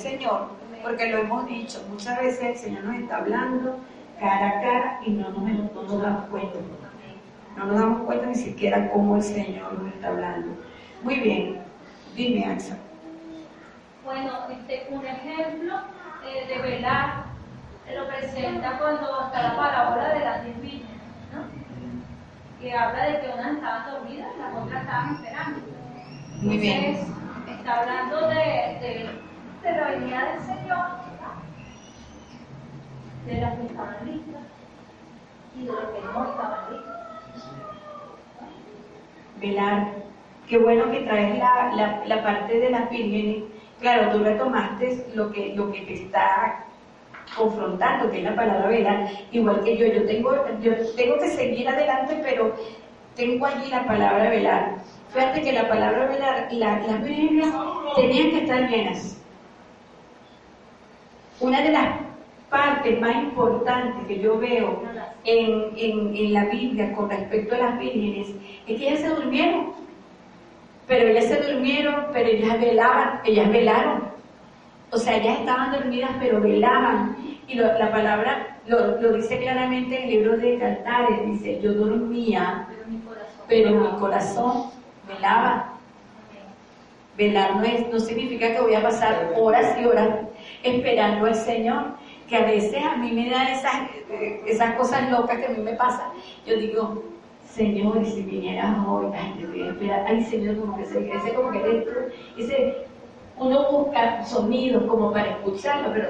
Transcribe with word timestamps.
Señor, 0.00 0.48
porque 0.82 1.10
lo 1.10 1.18
hemos 1.18 1.46
dicho, 1.46 1.84
muchas 1.88 2.18
veces 2.18 2.42
el 2.42 2.56
Señor 2.56 2.84
nos 2.84 2.96
está 2.96 3.18
hablando 3.18 3.78
cara 4.18 4.48
a 4.48 4.60
cara 4.60 5.00
y 5.06 5.10
no 5.10 5.30
nos, 5.30 5.42
no 5.74 5.82
nos 5.82 6.02
damos 6.02 6.24
cuenta. 6.26 6.58
No 7.56 7.66
nos 7.66 7.78
damos 7.78 8.02
cuenta 8.02 8.26
ni 8.26 8.34
siquiera 8.34 8.90
cómo 8.90 9.16
el 9.16 9.22
Señor 9.22 9.72
nos 9.74 9.92
está 9.92 10.08
hablando. 10.08 10.48
Muy 11.02 11.20
bien, 11.20 11.62
dime, 12.14 12.46
Axa. 12.46 12.76
Bueno, 14.04 14.32
este, 14.50 14.86
un 14.90 15.04
ejemplo 15.04 15.74
eh, 16.26 16.46
de 16.48 16.62
velar 16.62 17.30
lo 17.94 18.06
presenta 18.06 18.78
cuando 18.78 19.26
está 19.26 19.42
la 19.42 19.56
parábola 19.56 20.14
de 20.14 20.20
las 20.20 20.44
diez 20.44 20.82
¿no? 21.32 21.44
que 22.60 22.72
habla 22.72 23.04
de 23.04 23.20
que 23.20 23.28
unas 23.28 23.56
estaban 23.56 23.90
dormidas 23.90 24.28
y 24.36 24.38
las 24.38 24.54
otras 24.56 24.82
estaban 24.82 25.14
esperando. 25.14 25.60
Muy 26.42 26.58
bien. 26.58 26.84
Entonces, 26.84 27.16
está 27.58 27.80
hablando 27.80 28.28
de, 28.28 28.34
de, 28.34 29.10
de 29.62 29.72
la 29.72 29.90
venida 29.90 30.32
del 30.32 30.40
Señor, 30.42 30.86
de 33.26 33.40
las 33.40 33.54
que 33.54 33.66
estaban 33.66 33.96
listas 34.06 34.42
y 35.56 35.64
de 35.64 35.72
las 35.72 35.84
que 35.90 36.00
no 36.00 36.30
estaban 36.30 36.72
listas. 36.72 36.96
Velar. 39.40 39.86
Qué 40.48 40.58
bueno 40.58 40.90
que 40.90 41.00
traes 41.02 41.38
la, 41.38 41.72
la, 41.74 42.04
la 42.06 42.22
parte 42.22 42.58
de 42.58 42.70
las 42.70 42.90
vírgenes. 42.90 43.44
Claro, 43.80 44.10
tú 44.10 44.24
retomaste 44.24 45.06
lo 45.14 45.30
que, 45.30 45.54
lo 45.54 45.70
que 45.72 45.80
te 45.82 45.94
está 46.04 46.64
confrontando, 47.36 48.10
que 48.10 48.18
es 48.18 48.24
la 48.24 48.34
palabra 48.34 48.66
velar, 48.68 49.08
igual 49.30 49.62
que 49.62 49.76
yo, 49.76 49.86
yo 49.86 50.04
tengo, 50.04 50.34
yo 50.60 50.72
tengo 50.96 51.18
que 51.18 51.28
seguir 51.28 51.68
adelante, 51.68 52.20
pero 52.22 52.54
tengo 53.14 53.46
allí 53.46 53.70
la 53.70 53.84
palabra 53.84 54.28
velar. 54.28 54.74
Fíjate 55.10 55.42
que 55.42 55.52
la 55.52 55.68
palabra 55.68 56.06
velar, 56.06 56.48
la, 56.52 56.80
las 56.80 57.04
vírgenes 57.04 57.54
tenían 57.96 58.30
que 58.30 58.38
estar 58.40 58.68
llenas. 58.68 59.19
Una 61.40 61.62
de 61.62 61.70
las 61.70 61.96
partes 62.50 63.00
más 63.00 63.16
importantes 63.16 64.06
que 64.06 64.18
yo 64.18 64.38
veo 64.38 64.82
en, 65.24 65.72
en, 65.76 66.32
la 66.34 66.44
Biblia 66.46 66.92
con 66.92 67.08
respecto 67.08 67.54
a 67.54 67.58
las 67.58 67.78
vírgenes 67.78 68.28
es 68.66 68.78
que 68.78 68.88
ellas 68.88 69.00
se 69.00 69.08
durmieron. 69.08 69.72
Pero 70.86 71.08
ellas 71.08 71.26
se 71.26 71.40
durmieron, 71.40 72.06
pero 72.12 72.28
ellas 72.28 72.60
velaban, 72.60 73.20
ellas 73.24 73.50
velaron. 73.50 74.02
O 74.90 74.98
sea, 74.98 75.16
ellas 75.16 75.38
estaban 75.38 75.72
dormidas, 75.72 76.10
pero 76.18 76.40
velaban. 76.40 77.16
Y 77.46 77.54
la 77.54 77.90
palabra 77.90 78.58
lo, 78.66 79.12
dice 79.12 79.38
claramente 79.38 79.96
en 79.96 80.02
el 80.04 80.10
libro 80.10 80.36
de 80.36 80.58
Cantares, 80.58 81.24
dice, 81.26 81.60
yo 81.60 81.72
dormía, 81.74 82.66
Pero 82.68 82.86
mi 82.86 82.98
corazón. 82.98 83.94
mi 83.94 84.00
corazón 84.00 84.70
velaba. 85.08 85.72
Velar 87.16 87.56
no, 87.56 87.64
es, 87.64 87.88
no 87.92 88.00
significa 88.00 88.52
que 88.52 88.60
voy 88.60 88.74
a 88.74 88.82
pasar 88.82 89.32
horas 89.36 89.76
y 89.80 89.84
horas 89.84 90.08
esperando 90.62 91.26
al 91.26 91.34
Señor, 91.34 91.94
que 92.28 92.36
a 92.36 92.44
veces 92.44 92.82
a 92.84 92.96
mí 92.96 93.12
me 93.12 93.30
da 93.30 93.52
esas, 93.52 93.74
esas 94.46 94.76
cosas 94.76 95.10
locas 95.10 95.38
que 95.38 95.46
a 95.46 95.50
mí 95.50 95.62
me 95.62 95.72
pasan. 95.72 96.10
Yo 96.46 96.56
digo, 96.56 97.02
Señor, 97.46 98.00
y 98.02 98.06
si 98.06 98.22
vinieras 98.22 98.76
hoy, 98.86 99.06
ay, 99.14 99.34
te 99.40 99.46
voy 99.46 99.62
a 99.62 99.70
esperar, 99.70 100.04
ay 100.06 100.24
Señor, 100.24 100.60
como 100.60 100.76
que 100.76 100.84
se 100.84 101.34
como 101.34 101.50
que 101.50 101.58
dentro, 101.58 101.94
ese, 102.38 102.86
uno 103.36 103.70
busca 103.70 104.24
sonidos 104.24 104.84
como 104.84 105.12
para 105.12 105.30
escucharlo, 105.30 105.92
pero 105.92 106.08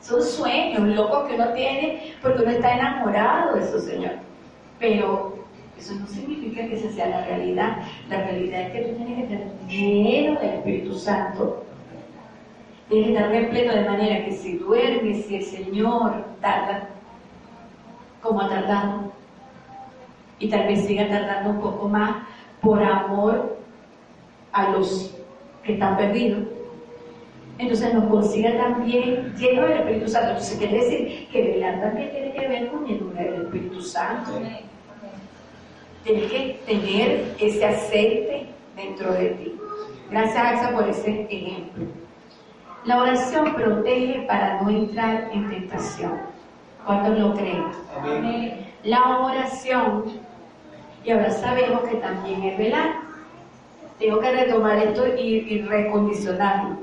son 0.00 0.22
sueños 0.22 0.80
locos 0.88 1.28
que 1.28 1.34
uno 1.34 1.52
tiene 1.52 2.14
porque 2.22 2.42
uno 2.42 2.50
está 2.50 2.74
enamorado 2.74 3.54
de 3.54 3.60
eso, 3.60 3.78
Señor. 3.78 4.12
Pero 4.78 5.34
eso 5.78 5.94
no 5.94 6.06
significa 6.06 6.66
que 6.66 6.74
esa 6.74 6.90
sea 6.90 7.08
la 7.08 7.24
realidad. 7.26 7.76
La 8.08 8.24
realidad 8.24 8.62
es 8.62 8.72
que 8.72 8.80
tú 8.80 8.96
tienes 8.96 9.28
que 9.28 9.34
estar 9.34 9.68
lleno 9.68 10.40
del 10.40 10.50
Espíritu 10.50 10.94
Santo. 10.94 11.64
Que 12.90 13.12
estar 13.12 13.30
repleto 13.30 13.72
de 13.72 13.84
manera 13.84 14.24
que 14.24 14.32
si 14.32 14.58
duermes, 14.58 15.24
si 15.26 15.36
el 15.36 15.44
Señor 15.44 16.24
tarda, 16.40 16.88
como 18.20 18.40
ha 18.40 18.48
tardado, 18.48 19.12
y 20.40 20.48
tal 20.48 20.66
vez 20.66 20.84
siga 20.86 21.08
tardando 21.08 21.50
un 21.50 21.60
poco 21.60 21.88
más 21.88 22.16
por 22.60 22.82
amor 22.82 23.58
a 24.50 24.70
los 24.70 25.16
que 25.62 25.74
están 25.74 25.96
perdidos, 25.96 26.42
entonces 27.58 27.94
nos 27.94 28.08
consiga 28.08 28.56
también 28.56 29.34
lleno 29.36 29.66
del 29.68 29.78
Espíritu 29.78 30.08
Santo. 30.08 30.30
Entonces 30.30 30.58
quiere 30.58 30.74
decir 30.78 31.28
que 31.30 31.42
velar 31.42 31.80
también 31.80 32.10
tiene 32.10 32.32
que 32.32 32.48
ver 32.48 32.70
con 32.70 32.86
llenura 32.86 33.22
del 33.22 33.42
Espíritu 33.42 33.82
Santo. 33.82 34.32
Tienes 36.02 36.32
que 36.32 36.60
tener 36.66 37.36
ese 37.38 37.64
aceite 37.64 38.46
dentro 38.74 39.12
de 39.12 39.28
ti. 39.30 39.54
Gracias, 40.10 40.36
Axa, 40.36 40.74
por 40.74 40.88
ese 40.88 41.26
ejemplo. 41.30 41.84
La 42.84 43.02
oración 43.02 43.54
protege 43.54 44.22
para 44.26 44.62
no 44.62 44.70
entrar 44.70 45.28
en 45.32 45.50
tentación. 45.50 46.12
¿Cuántos 46.86 47.18
lo 47.18 47.34
creen? 47.34 47.64
Amén. 47.94 48.66
La 48.84 49.18
oración, 49.18 50.04
y 51.04 51.10
ahora 51.10 51.30
sabemos 51.30 51.82
que 51.82 51.96
también 51.96 52.42
es 52.42 52.56
velar. 52.56 52.92
Tengo 53.98 54.18
que 54.20 54.30
retomar 54.30 54.78
esto 54.78 55.06
y, 55.18 55.20
y 55.20 55.62
recondicionarlo. 55.62 56.78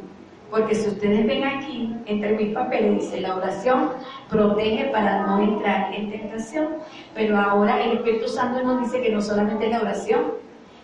Porque 0.51 0.75
si 0.75 0.87
ustedes 0.87 1.25
ven 1.25 1.43
aquí, 1.43 1.95
entre 2.05 2.33
mis 2.33 2.53
papeles 2.53 3.01
dice 3.01 3.19
la 3.19 3.35
oración 3.35 3.89
protege 4.29 4.85
para 4.91 5.25
no 5.25 5.41
entrar 5.41 5.93
en 5.93 6.11
tentación. 6.11 6.67
Pero 7.15 7.37
ahora 7.37 7.81
el 7.83 7.97
Espíritu 7.97 8.27
Santo 8.27 8.63
nos 8.63 8.81
dice 8.83 9.01
que 9.01 9.09
no 9.09 9.21
solamente 9.21 9.65
es 9.65 9.71
la 9.71 9.81
oración, 9.81 10.21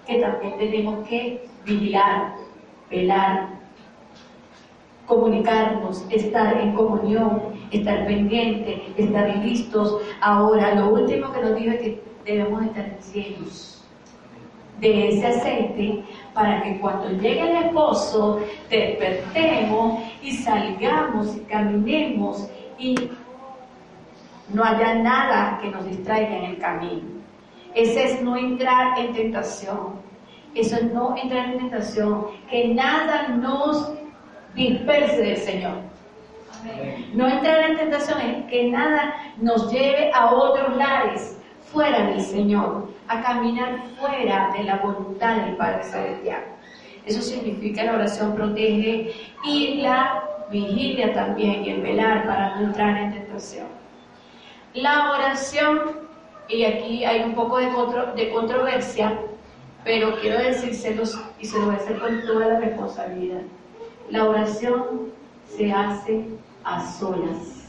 que 0.07 0.19
también 0.19 0.57
tenemos 0.57 1.07
que 1.07 1.47
vigilar, 1.63 2.33
velar, 2.89 3.49
comunicarnos, 5.13 6.05
estar 6.09 6.57
en 6.57 6.73
comunión, 6.73 7.41
estar 7.71 8.05
pendientes, 8.05 8.81
estar 8.97 9.35
listos. 9.37 10.01
Ahora, 10.21 10.75
lo 10.75 10.93
último 10.93 11.31
que 11.31 11.41
nos 11.41 11.55
dijo 11.55 11.71
es 11.71 11.81
que 11.81 12.03
debemos 12.25 12.63
estar 12.63 12.97
llenos 13.13 13.85
de 14.79 15.09
ese 15.09 15.27
aceite 15.27 16.03
para 16.33 16.61
que 16.63 16.79
cuando 16.79 17.09
llegue 17.11 17.49
el 17.51 17.65
esposo 17.65 18.39
despertemos 18.69 20.03
y 20.21 20.31
salgamos 20.33 21.35
y 21.37 21.39
caminemos 21.41 22.49
y 22.77 22.95
no 24.53 24.63
haya 24.63 24.95
nada 24.95 25.59
que 25.61 25.69
nos 25.69 25.85
distraiga 25.85 26.37
en 26.37 26.43
el 26.43 26.57
camino. 26.57 27.23
Ese 27.73 28.03
es 28.03 28.21
no 28.21 28.35
entrar 28.35 28.99
en 28.99 29.13
tentación. 29.13 30.01
Eso 30.53 30.75
es 30.75 30.93
no 30.93 31.15
entrar 31.17 31.53
en 31.53 31.59
tentación. 31.59 32.25
Que 32.49 32.67
nada 32.67 33.29
nos 33.29 33.93
disperse 34.55 35.17
del 35.21 35.37
Señor. 35.37 35.73
Amén. 36.61 37.11
No 37.13 37.27
entrar 37.27 37.69
en 37.71 37.77
tentación 37.77 38.21
es 38.21 38.45
que 38.45 38.69
nada 38.69 39.13
nos 39.37 39.71
lleve 39.71 40.11
a 40.13 40.33
otros 40.33 40.75
lares 40.77 41.37
fuera 41.71 42.05
del 42.07 42.21
Señor, 42.21 42.89
a 43.07 43.21
caminar 43.21 43.79
fuera 43.99 44.51
de 44.55 44.63
la 44.63 44.77
voluntad 44.77 45.37
del 45.37 45.55
Padre 45.57 45.83
Celestial. 45.83 46.43
Eso 47.05 47.21
significa 47.21 47.83
la 47.83 47.93
oración 47.95 48.33
protege 48.35 49.11
y 49.43 49.81
la 49.81 50.23
vigilia 50.51 51.11
también 51.13 51.65
y 51.65 51.69
el 51.71 51.81
velar 51.81 52.25
para 52.27 52.55
no 52.55 52.67
entrar 52.67 52.95
en 52.97 53.13
tentación. 53.13 53.67
La 54.73 55.11
oración, 55.11 55.81
y 56.47 56.63
aquí 56.63 57.03
hay 57.03 57.21
un 57.23 57.33
poco 57.35 57.57
de, 57.57 57.67
contro- 57.69 58.13
de 58.13 58.29
controversia, 58.31 59.17
pero 59.83 60.15
quiero 60.21 60.37
decírselos 60.39 61.19
y 61.39 61.45
se 61.45 61.59
lo 61.59 61.65
voy 61.65 61.75
a 61.75 61.77
hacer 61.77 61.99
con 61.99 62.21
toda 62.25 62.47
la 62.47 62.59
responsabilidad. 62.59 63.41
La 64.13 64.25
oración 64.25 65.11
se 65.47 65.71
hace 65.71 66.23
a 66.63 66.85
solas. 66.85 67.67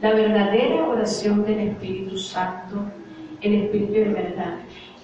La 0.00 0.14
verdadera 0.14 0.88
oración 0.88 1.44
del 1.44 1.58
Espíritu 1.68 2.16
Santo, 2.16 2.76
el 3.42 3.64
Espíritu 3.64 3.92
de 3.92 4.04
verdad. 4.04 4.54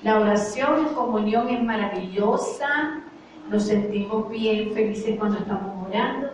La 0.02 0.18
oración 0.18 0.86
en 0.86 0.94
comunión 0.94 1.50
es 1.50 1.62
maravillosa, 1.62 3.02
nos 3.50 3.64
sentimos 3.64 4.30
bien 4.30 4.72
felices 4.72 5.18
cuando 5.18 5.40
estamos 5.40 5.86
orando, 5.86 6.28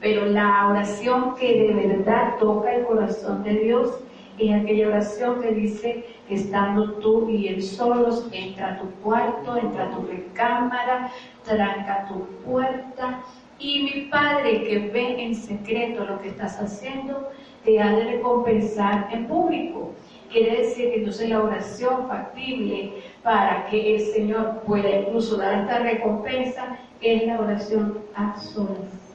pero 0.00 0.24
la 0.24 0.68
oración 0.68 1.34
que 1.34 1.52
de 1.52 1.86
verdad 1.86 2.38
toca 2.38 2.74
el 2.74 2.86
corazón 2.86 3.42
de 3.42 3.56
Dios 3.58 3.98
es 4.38 4.58
aquella 4.58 4.88
oración 4.88 5.42
que 5.42 5.52
dice 5.52 6.06
estando 6.34 6.92
tú 6.94 7.28
y 7.28 7.48
él 7.48 7.62
solos, 7.62 8.28
entra 8.32 8.74
a 8.74 8.78
tu 8.78 8.90
cuarto, 9.02 9.56
entra 9.56 9.86
a 9.86 9.90
tu 9.90 10.06
recámara, 10.06 11.10
tranca 11.44 12.06
tu 12.08 12.24
puerta 12.44 13.22
y 13.58 13.82
mi 13.84 14.02
Padre 14.06 14.64
que 14.64 14.90
ve 14.90 15.22
en 15.22 15.34
secreto 15.34 16.04
lo 16.04 16.20
que 16.20 16.28
estás 16.28 16.60
haciendo, 16.60 17.30
te 17.64 17.80
ha 17.80 17.92
de 17.92 18.04
recompensar 18.04 19.08
en 19.12 19.26
público. 19.26 19.92
Quiere 20.30 20.62
decir 20.62 20.90
que 20.90 20.96
entonces 20.96 21.28
la 21.28 21.42
oración 21.42 22.08
factible 22.08 23.02
para 23.22 23.66
que 23.66 23.96
el 23.96 24.00
Señor 24.00 24.62
pueda 24.66 24.90
incluso 24.90 25.36
dar 25.36 25.60
esta 25.60 25.78
recompensa 25.78 26.78
es 27.00 27.26
la 27.26 27.40
oración 27.40 27.98
a 28.14 28.36
solas. 28.36 29.14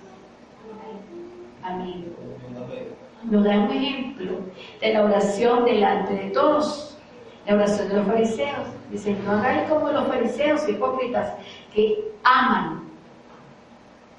Amén. 1.63 2.05
Nos 3.23 3.43
da 3.43 3.59
un 3.59 3.71
ejemplo 3.71 4.39
de 4.79 4.93
la 4.93 5.03
oración 5.03 5.65
delante 5.65 6.13
de 6.13 6.29
todos. 6.29 6.96
La 7.47 7.55
oración 7.55 7.87
de 7.87 7.95
los 7.95 8.07
fariseos. 8.07 8.67
Dice, 8.91 9.15
no 9.25 9.31
hagáis 9.31 9.69
como 9.69 9.89
los 9.89 10.07
fariseos 10.07 10.67
hipócritas 10.67 11.33
que 11.73 11.97
aman 12.23 12.81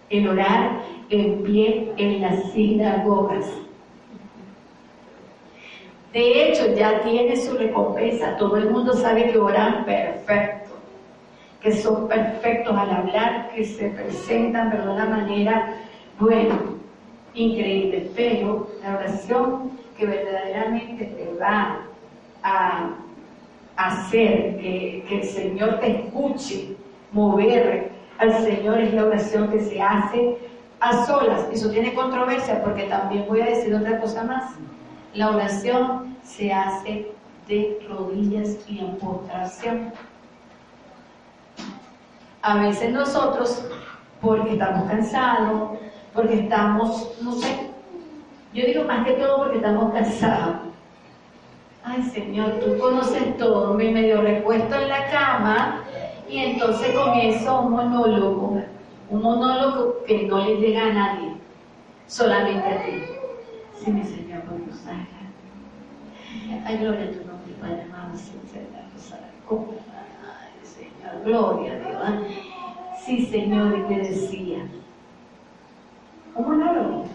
el 0.08 0.28
orar 0.28 0.82
en 1.10 1.42
pie 1.42 1.92
en 1.98 2.22
las 2.22 2.52
sinagogas. 2.52 3.44
De 6.12 6.48
hecho, 6.48 6.75
ya 6.75 7.02
tiene 7.02 7.36
su 7.36 7.56
recompensa. 7.58 8.36
Todo 8.38 8.56
el 8.56 8.70
mundo 8.70 8.94
sabe 8.94 9.30
que 9.30 9.38
oran 9.38 9.84
perfecto, 9.84 10.70
que 11.60 11.72
son 11.72 12.08
perfectos 12.08 12.75
al 12.75 12.90
hablar, 12.90 13.50
que 13.54 13.64
se 13.64 13.90
presentan 13.90 14.70
de 14.70 14.88
una 14.88 15.04
manera, 15.04 15.75
bueno, 16.19 16.58
increíble. 17.34 18.10
Pero 18.16 18.69
la 18.82 18.96
oración 18.96 19.72
que 19.98 20.06
verdaderamente 20.06 21.04
te 21.04 21.38
va 21.38 21.80
a 22.42 22.90
hacer 23.78 24.58
que, 24.58 25.04
que 25.08 25.20
el 25.20 25.25
Señor 25.25 25.78
te 25.78 26.00
escuche, 26.00 26.76
mover 27.12 27.92
al 28.19 28.32
Señor 28.44 28.80
es 28.80 28.92
la 28.92 29.04
oración 29.04 29.48
que 29.50 29.60
se 29.60 29.80
hace 29.80 30.36
a 30.80 31.06
solas. 31.06 31.46
Eso 31.52 31.70
tiene 31.70 31.94
controversia 31.94 32.62
porque 32.62 32.84
también 32.84 33.25
voy 33.28 33.40
a 33.40 33.46
decir 33.46 33.75
otra 33.75 34.00
cosa 34.00 34.25
más. 34.25 34.54
La 35.14 35.30
oración 35.30 36.16
se 36.22 36.52
hace 36.52 37.12
de 37.46 37.78
rodillas 37.88 38.58
y 38.69 38.80
en 38.80 38.96
postración. 38.96 39.92
A 42.42 42.58
veces 42.62 42.92
nosotros, 42.92 43.64
porque 44.20 44.52
estamos 44.52 44.90
cansados, 44.90 45.78
porque 46.12 46.40
estamos, 46.40 47.16
no 47.22 47.32
sé, 47.32 47.70
yo 48.52 48.66
digo 48.66 48.84
más 48.84 49.06
que 49.06 49.12
todo 49.12 49.38
porque 49.38 49.56
estamos 49.56 49.92
cansados. 49.92 50.67
Ay 51.88 52.02
Señor, 52.02 52.61
tú 52.61 52.79
conoces 52.79 53.38
todo, 53.38 53.73
me 53.73 53.90
medio 53.90 54.20
repuesto 54.20 54.75
en 54.75 54.88
la 54.88 55.11
cama 55.11 55.85
y 56.29 56.38
entonces 56.38 56.94
comienzo 56.94 57.62
un 57.62 57.73
monólogo, 57.73 58.62
un 59.08 59.23
monólogo 59.23 60.05
que 60.06 60.26
no 60.26 60.44
le 60.44 60.56
llega 60.56 60.88
a 60.88 60.93
nadie, 60.93 61.32
solamente 62.06 62.69
a 62.69 62.85
ti. 62.85 63.02
Sí, 63.75 63.90
mi 63.90 64.05
Señor, 64.05 64.43
por 64.43 64.62
Dios, 64.67 64.82
Ay, 66.67 66.76
gloria 66.76 67.05
a 67.05 67.11
tu 67.11 67.26
nombre, 67.26 67.55
Padre 67.58 67.82
amado, 67.85 68.12
Ay, 69.49 70.67
Señor, 70.67 71.25
gloria 71.25 71.73
a 71.73 71.76
Dios. 71.79 72.32
Sí, 73.02 73.25
Señor, 73.25 73.79
y 73.79 73.82
te 73.85 74.00
decía. 74.00 74.58
Un 76.35 76.44
monólogo. 76.44 77.06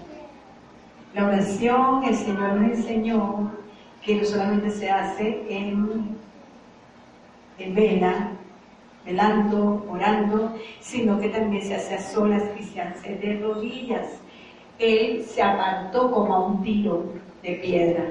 La 1.14 1.28
oración, 1.28 2.04
el 2.06 2.16
Señor 2.16 2.54
nos 2.56 2.72
enseñó 2.72 3.63
que 4.06 4.16
no 4.16 4.26
solamente 4.26 4.70
se 4.72 4.90
hace 4.90 5.44
en, 5.50 6.18
en 7.58 7.76
vela, 7.76 8.32
velando, 9.06 9.86
orando, 9.90 10.56
sino 10.80 11.20
que 11.20 11.30
también 11.30 11.64
se 11.64 11.76
hace 11.76 11.96
a 11.96 12.02
solas 12.02 12.44
y 12.60 12.64
se 12.64 12.82
hace 12.82 13.16
de 13.16 13.40
rodillas. 13.40 14.20
Él 14.80 15.24
se 15.24 15.42
apartó 15.42 16.12
como 16.12 16.34
a 16.34 16.48
un 16.48 16.64
tiro 16.64 17.06
de 17.42 17.56
piedra. 17.56 18.06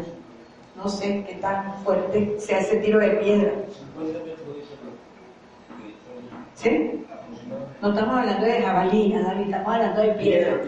No 0.77 0.89
sé 0.89 1.25
qué 1.29 1.35
tan 1.35 1.75
fuerte 1.85 2.37
se 2.39 2.55
hace 2.55 2.77
tiro 2.77 2.99
de 2.99 3.11
piedra. 3.11 3.53
¿Sí? 6.55 7.05
No 7.83 7.91
estamos 7.91 8.17
hablando 8.17 8.47
de 8.47 8.63
jabalina, 8.63 9.23
David, 9.23 9.45
estamos 9.45 9.75
hablando 9.75 10.03
de 10.03 10.13
piedra. 10.13 10.61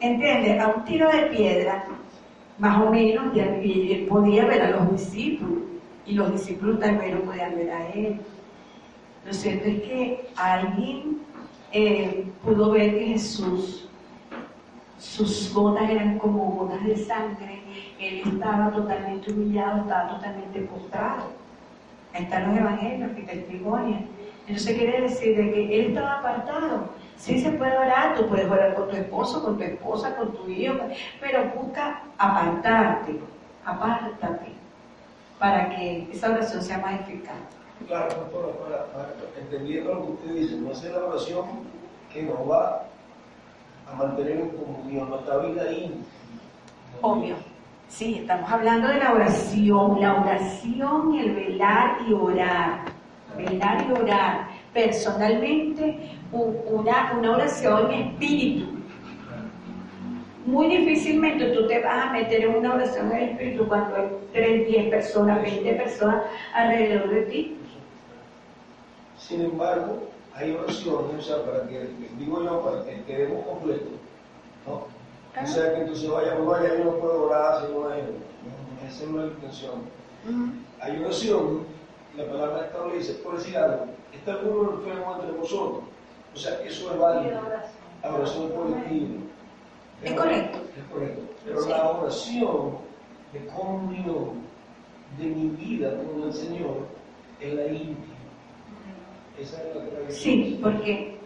¿Entiendes? 0.00 0.60
A 0.60 0.68
un 0.68 0.84
tiro 0.84 1.10
de 1.10 1.22
piedra, 1.26 1.86
más 2.58 2.82
o 2.82 2.90
menos, 2.90 3.36
él 3.36 4.06
podía 4.08 4.44
ver 4.46 4.62
a 4.62 4.70
los 4.70 4.92
discípulos, 4.92 5.62
y 6.06 6.14
los 6.14 6.32
discípulos 6.32 6.80
también 6.80 7.16
lo 7.16 7.24
podían 7.24 7.54
ver 7.54 7.70
a 7.70 7.88
él. 7.90 8.20
Lo 9.26 9.32
cierto 9.32 9.68
es 9.68 9.82
que 9.82 10.28
alguien 10.36 11.18
eh, 11.72 12.26
pudo 12.42 12.70
ver 12.70 12.98
que 12.98 13.06
Jesús, 13.08 13.88
sus 14.98 15.52
botas 15.52 15.88
eran 15.90 16.18
como 16.18 16.50
botas 16.52 16.82
de 16.84 16.96
sangre, 16.96 17.62
él 18.00 18.22
estaba 18.24 18.70
totalmente 18.70 19.30
humillado, 19.32 19.82
estaba 19.82 20.08
totalmente 20.08 20.60
postrado. 20.62 21.24
Ahí 22.14 22.24
están 22.24 22.48
los 22.48 22.58
evangelios 22.58 23.12
que 23.12 23.22
testimonian. 23.22 24.06
Entonces 24.46 24.76
quiere 24.78 25.02
decir 25.02 25.36
de 25.36 25.52
que 25.52 25.80
él 25.80 25.86
estaba 25.88 26.20
apartado. 26.20 26.88
Sí 27.18 27.40
se 27.40 27.50
puede 27.50 27.76
orar, 27.76 28.16
tú 28.16 28.26
puedes 28.28 28.48
orar 28.48 28.74
con 28.74 28.88
tu 28.88 28.96
esposo, 28.96 29.42
con 29.42 29.58
tu 29.58 29.64
esposa, 29.64 30.14
con 30.16 30.32
tu 30.32 30.48
hijo, 30.48 30.74
pero 31.20 31.44
busca 31.50 32.02
apartarte, 32.16 33.18
apártate, 33.64 34.52
para 35.38 35.68
que 35.70 36.08
esa 36.12 36.30
oración 36.30 36.62
sea 36.62 36.78
más 36.78 37.00
eficaz. 37.00 37.34
Claro, 37.86 38.08
para, 38.08 38.86
para, 38.86 39.14
entendiendo 39.38 39.94
lo 39.94 40.06
que 40.06 40.12
usted 40.12 40.34
dice, 40.34 40.56
no 40.56 40.70
es 40.70 40.84
la 40.84 41.04
oración 41.04 41.44
que 42.12 42.22
nos 42.22 42.48
va 42.48 42.84
a 43.90 43.94
mantener 43.96 44.38
en 44.38 44.50
comunión, 44.50 45.10
nuestra 45.10 45.38
vida 45.38 45.72
íntima. 45.72 46.04
Obvio. 47.02 47.36
Sí, 47.88 48.18
estamos 48.20 48.50
hablando 48.50 48.88
de 48.88 48.98
la 48.98 49.12
oración, 49.12 50.00
la 50.00 50.20
oración 50.20 51.14
y 51.14 51.20
el 51.20 51.34
velar 51.34 51.98
y 52.06 52.12
orar. 52.12 52.80
Velar 53.36 53.86
y 53.88 53.92
orar. 53.92 54.48
Personalmente, 54.78 55.98
una, 56.30 57.12
una 57.18 57.32
oración 57.32 57.90
en 57.90 58.00
espíritu. 58.10 58.66
Muy 60.46 60.68
difícilmente 60.68 61.50
tú 61.50 61.66
te 61.66 61.82
vas 61.82 62.06
a 62.06 62.12
meter 62.12 62.44
en 62.44 62.54
una 62.54 62.74
oración 62.76 63.10
en 63.10 63.30
espíritu 63.30 63.66
cuando 63.66 63.96
hay 63.96 64.08
3, 64.32 64.68
10 64.68 64.90
personas, 64.90 65.42
20 65.42 65.72
personas 65.74 66.22
alrededor 66.54 67.10
de 67.10 67.22
ti. 67.22 67.56
Sin 69.18 69.40
embargo, 69.40 69.98
hay 70.32 70.52
oraciones, 70.52 71.18
o 71.18 71.22
sea, 71.22 71.44
para 71.44 71.66
que, 71.66 71.88
digo 72.16 72.44
yo, 72.44 72.62
para 72.62 72.84
que 72.84 73.02
quedemos 73.02 73.44
completos, 73.46 73.88
¿no? 74.64 74.86
O 75.42 75.46
sea, 75.46 75.74
que 75.74 75.80
entonces 75.80 76.08
vaya, 76.08 76.34
vaya, 76.36 76.78
yo 76.78 76.84
no 76.84 76.98
puedo 76.98 77.24
orar, 77.24 77.66
si 77.66 77.72
no 77.72 77.92
es, 77.92 78.04
esa 78.94 79.10
no 79.10 79.22
es 79.22 79.26
la 79.26 79.32
intención. 79.32 79.72
Hay 80.80 81.02
oración, 81.02 81.66
la 82.18 82.26
palabra 82.26 82.66
establece, 82.66 83.12
por 83.14 83.38
decir 83.38 83.56
algo, 83.56 83.86
está 84.12 84.32
alguno 84.32 84.72
enfermo 84.72 85.14
entre 85.14 85.38
vosotros, 85.38 85.84
o 86.34 86.36
sea, 86.36 86.60
eso 86.64 86.92
es 86.92 86.98
válido, 86.98 87.40
la 88.02 88.14
oración 88.14 88.50
colectiva. 88.50 89.08
Es 90.02 90.12
correcto. 90.12 90.58
Es 90.76 90.84
correcto. 90.92 91.22
Pero 91.44 91.68
la 91.68 91.90
oración 91.90 92.78
de 93.32 93.46
comunión 93.46 94.42
de 95.18 95.26
mi 95.26 95.48
vida 95.50 95.94
con 95.96 96.22
el 96.24 96.32
Señor 96.32 96.86
es 97.40 97.54
la 97.54 97.66
íntima. 97.66 98.14
Sí, 100.08 100.58
porque 100.60 101.16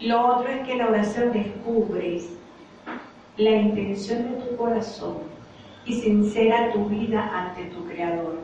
lo 0.00 0.26
otro 0.26 0.48
es 0.48 0.66
que 0.66 0.74
la 0.74 0.88
oración 0.88 1.32
descubres 1.32 2.28
la 3.36 3.50
intención 3.50 4.30
de 4.30 4.44
tu 4.44 4.56
corazón 4.56 5.18
y 5.86 5.94
sincera 5.94 6.72
tu 6.72 6.86
vida 6.86 7.30
ante 7.32 7.64
tu 7.66 7.84
Creador. 7.86 8.38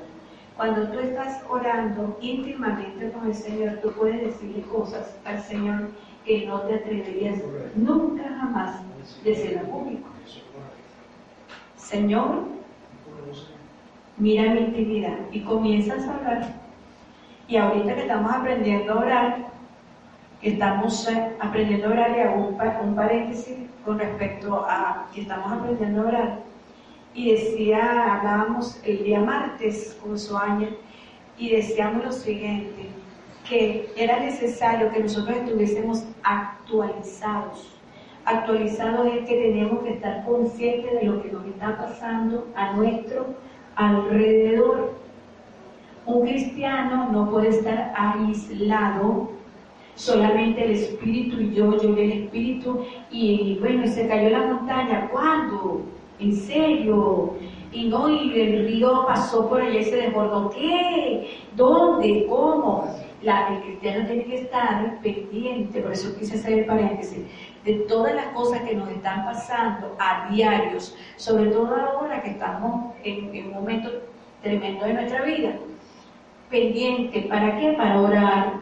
Cuando 0.56 0.88
tú 0.88 1.00
estás 1.00 1.42
orando 1.48 2.16
íntimamente 2.20 3.10
con 3.12 3.26
el 3.26 3.34
Señor, 3.34 3.78
tú 3.82 3.92
puedes 3.92 4.20
decirle 4.22 4.62
cosas 4.62 5.16
al 5.25 5.42
Señor 5.42 5.90
que 6.25 6.46
no 6.46 6.62
te 6.62 6.76
atreverías 6.76 7.40
nunca 7.75 8.25
jamás 8.40 8.80
decir 9.22 9.58
al 9.58 9.66
público. 9.66 10.08
Señor, 11.76 12.44
mira 14.16 14.50
mi 14.54 14.60
intimidad 14.60 15.18
y 15.30 15.40
comienzas 15.42 16.08
a 16.08 16.14
hablar 16.14 16.66
y 17.48 17.56
ahorita 17.56 17.94
que 17.94 18.00
estamos 18.02 18.32
aprendiendo 18.32 18.92
a 18.92 18.96
orar, 18.96 19.36
que 20.40 20.48
estamos 20.50 21.08
eh, 21.08 21.36
aprendiendo 21.38 21.88
a 21.88 21.90
orar, 21.90 22.16
y 22.16 22.20
hago 22.20 22.48
un, 22.48 22.96
paréntesis 22.96 23.58
con 23.84 23.98
respecto 23.98 24.66
a 24.68 25.06
que 25.14 25.22
estamos 25.22 25.52
aprendiendo 25.52 26.02
a 26.02 26.06
orar. 26.06 26.38
Y 27.16 27.32
decía, 27.32 28.14
hablábamos 28.14 28.80
el 28.85 29.02
día 29.02 29.20
martes 29.20 29.99
con 30.00 30.16
año 30.40 30.68
y 31.37 31.49
decíamos 31.49 32.04
lo 32.04 32.12
siguiente, 32.12 32.87
que 33.49 33.90
era 33.96 34.20
necesario 34.20 34.90
que 34.92 35.00
nosotros 35.00 35.38
estuviésemos 35.38 36.04
actualizados. 36.23 37.73
Actualizados 38.25 39.06
es 39.06 39.28
que 39.28 39.35
teníamos 39.35 39.82
que 39.82 39.94
estar 39.94 40.25
conscientes 40.25 40.92
de 40.92 41.04
lo 41.04 41.20
que 41.23 41.32
nos 41.32 41.44
está 41.46 41.76
pasando 41.76 42.46
a 42.54 42.75
nuestro 42.75 43.35
alrededor 43.75 44.94
un 46.06 46.23
cristiano 46.23 47.08
no 47.11 47.28
puede 47.30 47.49
estar 47.49 47.92
aislado, 47.96 49.30
solamente 49.96 50.64
el 50.64 50.70
espíritu 50.70 51.40
y 51.40 51.54
yo, 51.54 51.76
yo 51.82 51.96
y 51.96 52.00
el 52.00 52.12
espíritu, 52.12 52.85
y, 53.11 53.58
bueno, 53.61 53.87
se 53.88 54.06
cayó 54.06 54.30
la 54.30 54.46
montaña, 54.46 55.08
¿cuándo? 55.11 55.82
¿En 56.18 56.35
serio? 56.35 57.35
Y 57.73 57.88
no, 57.88 58.08
y 58.08 58.40
el 58.40 58.66
río 58.66 59.04
pasó 59.06 59.49
por 59.49 59.61
allá 59.61 59.80
y 59.80 59.85
se 59.85 59.96
desbordó. 59.96 60.50
¿Qué? 60.50 61.28
¿Dónde? 61.54 62.26
¿Cómo? 62.28 62.94
La, 63.23 63.49
el 63.54 63.62
cristiano 63.62 64.06
tiene 64.06 64.25
que 64.25 64.37
estar 64.42 65.00
pendiente, 65.00 65.80
por 65.80 65.92
eso 65.92 66.16
quise 66.18 66.37
hacer 66.37 66.61
el 66.61 66.66
paréntesis, 66.66 67.18
de 67.64 67.75
todas 67.88 68.14
las 68.14 68.26
cosas 68.28 68.61
que 68.62 68.75
nos 68.75 68.88
están 68.90 69.25
pasando 69.25 69.96
a 69.99 70.28
diarios, 70.30 70.96
sobre 71.16 71.50
todo 71.50 71.75
ahora 71.75 72.23
que 72.23 72.30
estamos 72.30 72.94
en, 73.02 73.35
en 73.35 73.46
un 73.49 73.54
momento 73.54 73.90
tremendo 74.42 74.85
de 74.87 74.94
nuestra 74.94 75.23
vida 75.23 75.54
pendiente. 76.50 77.23
¿Para 77.23 77.58
qué? 77.58 77.73
Para 77.73 78.00
orar. 78.00 78.52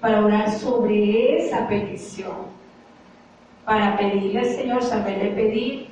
Para 0.00 0.24
orar 0.24 0.50
sobre 0.50 1.38
esa 1.38 1.66
petición. 1.68 2.52
para 3.64 3.96
pedirle 3.96 4.40
al 4.40 4.46
Señor, 4.46 4.82
saberle 4.82 5.30
pedir, 5.30 5.88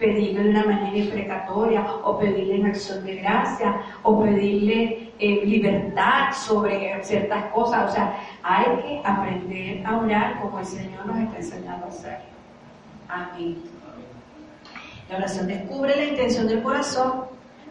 pedirle 0.00 0.42
de 0.42 0.50
una 0.50 0.64
manera 0.64 0.96
imprecatoria, 0.96 1.84
o 2.02 2.18
pedirle 2.18 2.56
en 2.56 2.66
acción 2.66 3.04
de 3.04 3.16
gracia, 3.16 3.82
o 4.02 4.22
pedirle 4.22 5.12
eh, 5.18 5.44
libertad 5.44 6.32
sobre 6.32 7.04
ciertas 7.04 7.44
cosas. 7.52 7.90
O 7.90 7.94
sea, 7.94 8.18
hay 8.42 8.64
que 8.82 9.02
aprender 9.04 9.86
a 9.86 9.98
orar 9.98 10.40
como 10.40 10.58
el 10.58 10.66
Señor 10.66 11.06
nos 11.06 11.18
está 11.18 11.36
enseñando 11.36 11.84
a 11.84 11.88
hacer. 11.88 12.18
Amén. 13.08 13.58
La 15.10 15.16
oración 15.18 15.46
descubre 15.46 15.94
la 15.94 16.04
intención 16.04 16.46
del 16.48 16.62
corazón, 16.62 17.24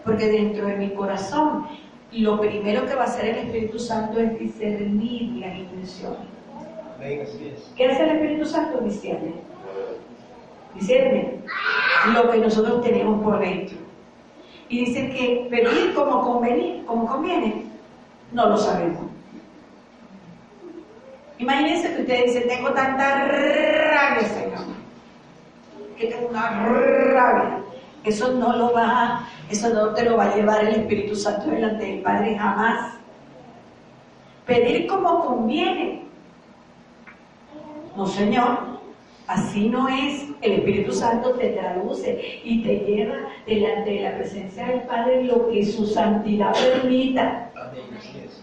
porque 0.05 0.27
dentro 0.27 0.67
de 0.67 0.75
mi 0.75 0.91
corazón 0.91 1.65
lo 2.11 2.39
primero 2.39 2.85
que 2.85 2.95
va 2.95 3.03
a 3.03 3.05
hacer 3.05 3.25
el 3.25 3.37
Espíritu 3.47 3.79
Santo 3.79 4.19
es 4.19 4.37
discernir 4.39 5.31
las 5.37 5.55
intenciones. 5.57 6.19
¿Qué 7.75 7.85
hace 7.85 8.03
el 8.03 8.09
Espíritu 8.09 8.45
Santo? 8.45 8.81
Discierne. 8.81 9.48
Discierne 10.75 11.39
lo 12.13 12.29
que 12.29 12.37
nosotros 12.37 12.81
tenemos 12.81 13.21
por 13.23 13.39
dentro. 13.39 13.77
Y 14.69 14.85
dice 14.85 15.09
que 15.09 15.47
pedir 15.49 15.93
como 15.93 16.21
convenir, 16.21 16.85
como 16.85 17.07
conviene, 17.07 17.65
no 18.31 18.49
lo 18.49 18.57
sabemos. 18.57 19.09
Imagínense 21.39 21.95
que 21.95 22.01
usted 22.01 22.25
dice, 22.25 22.41
tengo 22.41 22.69
tanta 22.71 23.25
rabia, 23.25 24.27
Señor, 24.27 24.65
que 25.97 26.07
tengo 26.07 26.27
una 26.27 26.49
rabia. 26.49 27.59
Eso 28.03 28.31
no 28.33 28.55
lo 28.55 28.73
va, 28.73 29.27
eso 29.49 29.69
no 29.73 29.93
te 29.93 30.03
lo 30.03 30.17
va 30.17 30.25
a 30.25 30.35
llevar 30.35 30.65
el 30.65 30.75
Espíritu 30.75 31.15
Santo 31.15 31.49
delante 31.49 31.85
del 31.85 32.01
Padre 32.01 32.37
jamás. 32.37 32.93
Pedir 34.45 34.87
como 34.87 35.25
conviene. 35.25 36.05
No, 37.95 38.05
Señor, 38.05 38.78
así 39.29 39.69
no 39.69 39.87
es. 39.87 40.25
El 40.41 40.53
Espíritu 40.53 40.91
Santo 40.91 41.31
te 41.35 41.49
traduce 41.49 42.41
y 42.43 42.63
te 42.63 42.79
lleva 42.79 43.15
delante 43.45 43.91
de 43.91 44.01
la 44.01 44.17
presencia 44.17 44.65
del 44.65 44.81
Padre 44.81 45.23
lo 45.23 45.49
que 45.49 45.65
su 45.65 45.85
santidad 45.85 46.51
permita. 46.53 47.51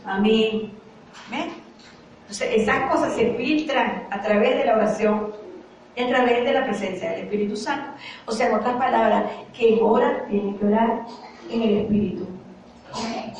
Amén. 0.04 0.70
¿Ven? 1.30 1.50
Entonces, 2.22 2.50
esas 2.54 2.90
cosas 2.90 3.14
se 3.14 3.34
filtran 3.34 4.06
a 4.10 4.22
través 4.22 4.56
de 4.58 4.64
la 4.64 4.76
oración 4.76 5.32
y 5.96 6.02
a 6.02 6.08
través 6.08 6.44
de 6.44 6.52
la 6.52 6.64
presencia 6.64 7.10
del 7.10 7.20
Espíritu 7.22 7.56
Santo. 7.56 7.90
O 8.26 8.32
sea, 8.32 8.48
en 8.48 8.54
otras 8.54 8.76
palabras, 8.76 9.24
que 9.52 9.78
ora 9.80 10.24
tiene 10.28 10.56
que 10.56 10.66
orar 10.66 11.04
en 11.50 11.62
el 11.62 11.76
Espíritu 11.78 12.26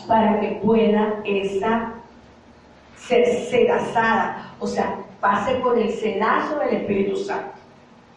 para 0.09 0.41
que 0.41 0.61
pueda 0.65 1.21
esa 1.25 1.95
ser 2.97 3.25
sedazada, 3.49 4.53
o 4.59 4.67
sea, 4.67 5.06
pase 5.21 5.57
por 5.57 5.79
el 5.79 5.91
sedazo 5.91 6.59
del 6.59 6.77
Espíritu 6.77 7.17
Santo, 7.17 7.53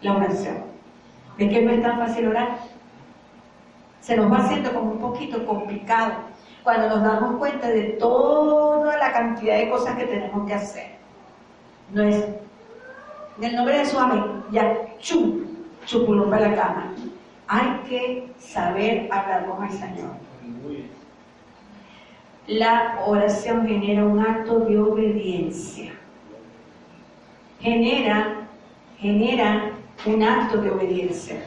la 0.01 0.15
oración. 0.15 0.57
¿De 1.37 1.49
qué 1.49 1.61
no 1.61 1.71
es 1.71 1.81
tan 1.81 1.97
fácil 1.97 2.27
orar? 2.27 2.57
Se 4.01 4.15
nos 4.17 4.31
va 4.31 4.37
haciendo 4.37 4.73
como 4.73 4.91
un 4.91 4.99
poquito 4.99 5.45
complicado 5.45 6.13
cuando 6.63 6.89
nos 6.89 7.03
damos 7.03 7.37
cuenta 7.37 7.67
de 7.69 7.83
toda 7.99 8.97
la 8.97 9.11
cantidad 9.11 9.57
de 9.57 9.69
cosas 9.69 9.97
que 9.97 10.05
tenemos 10.05 10.47
que 10.47 10.53
hacer. 10.53 10.87
No 11.93 12.03
es, 12.03 12.15
en 13.37 13.43
el 13.43 13.55
nombre 13.55 13.79
de 13.79 13.85
su 13.85 13.97
amén, 13.97 14.43
ya 14.51 14.97
chu, 14.99 15.45
chupulón 15.85 16.29
para 16.29 16.49
la 16.49 16.55
cama. 16.55 16.93
Hay 17.47 17.79
que 17.87 18.31
saber 18.37 19.09
hablar 19.11 19.47
con 19.47 19.63
el 19.63 19.71
Señor. 19.71 20.11
La 22.47 22.99
oración 23.05 23.67
genera 23.67 24.03
un 24.05 24.19
acto 24.19 24.59
de 24.61 24.79
obediencia. 24.79 25.98
Genera, 27.59 28.47
genera 28.97 29.71
un 30.05 30.23
acto 30.23 30.61
de 30.61 30.71
obediencia. 30.71 31.41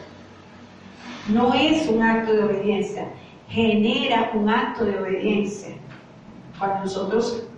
No 1.28 1.54
es 1.54 1.88
un 1.88 2.02
acto 2.02 2.32
de 2.32 2.44
obediencia, 2.44 3.08
genera 3.48 4.30
un 4.34 4.48
acto 4.48 4.84
de 4.84 4.98
obediencia. 4.98 5.74
Cuando 6.58 6.80
nosotros 6.80 7.48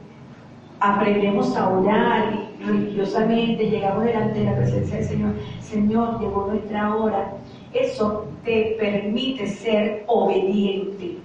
aprendemos 0.81 1.57
a 1.57 1.71
orar 1.71 2.45
religiosamente 2.65 3.71
llegamos 3.71 4.05
delante 4.05 4.39
de 4.41 4.45
la 4.45 4.57
presencia 4.57 4.97
del 4.97 5.05
Señor, 5.05 5.35
Señor, 5.61 6.21
llegó 6.21 6.47
nuestra 6.47 6.95
hora, 6.95 7.33
eso 7.73 8.27
te 8.45 8.77
permite 8.79 9.47
ser 9.47 10.05
obediente 10.07 11.19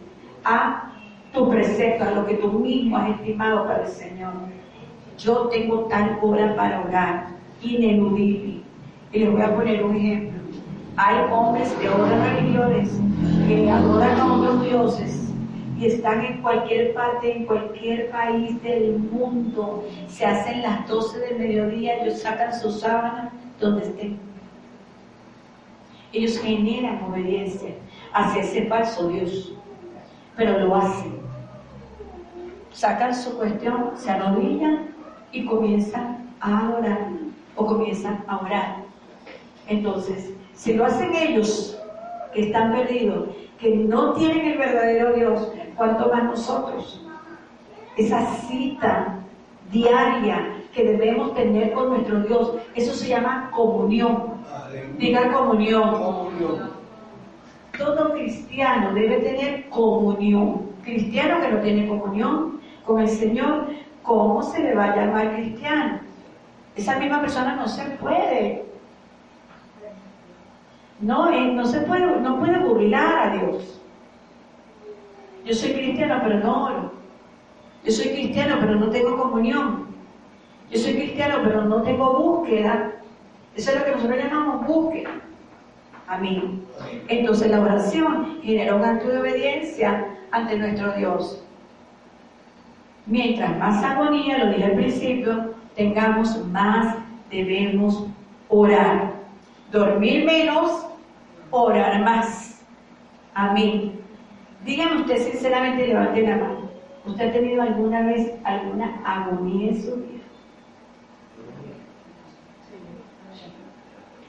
a 0.44 0.92
tu 1.34 1.50
precepto, 1.50 2.04
a 2.04 2.12
lo 2.12 2.26
que 2.26 2.36
tú 2.36 2.52
mismo 2.52 2.98
has 2.98 3.10
estimado 3.12 3.66
para 3.66 3.84
el 3.84 3.88
Señor. 3.88 4.34
Yo 5.20 5.50
tengo 5.50 5.80
tal 5.86 6.18
hora 6.22 6.56
para 6.56 6.82
orar, 6.82 7.28
ineludible. 7.62 8.62
Y 9.12 9.20
les 9.20 9.32
voy 9.32 9.42
a 9.42 9.54
poner 9.54 9.84
un 9.84 9.96
ejemplo. 9.96 10.40
Hay 10.96 11.18
hombres 11.30 11.78
de 11.78 11.90
otras 11.90 12.36
religiones 12.36 12.90
que 13.48 13.70
adoran 13.70 14.18
a 14.18 14.34
otros 14.34 14.64
dioses 14.64 15.34
y 15.78 15.88
están 15.88 16.24
en 16.24 16.42
cualquier 16.42 16.94
parte, 16.94 17.36
en 17.36 17.46
cualquier 17.46 18.10
país 18.12 18.62
del 18.64 18.98
mundo. 18.98 19.84
Se 20.08 20.26
hacen 20.26 20.62
las 20.62 20.88
12 20.88 21.20
del 21.20 21.40
mediodía, 21.40 22.02
ellos 22.02 22.22
sacan 22.22 22.58
su 22.58 22.72
sábana 22.72 23.32
donde 23.60 23.84
estén. 23.84 24.20
Ellos 26.14 26.40
generan 26.40 27.04
obediencia 27.04 27.72
hacia 28.14 28.42
ese 28.42 28.68
falso 28.68 29.10
Dios, 29.10 29.54
pero 30.38 30.60
lo 30.60 30.76
hacen. 30.76 31.20
Sacan 32.72 33.14
su 33.14 33.38
cuestión, 33.38 33.92
se 33.96 34.12
arrodillan 34.12 34.89
y 35.32 35.46
comienzan 35.46 36.30
a 36.40 36.60
adorar 36.60 37.10
o 37.56 37.66
comienzan 37.66 38.24
a 38.28 38.38
orar. 38.38 38.76
Entonces, 39.68 40.34
si 40.54 40.74
lo 40.74 40.86
hacen 40.86 41.14
ellos, 41.14 41.78
que 42.34 42.42
están 42.42 42.72
perdidos, 42.72 43.30
que 43.60 43.76
no 43.76 44.14
tienen 44.14 44.52
el 44.52 44.58
verdadero 44.58 45.14
Dios, 45.14 45.52
¿cuánto 45.76 46.10
más 46.10 46.24
nosotros? 46.26 47.06
Esa 47.98 48.26
cita 48.36 49.20
diaria 49.72 50.56
que 50.74 50.84
debemos 50.84 51.34
tener 51.36 51.74
con 51.74 51.90
nuestro 51.90 52.22
Dios, 52.22 52.54
eso 52.76 52.94
se 52.94 53.10
llama 53.10 53.52
comunión. 53.54 54.36
Diga 54.98 55.32
comunión. 55.32 55.92
comunión. 55.92 56.72
Todo 57.78 58.14
cristiano 58.14 58.94
debe 58.94 59.18
tener 59.20 59.70
comunión. 59.70 60.70
Cristiano 60.84 61.42
que 61.42 61.50
no 61.50 61.62
tiene 61.62 61.88
comunión 61.88 62.60
con 62.86 63.02
el 63.02 63.10
Señor, 63.10 63.68
¿cómo 64.10 64.42
se 64.42 64.60
le 64.64 64.74
va 64.74 64.86
a 64.86 64.96
llamar 64.96 65.36
cristiano? 65.36 66.00
Esa 66.76 66.98
misma 66.98 67.22
persona 67.22 67.56
no 67.56 67.68
se 67.68 67.84
puede 68.02 68.70
no, 71.02 71.32
eh, 71.32 71.52
no 71.54 71.66
se 71.66 71.82
puede, 71.82 72.20
no 72.20 72.40
puede 72.40 72.60
burlar 72.60 73.30
a 73.30 73.38
Dios. 73.38 73.82
Yo 75.46 75.54
soy 75.54 75.72
cristiano, 75.72 76.20
pero 76.22 76.40
no 76.40 76.66
oro. 76.66 76.92
Yo 77.86 77.92
soy 77.92 78.10
cristiano, 78.10 78.58
pero 78.60 78.76
no 78.76 78.90
tengo 78.90 79.18
comunión. 79.18 79.88
Yo 80.70 80.78
soy 80.78 80.96
cristiano, 80.96 81.38
pero 81.44 81.64
no 81.64 81.82
tengo 81.84 82.20
búsqueda. 82.20 82.92
Eso 83.56 83.72
es 83.72 83.80
lo 83.80 83.86
que 83.86 83.92
nosotros 83.92 84.20
llamamos 84.20 84.68
búsqueda. 84.68 85.12
Amén. 86.08 86.66
Entonces 87.08 87.50
la 87.50 87.62
oración 87.62 88.40
genera 88.42 88.76
un 88.76 88.84
acto 88.84 89.08
de 89.08 89.20
obediencia 89.20 90.06
ante 90.32 90.58
nuestro 90.58 90.92
Dios. 90.94 91.44
Mientras 93.10 93.58
más 93.58 93.84
agonía, 93.84 94.38
lo 94.38 94.52
dije 94.52 94.66
al 94.66 94.74
principio, 94.74 95.56
tengamos, 95.76 96.46
más 96.46 96.96
debemos 97.32 98.06
orar. 98.50 99.14
Dormir 99.72 100.26
menos 100.26 100.86
orar 101.50 102.04
más. 102.04 102.64
Amén. 103.34 104.00
Dígame 104.64 105.02
usted 105.02 105.18
sinceramente, 105.32 105.88
levante 105.88 106.22
la 106.22 106.38
mano. 106.38 106.70
¿Usted 107.04 107.30
ha 107.30 107.32
tenido 107.32 107.64
alguna 107.64 108.04
vez 108.04 108.32
alguna 108.44 109.02
agonía 109.04 109.70
en 109.70 109.84
su 109.84 109.96
vida? 109.96 110.24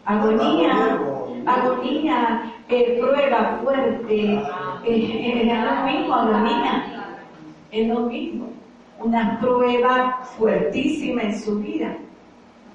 Agonía, 0.06 1.00
agonía, 1.44 2.52
eh, 2.70 2.98
prueba 2.98 3.60
fuerte, 3.62 4.42
eh, 4.86 5.42
es 5.42 5.64
lo 5.64 5.84
mismo, 5.84 6.14
agonía, 6.14 7.14
es 7.70 7.86
lo 7.86 8.00
mismo. 8.00 8.59
Una 9.00 9.40
prueba 9.40 10.20
fuertísima 10.36 11.22
en 11.22 11.40
su 11.40 11.58
vida 11.58 11.96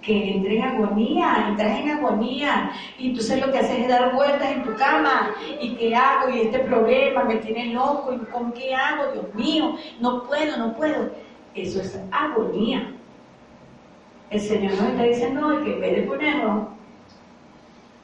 que 0.05 0.35
entre 0.35 0.57
en 0.57 0.63
agonía, 0.63 1.47
entras 1.49 1.79
en 1.79 1.89
agonía, 1.89 2.71
y 2.97 3.09
entonces 3.09 3.43
lo 3.43 3.51
que 3.51 3.57
haces 3.57 3.79
es 3.79 3.87
dar 3.87 4.13
vueltas 4.13 4.51
en 4.51 4.63
tu 4.63 4.75
cama, 4.75 5.31
y 5.59 5.75
qué 5.75 5.95
hago, 5.95 6.29
y 6.29 6.41
este 6.41 6.59
problema 6.59 7.23
me 7.23 7.37
tiene 7.37 7.73
loco, 7.73 8.13
y 8.13 8.19
con 8.31 8.51
qué 8.51 8.75
hago, 8.75 9.11
Dios 9.13 9.33
mío, 9.33 9.75
no 9.99 10.23
puedo, 10.23 10.57
no 10.57 10.73
puedo. 10.75 11.09
Eso 11.55 11.81
es 11.81 11.99
agonía. 12.11 12.91
El 14.29 14.39
Señor 14.39 14.73
nos 14.73 14.89
está 14.89 15.03
diciendo 15.03 15.63
que 15.63 15.73
en 15.73 15.81
vez 15.81 15.95
de 15.95 16.01
ponernos 16.03 16.67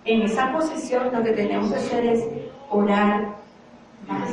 en 0.05 0.21
esa 0.23 0.51
posición, 0.51 1.11
lo 1.13 1.23
que 1.23 1.31
tenemos 1.33 1.71
que 1.71 1.77
hacer 1.77 2.05
es 2.05 2.27
orar 2.69 3.35
más, 4.07 4.31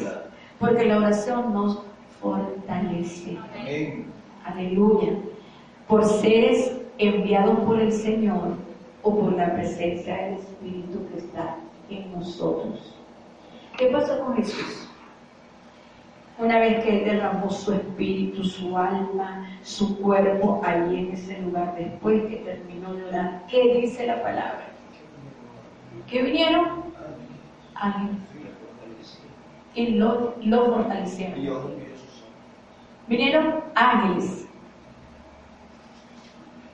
porque 0.59 0.87
la 0.87 0.99
oración 0.99 1.53
nos 1.53 1.83
fortalece. 2.21 3.39
Aleluya. 4.45 5.13
Por 5.87 6.05
seres 6.05 6.81
enviados 6.99 7.61
por 7.61 7.81
el 7.81 7.93
Señor, 7.93 8.57
o 9.03 9.19
por 9.19 9.33
la 9.35 9.55
presencia 9.55 10.17
del 10.17 10.35
Espíritu 10.35 11.07
que 11.11 11.19
está 11.19 11.57
en 11.89 12.13
nosotros. 12.13 12.95
¿Qué 13.77 13.87
pasó 13.87 14.19
con 14.25 14.37
Jesús? 14.37 14.89
Una 16.39 16.59
vez 16.61 16.85
que 16.85 16.99
Él 16.99 17.05
derramó 17.05 17.51
su 17.51 17.73
espíritu, 17.73 18.45
su 18.45 18.77
alma, 18.77 19.49
su 19.63 19.99
cuerpo 19.99 20.61
allí 20.65 20.99
en 20.99 21.13
ese 21.13 21.41
lugar, 21.41 21.75
después 21.77 22.23
que 22.27 22.37
terminó 22.37 22.95
de 22.95 23.05
orar, 23.07 23.43
¿qué 23.49 23.81
dice 23.81 24.07
la 24.07 24.23
palabra? 24.23 24.69
¿Qué 26.07 26.23
vinieron? 26.23 26.85
Ángeles. 27.75 28.19
Y 29.75 29.87
lo, 29.95 30.35
lo 30.43 30.75
fortalecieron. 30.75 31.88
Vinieron 33.09 33.61
ángeles. 33.75 34.47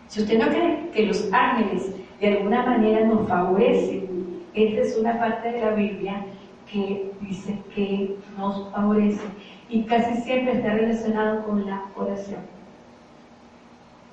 Si 0.09 0.23
usted 0.23 0.39
no 0.39 0.49
cree 0.49 0.91
que 0.93 1.07
los 1.07 1.33
ángeles 1.33 1.93
de 2.21 2.29
alguna 2.29 2.65
manera 2.65 3.07
nos 3.07 3.29
favorecen, 3.29 4.43
esta 4.55 4.81
es 4.81 4.97
una 4.97 5.19
parte 5.19 5.51
de 5.51 5.61
la 5.61 5.71
Biblia 5.71 6.25
que 6.71 7.11
dice 7.21 7.59
que 7.75 8.17
nos 8.37 8.71
favorece 8.73 9.23
y 9.69 9.85
casi 9.85 10.21
siempre 10.23 10.55
está 10.55 10.75
relacionado 10.75 11.45
con 11.45 11.67
la 11.67 11.83
oración. 11.97 12.41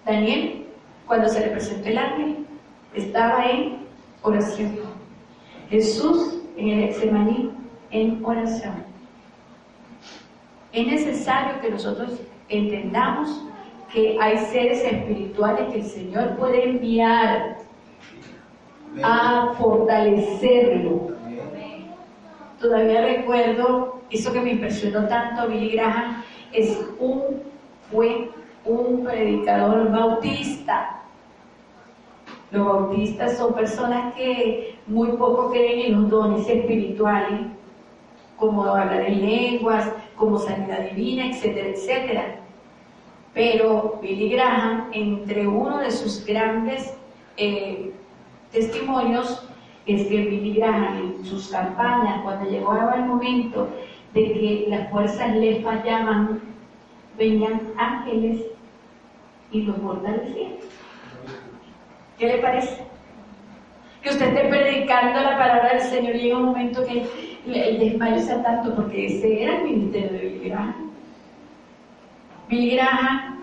Daniel, 0.05 0.65
cuando 1.07 1.27
se 1.27 1.41
le 1.41 1.47
presentó 1.47 1.89
el 1.89 1.97
ángel, 1.97 2.45
estaba 2.93 3.45
en 3.45 3.77
oración. 4.21 4.79
Jesús 5.69 6.39
en 6.57 6.67
el 6.67 6.83
Exemaní 6.85 7.51
en 7.91 8.23
oración. 8.25 8.90
Es 10.73 10.87
necesario 10.87 11.59
que 11.59 11.69
nosotros 11.69 12.21
entendamos 12.47 13.43
que 13.91 14.17
hay 14.21 14.37
seres 14.37 14.83
espirituales 14.83 15.67
que 15.71 15.79
el 15.79 15.85
Señor 15.85 16.37
puede 16.37 16.69
enviar 16.69 17.57
a 19.03 19.53
fortalecerlo. 19.57 21.11
Todavía 22.59 23.01
recuerdo 23.01 24.01
eso 24.09 24.31
que 24.31 24.41
me 24.41 24.51
impresionó 24.51 25.07
tanto, 25.07 25.47
Billy 25.47 25.71
Graham, 25.71 26.23
es 26.53 26.79
un, 26.99 27.41
fue 27.91 28.29
un 28.65 29.03
predicador 29.03 29.91
bautista. 29.91 31.01
Los 32.51 32.65
bautistas 32.65 33.37
son 33.37 33.53
personas 33.53 34.13
que 34.13 34.77
muy 34.85 35.13
poco 35.13 35.51
creen 35.51 35.93
en 35.93 36.01
los 36.01 36.09
dones 36.09 36.47
espirituales, 36.47 37.41
como 38.37 38.65
hablar 38.65 39.01
en 39.01 39.21
lenguas, 39.21 39.91
como 40.15 40.37
sanidad 40.37 40.89
divina, 40.91 41.27
etcétera, 41.27 41.69
etcétera. 41.69 42.35
Pero 43.33 43.99
Billy 44.01 44.29
Graham, 44.29 44.89
entre 44.91 45.47
uno 45.47 45.79
de 45.79 45.91
sus 45.91 46.25
grandes 46.25 46.93
eh, 47.37 47.91
testimonios, 48.51 49.47
es 49.85 50.07
que 50.07 50.17
Billy 50.17 50.53
Graham 50.55 51.15
en 51.19 51.25
sus 51.25 51.49
campañas, 51.49 52.21
cuando 52.23 52.49
llegaba 52.49 52.95
el 52.95 53.05
momento 53.05 53.69
de 54.13 54.33
que 54.33 54.65
las 54.67 54.89
fuerzas 54.91 55.35
le 55.35 55.61
fallaban, 55.61 56.41
venían 57.17 57.61
ángeles 57.77 58.41
y 59.51 59.61
los 59.61 59.77
fortalecían. 59.77 60.53
¿Qué 62.17 62.27
le 62.27 62.37
parece? 62.37 62.83
Que 64.01 64.09
usted 64.09 64.27
esté 64.27 64.49
predicando 64.49 65.21
la 65.21 65.37
palabra 65.37 65.69
del 65.73 65.81
Señor 65.81 66.15
y 66.15 66.19
llega 66.19 66.37
un 66.37 66.45
momento 66.45 66.85
que 66.85 67.30
el 67.45 67.79
desmayo 67.79 68.19
sea 68.19 68.43
tanto, 68.43 68.75
porque 68.75 69.05
ese 69.07 69.43
era 69.43 69.57
el 69.57 69.63
ministerio 69.63 70.12
de 70.12 70.19
Billy 70.19 70.50
Graham. 70.50 70.91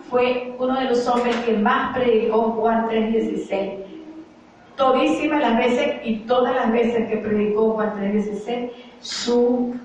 Fue 0.09 0.55
uno 0.57 0.79
de 0.79 0.85
los 0.85 1.07
hombres 1.07 1.35
que 1.37 1.53
más 1.53 1.95
predicó 1.95 2.41
Juan 2.53 2.87
3.16. 2.89 3.73
Todísimas 4.75 5.41
las 5.41 5.57
veces 5.57 6.01
y 6.03 6.15
todas 6.19 6.55
las 6.55 6.71
veces 6.71 7.07
que 7.09 7.17
predicó 7.17 7.73
Juan 7.73 7.93
3.16, 7.95 8.71
sus 9.01 9.75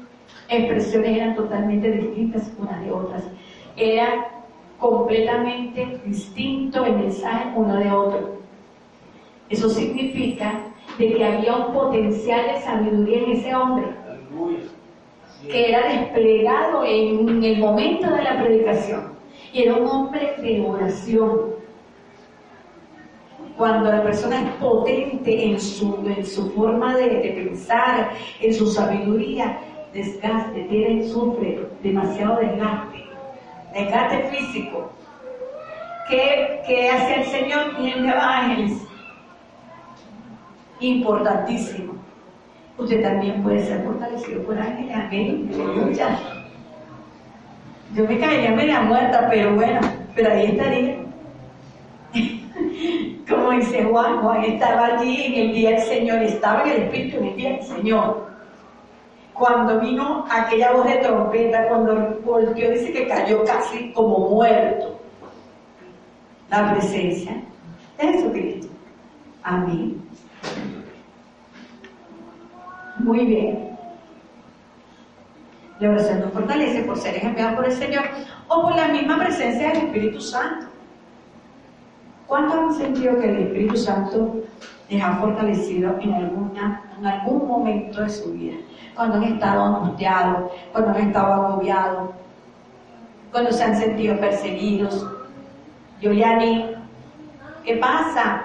expresiones 0.48 1.16
eran 1.16 1.34
totalmente 1.34 1.90
distintas 1.90 2.50
unas 2.58 2.80
de 2.82 2.90
otras. 2.90 3.24
Era 3.76 4.28
completamente 4.78 6.00
distinto 6.06 6.84
el 6.86 6.96
mensaje 6.96 7.52
uno 7.54 7.76
de 7.76 7.90
otro. 7.90 8.38
Eso 9.50 9.68
significa 9.68 10.60
de 10.98 11.12
que 11.12 11.24
había 11.24 11.56
un 11.56 11.74
potencial 11.74 12.46
de 12.46 12.60
sabiduría 12.62 13.18
en 13.24 13.32
ese 13.32 13.54
hombre 13.54 13.86
que 15.48 15.68
era 15.70 15.88
desplegado 15.88 16.84
en 16.84 17.42
el 17.42 17.58
momento 17.58 18.10
de 18.10 18.22
la 18.22 18.42
predicación. 18.42 19.12
Y 19.52 19.62
era 19.62 19.74
un 19.74 19.86
hombre 19.86 20.34
de 20.38 20.60
oración. 20.60 21.54
Cuando 23.56 23.90
la 23.90 24.02
persona 24.02 24.42
es 24.42 24.50
potente 24.56 25.44
en 25.44 25.60
su, 25.60 26.04
en 26.06 26.26
su 26.26 26.50
forma 26.50 26.96
de, 26.96 27.06
pensar, 27.06 28.10
en 28.40 28.52
su 28.54 28.66
sabiduría, 28.66 29.58
desgaste, 29.92 30.62
tiene, 30.64 31.06
sufre 31.06 31.64
demasiado 31.82 32.40
desgaste, 32.40 33.04
desgaste 33.72 34.22
físico. 34.30 34.90
¿Qué, 36.08 36.90
hace 36.90 37.20
el 37.20 37.26
Señor? 37.26 37.80
Y 37.80 37.90
enviaba 37.90 38.38
ángeles 38.40 38.84
importantísimo. 40.80 41.94
Usted 42.76 43.02
también 43.02 43.42
puede 43.42 43.62
ser 43.64 43.84
fortalecido 43.84 44.42
por 44.42 44.58
ángeles, 44.58 44.96
amén, 44.96 45.50
aleluya. 45.54 46.18
Yo 47.94 48.04
me 48.04 48.18
caería 48.18 48.50
media 48.50 48.80
muerta, 48.80 49.28
pero 49.30 49.54
bueno, 49.54 49.80
pero 50.14 50.32
ahí 50.32 50.46
estaría. 50.46 50.96
Como 53.28 53.50
dice 53.52 53.84
Juan, 53.84 54.20
Juan 54.20 54.44
estaba 54.44 54.86
allí 54.86 55.24
en 55.26 55.34
el 55.34 55.54
día 55.54 55.70
del 55.70 55.80
Señor, 55.82 56.22
estaba 56.22 56.64
en 56.64 56.70
el 56.70 56.82
Espíritu 56.82 57.18
en 57.18 57.24
el 57.24 57.36
día 57.36 57.50
del 57.50 57.62
Señor. 57.62 58.24
Cuando 59.32 59.80
vino 59.80 60.26
aquella 60.30 60.72
voz 60.72 60.86
de 60.86 60.96
trompeta, 60.96 61.68
cuando 61.68 62.20
volteó, 62.24 62.70
dice 62.70 62.92
que 62.92 63.06
cayó 63.06 63.44
casi 63.44 63.92
como 63.92 64.30
muerto. 64.30 64.98
La 66.50 66.72
presencia 66.72 67.40
de 67.98 68.12
Jesucristo. 68.12 68.68
Amén. 69.42 70.00
Muy 72.98 73.26
bien. 73.26 73.76
La 75.80 75.90
oración 75.90 76.20
nos 76.20 76.32
fortalece 76.32 76.84
por 76.84 76.96
ser 76.96 77.24
enviados 77.24 77.56
por 77.56 77.64
el 77.64 77.72
Señor 77.72 78.04
o 78.48 78.62
por 78.62 78.76
la 78.76 78.88
misma 78.88 79.18
presencia 79.18 79.68
del 79.68 79.78
Espíritu 79.78 80.20
Santo. 80.20 80.66
¿Cuántos 82.26 82.56
han 82.56 82.74
sentido 82.74 83.18
que 83.18 83.28
el 83.28 83.42
Espíritu 83.42 83.76
Santo 83.76 84.36
les 84.88 85.02
ha 85.02 85.14
fortalecido 85.16 85.98
en, 86.00 86.14
en 86.14 87.06
algún 87.06 87.48
momento 87.48 88.02
de 88.02 88.08
su 88.08 88.32
vida? 88.32 88.54
Cuando 88.94 89.16
han 89.16 89.24
estado 89.24 89.62
angustiados, 89.62 90.52
cuando 90.72 90.90
han 90.90 91.08
estado 91.08 91.32
agobiados, 91.32 92.10
cuando 93.32 93.50
se 93.50 93.64
han 93.64 93.76
sentido 93.76 94.18
perseguidos. 94.20 95.06
Yoliani, 96.00 96.76
¿qué 97.64 97.76
pasa? 97.76 98.44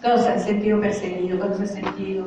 Cuando 0.00 0.22
se 0.22 0.28
han 0.28 0.40
sentido 0.40 0.80
perseguidos, 0.80 1.38
cuando 1.38 1.56
se 1.56 1.62
han 1.62 1.84
sentido... 1.84 2.26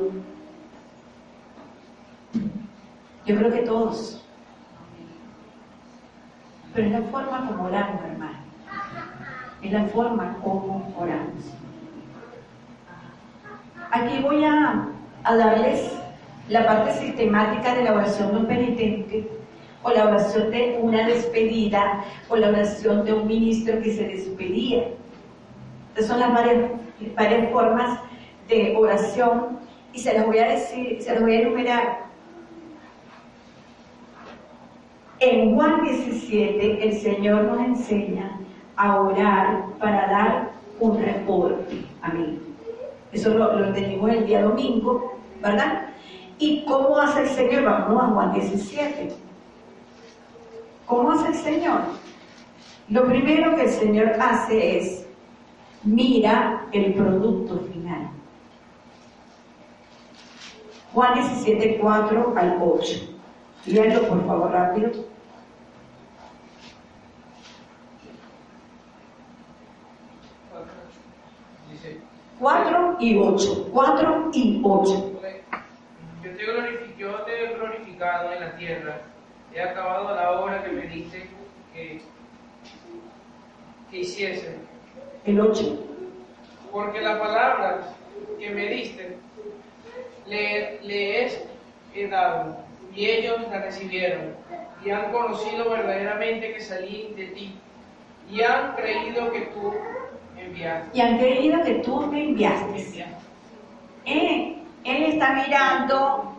Yo 3.24 3.36
creo 3.36 3.52
que 3.52 3.62
todos. 3.62 4.24
Pero 6.74 6.86
es 6.86 6.92
la 6.92 7.02
forma 7.02 7.46
como 7.46 7.64
oramos, 7.64 8.04
hermano. 8.04 8.38
Es 9.62 9.72
la 9.72 9.84
forma 9.84 10.36
como 10.42 10.92
oramos. 10.98 11.54
Aquí 13.92 14.22
voy 14.22 14.42
a, 14.44 14.88
darles 15.22 15.92
la 16.48 16.66
parte 16.66 16.94
sistemática 16.94 17.74
de 17.74 17.84
la 17.84 17.94
oración 17.94 18.32
no 18.32 18.48
penitente 18.48 19.28
o 19.82 19.90
la 19.90 20.06
oración 20.06 20.50
de 20.50 20.78
una 20.80 21.06
despedida 21.06 22.02
o 22.28 22.36
la 22.36 22.48
oración 22.48 23.04
de 23.04 23.12
un 23.12 23.26
ministro 23.26 23.80
que 23.82 23.94
se 23.94 24.04
despedía. 24.04 24.88
Estas 25.90 26.08
son 26.08 26.20
las 26.20 26.32
varias 26.32 26.70
varias 27.16 27.50
formas 27.50 28.00
de 28.48 28.74
oración 28.76 29.58
y 29.92 29.98
se 29.98 30.14
las 30.14 30.26
voy 30.26 30.38
a 30.38 30.48
decir, 30.48 31.02
se 31.02 31.12
las 31.12 31.22
voy 31.22 31.34
a 31.34 31.40
enumerar. 31.40 32.02
En 35.20 35.54
Juan 35.54 35.82
17 35.84 36.88
el 36.88 36.98
Señor 36.98 37.44
nos 37.44 37.60
enseña 37.60 38.38
a 38.76 39.00
orar 39.00 39.64
para 39.78 40.08
dar 40.08 40.50
un 40.80 41.00
reporte. 41.00 41.84
Amén. 42.00 42.40
Eso 43.12 43.30
lo, 43.30 43.58
lo 43.58 43.66
entendimos 43.66 44.10
el 44.10 44.26
día 44.26 44.42
domingo, 44.42 45.18
¿verdad? 45.40 45.88
¿Y 46.38 46.64
cómo 46.64 46.98
hace 46.98 47.22
el 47.22 47.28
Señor? 47.28 47.64
Vamos 47.64 48.02
a 48.02 48.06
Juan 48.06 48.32
17. 48.32 49.12
¿Cómo 50.86 51.12
hace 51.12 51.28
el 51.28 51.34
Señor? 51.34 51.80
Lo 52.88 53.04
primero 53.04 53.54
que 53.54 53.62
el 53.62 53.70
Señor 53.70 54.12
hace 54.20 54.78
es 54.78 55.01
mira 55.84 56.66
el 56.72 56.94
producto 56.94 57.58
final. 57.72 58.10
Juan 60.92 61.14
17, 61.14 61.78
4 61.80 62.34
al 62.36 62.58
8. 62.60 62.94
Léanlo 63.66 64.08
por 64.08 64.26
favor 64.26 64.50
rápido. 64.52 64.90
4 72.38 72.96
y 72.98 73.16
8. 73.16 73.68
4 73.72 74.30
y 74.34 74.60
8. 74.64 75.12
Yo 76.98 77.24
te, 77.24 77.44
he 77.44 77.54
glorificado 77.54 78.32
en 78.32 78.40
la 78.40 78.56
tierra. 78.56 79.00
He 79.54 79.60
acabado 79.60 80.14
la 80.14 80.40
obra 80.40 80.64
que 80.64 80.72
me 80.72 80.82
diste 80.82 81.28
que, 81.72 82.02
que 83.90 83.98
hiciese. 83.98 84.56
El 85.24 85.40
8. 85.40 85.78
Porque 86.70 87.00
la 87.00 87.18
palabra 87.18 87.80
que 88.38 88.50
me 88.50 88.66
diste 88.66 89.16
le, 90.26 90.80
le 90.82 91.26
he 91.94 92.08
dado 92.08 92.56
y 92.94 93.06
ellos 93.06 93.40
la 93.50 93.62
recibieron 93.62 94.34
y 94.84 94.90
han 94.90 95.12
conocido 95.12 95.70
verdaderamente 95.70 96.54
que 96.54 96.60
salí 96.60 97.12
de 97.16 97.26
ti 97.28 97.54
y 98.30 98.42
han 98.42 98.74
creído 98.74 99.30
que 99.30 99.40
tú 99.42 99.72
me 100.34 100.46
enviaste. 100.46 100.98
Y 100.98 101.00
han 101.00 101.18
creído 101.18 101.62
que 101.62 101.74
tú 101.74 102.06
me 102.06 102.24
enviaste. 102.24 103.06
Eh, 104.04 104.56
él 104.84 105.02
está 105.04 105.34
mirando 105.34 106.32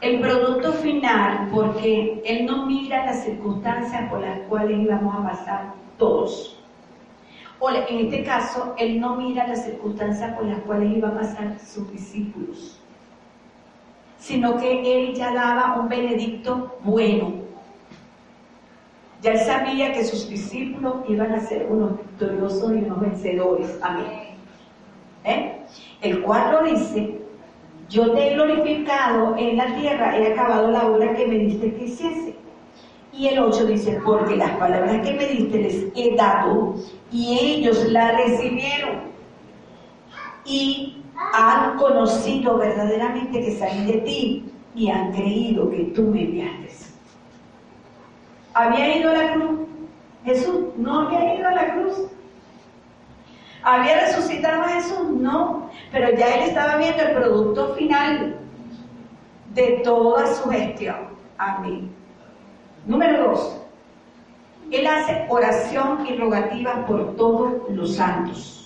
el 0.00 0.20
producto 0.20 0.72
final 0.74 1.48
porque 1.52 2.22
él 2.24 2.46
no 2.46 2.66
mira 2.66 3.06
las 3.06 3.24
circunstancias 3.24 4.10
por 4.10 4.20
las 4.20 4.40
cuales 4.48 4.78
íbamos 4.78 5.14
a 5.16 5.28
pasar 5.28 5.74
todos. 5.98 6.60
En 7.70 8.06
este 8.06 8.24
caso, 8.24 8.74
él 8.78 9.00
no 9.00 9.16
mira 9.16 9.46
las 9.46 9.64
circunstancias 9.64 10.34
por 10.36 10.46
las 10.46 10.60
cuales 10.60 10.96
iban 10.96 11.16
a 11.16 11.20
pasar 11.20 11.58
sus 11.58 11.90
discípulos 11.90 12.80
sino 14.24 14.56
que 14.56 14.80
él 14.80 15.14
ya 15.14 15.34
daba 15.34 15.78
un 15.78 15.86
benedicto 15.86 16.78
bueno. 16.82 17.34
Ya 19.20 19.32
él 19.32 19.38
sabía 19.40 19.92
que 19.92 20.02
sus 20.02 20.30
discípulos 20.30 20.94
iban 21.06 21.32
a 21.32 21.40
ser 21.40 21.66
unos 21.68 21.98
victoriosos 21.98 22.72
y 22.72 22.76
unos 22.76 23.00
vencedores. 23.00 23.78
Amén. 23.82 24.06
¿Eh? 25.24 25.58
El 26.00 26.22
4 26.22 26.64
dice, 26.64 27.20
yo 27.90 28.12
te 28.12 28.30
he 28.30 28.34
glorificado 28.34 29.36
en 29.36 29.58
la 29.58 29.74
tierra, 29.76 30.16
he 30.16 30.32
acabado 30.32 30.70
la 30.70 30.86
obra 30.86 31.14
que 31.14 31.26
me 31.26 31.36
diste 31.40 31.74
que 31.74 31.84
hiciese. 31.84 32.33
Y 33.16 33.28
el 33.28 33.38
8 33.38 33.66
dice, 33.66 34.00
porque 34.04 34.36
las 34.36 34.50
palabras 34.56 35.00
que 35.06 35.12
me 35.12 35.26
diste 35.26 35.58
les 35.58 35.84
he 35.94 36.16
dado 36.16 36.74
y 37.12 37.38
ellos 37.38 37.84
la 37.90 38.12
recibieron. 38.12 39.02
Y 40.44 41.02
han 41.32 41.76
conocido 41.76 42.58
verdaderamente 42.58 43.40
que 43.40 43.56
salí 43.56 43.84
de 43.86 43.98
ti 43.98 44.52
y 44.74 44.90
han 44.90 45.12
creído 45.12 45.70
que 45.70 45.84
tú 45.94 46.02
me 46.02 46.22
enviaste. 46.22 46.64
¿Había 48.54 48.96
ido 48.96 49.10
a 49.10 49.14
la 49.14 49.32
cruz? 49.34 49.60
Jesús 50.24 50.60
no 50.76 51.00
había 51.00 51.34
ido 51.34 51.48
a 51.48 51.52
la 51.52 51.74
cruz. 51.74 52.06
¿Había 53.62 54.00
resucitado 54.00 54.62
a 54.62 54.68
Jesús? 54.68 55.10
No, 55.10 55.70
pero 55.90 56.16
ya 56.16 56.34
él 56.34 56.48
estaba 56.48 56.76
viendo 56.76 57.02
el 57.02 57.14
producto 57.14 57.74
final 57.74 58.36
de 59.54 59.80
toda 59.84 60.26
su 60.34 60.48
gestión. 60.50 60.96
Amén. 61.38 61.90
Número 62.86 63.30
dos, 63.30 63.60
él 64.70 64.86
hace 64.86 65.26
oración 65.28 66.06
y 66.06 66.16
rogativa 66.16 66.84
por 66.86 67.16
todos 67.16 67.70
los 67.70 67.94
santos. 67.94 68.60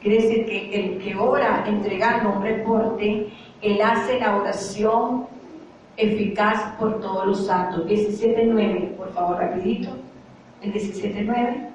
Quiere 0.00 0.22
decir 0.22 0.46
que 0.46 0.74
el 0.74 1.02
que 1.02 1.16
ora 1.16 1.64
entregando 1.66 2.30
un 2.30 2.42
reporte, 2.42 3.32
él 3.62 3.80
hace 3.80 4.20
la 4.20 4.36
oración 4.36 5.26
eficaz 5.96 6.76
por 6.78 7.00
todos 7.00 7.26
los 7.26 7.46
santos. 7.46 7.86
17.9, 7.86 8.96
por 8.96 9.12
favor, 9.14 9.38
rapidito. 9.38 9.90
El 10.60 10.74
17.9. 10.74 11.70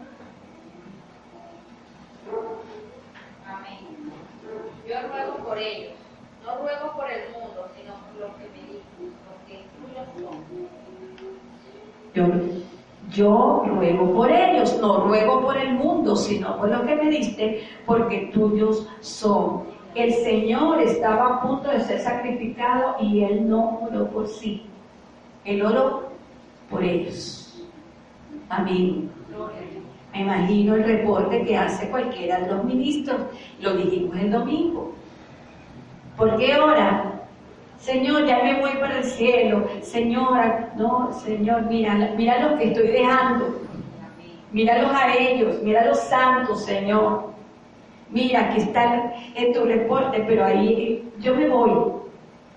Amén. 3.47 3.79
Yo 4.87 4.95
ruego 5.07 5.37
por 5.43 5.57
ellos, 5.57 5.93
no 6.45 6.57
ruego 6.57 6.93
por 6.95 7.09
el 7.09 7.31
mundo, 7.31 7.67
sino 7.75 7.93
por 7.95 8.15
los 8.19 8.31
que 8.37 8.43
me 8.43 8.61
dicen, 8.67 9.13
porque 9.27 9.65
tuyos 9.79 10.07
son. 10.31 10.69
Yo 13.11 13.63
ruego 13.65 14.13
por 14.13 14.31
ellos, 14.31 14.77
no 14.79 15.05
ruego 15.05 15.41
por 15.41 15.57
el 15.57 15.73
mundo, 15.73 16.15
sino 16.15 16.57
por 16.57 16.69
lo 16.69 16.85
que 16.85 16.95
me 16.95 17.09
diste, 17.09 17.67
porque 17.85 18.29
tuyos 18.33 18.87
son. 18.99 19.63
El 19.95 20.13
Señor 20.13 20.79
estaba 20.81 21.35
a 21.35 21.41
punto 21.41 21.69
de 21.69 21.81
ser 21.81 21.99
sacrificado 21.99 22.97
y 23.01 23.23
Él 23.23 23.49
no 23.49 23.79
oró 23.81 24.07
por 24.09 24.27
sí. 24.27 24.63
Él 25.43 25.65
oró 25.65 26.09
por 26.69 26.83
ellos. 26.83 27.63
Amén. 28.49 29.09
Me 30.13 30.21
imagino 30.21 30.75
el 30.75 30.83
reporte 30.83 31.45
que 31.45 31.57
hace 31.57 31.89
cualquiera 31.89 32.39
de 32.41 32.51
los 32.51 32.63
ministros. 32.63 33.17
Lo 33.59 33.75
dijimos 33.75 34.17
el 34.17 34.31
domingo. 34.31 34.93
¿Por 36.17 36.37
qué 36.37 36.57
ora? 36.59 37.18
Señor, 37.79 38.25
ya 38.25 38.43
me 38.43 38.59
voy 38.59 38.71
para 38.79 38.97
el 38.97 39.03
cielo. 39.03 39.65
Señora, 39.81 40.73
no, 40.75 41.11
Señor, 41.13 41.63
mira, 41.63 42.13
mira 42.17 42.39
lo 42.39 42.57
que 42.57 42.65
estoy 42.65 42.87
dejando. 42.87 43.61
Míralos 44.51 44.91
a 44.93 45.15
ellos, 45.15 45.61
mira 45.63 45.81
a 45.81 45.85
los 45.85 45.99
santos, 45.99 46.65
Señor. 46.65 47.29
Mira, 48.09 48.49
aquí 48.49 48.61
está 48.61 49.13
en 49.35 49.53
tu 49.53 49.63
reporte, 49.63 50.23
pero 50.27 50.45
ahí 50.45 51.07
yo 51.19 51.35
me 51.35 51.47
voy. 51.47 51.99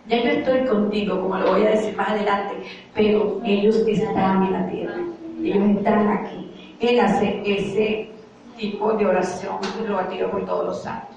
Ya 0.08 0.20
yo 0.20 0.30
estoy 0.30 0.64
contigo, 0.64 1.20
como 1.20 1.36
lo 1.36 1.52
voy 1.52 1.66
a 1.66 1.70
decir 1.70 1.96
más 1.96 2.08
adelante, 2.08 2.54
pero 2.92 3.40
ellos 3.44 3.76
están 3.86 4.46
en 4.46 4.52
la 4.52 4.68
tierra, 4.68 4.96
ellos 5.40 5.78
están 5.78 6.08
aquí. 6.08 6.76
Él 6.80 6.98
hace 6.98 7.40
ese 7.44 8.10
tipo 8.56 8.92
de 8.94 9.06
oración 9.06 9.58
rogativa 9.86 10.28
por 10.28 10.44
todos 10.44 10.64
los 10.66 10.82
santos. 10.82 11.16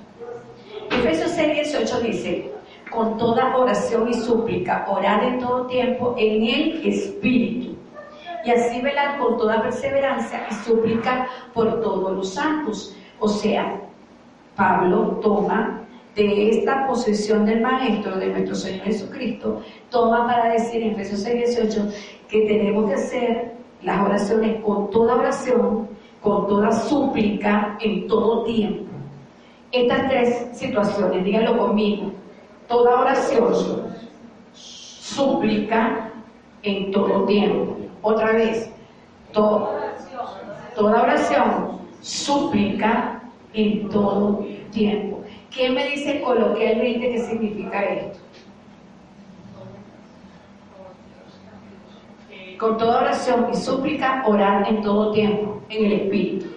Efesios 0.91 1.31
6, 1.31 1.71
18 1.71 1.99
dice, 2.01 2.51
con 2.89 3.17
toda 3.17 3.55
oración 3.55 4.09
y 4.09 4.13
súplica, 4.13 4.85
orar 4.89 5.23
en 5.23 5.39
todo 5.39 5.67
tiempo 5.67 6.15
en 6.17 6.43
el 6.43 6.87
Espíritu. 6.87 7.75
Y 8.45 8.51
así 8.51 8.81
velar 8.81 9.17
con 9.17 9.37
toda 9.37 9.61
perseverancia 9.61 10.45
y 10.49 10.53
súplica 10.53 11.27
por 11.53 11.81
todos 11.81 12.15
los 12.15 12.29
santos. 12.33 12.95
O 13.19 13.27
sea, 13.27 13.81
Pablo 14.55 15.19
toma 15.21 15.81
de 16.15 16.49
esta 16.49 16.87
posesión 16.87 17.45
del 17.45 17.61
Maestro, 17.61 18.17
de 18.17 18.27
nuestro 18.27 18.55
Señor 18.55 18.85
Jesucristo, 18.85 19.61
toma 19.89 20.25
para 20.27 20.53
decir 20.53 20.81
en 20.81 20.91
Efesios 20.91 21.21
6, 21.21 21.55
18 21.55 21.89
que 22.29 22.41
tenemos 22.41 22.87
que 22.87 22.95
hacer 22.95 23.51
las 23.81 24.01
oraciones 24.01 24.63
con 24.63 24.89
toda 24.91 25.15
oración, 25.15 25.89
con 26.21 26.47
toda 26.47 26.71
súplica, 26.71 27.77
en 27.81 28.07
todo 28.07 28.43
tiempo. 28.43 28.85
Estas 29.71 30.07
tres 30.07 30.47
situaciones, 30.53 31.23
díganlo 31.25 31.57
conmigo, 31.57 32.11
toda 32.67 33.01
oración, 33.01 33.95
súplica 34.53 36.11
en 36.63 36.91
todo 36.91 37.25
tiempo. 37.25 37.77
Otra 38.01 38.33
vez, 38.33 38.71
toda 39.31 39.91
oración, 40.75 41.79
súplica 42.01 43.21
en 43.53 43.89
todo 43.89 44.45
tiempo. 44.71 45.23
¿Quién 45.51 45.73
me 45.73 45.89
dice 45.89 46.21
coloquialmente 46.21 47.11
qué 47.11 47.19
significa 47.19 47.83
esto? 47.83 48.19
Con 52.59 52.77
toda 52.77 53.01
oración 53.01 53.47
y 53.51 53.55
súplica, 53.55 54.23
orar 54.25 54.67
en 54.67 54.81
todo 54.81 55.11
tiempo, 55.11 55.61
en 55.69 55.85
el 55.85 55.93
Espíritu. 55.93 56.47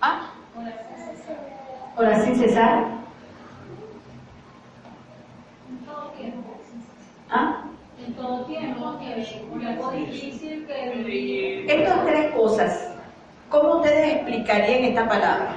¿Ah? 0.00 0.30
Orar 1.96 2.24
sin 2.24 2.36
cesar. 2.36 2.97
¿Ah? 7.30 7.64
En 8.04 8.14
todo 8.14 8.44
tiempo, 8.44 8.98
difícil 9.92 10.66
que... 10.66 11.66
Estas 11.68 12.06
tres 12.06 12.34
cosas, 12.34 12.94
¿cómo 13.50 13.76
ustedes 13.76 14.14
explicarían 14.14 14.84
esta 14.84 15.08
palabra? 15.08 15.56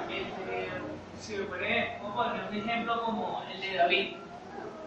Si 1.20 1.36
me 1.36 1.44
poner, 1.46 2.00
vamos 2.02 2.26
a 2.26 2.32
poner 2.32 2.50
un 2.50 2.70
ejemplo 2.70 3.04
como 3.04 3.44
el 3.54 3.62
de 3.62 3.78
David, 3.78 4.08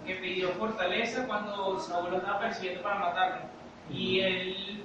que 0.05 0.15
pidió 0.17 0.51
fortaleza 0.51 1.27
cuando 1.27 1.81
Saúl 1.81 2.11
lo 2.11 2.17
estaba 2.19 2.41
persiguiendo 2.41 2.83
para 2.83 2.99
matarlo. 2.99 3.37
Y 3.91 4.21
él 4.21 4.85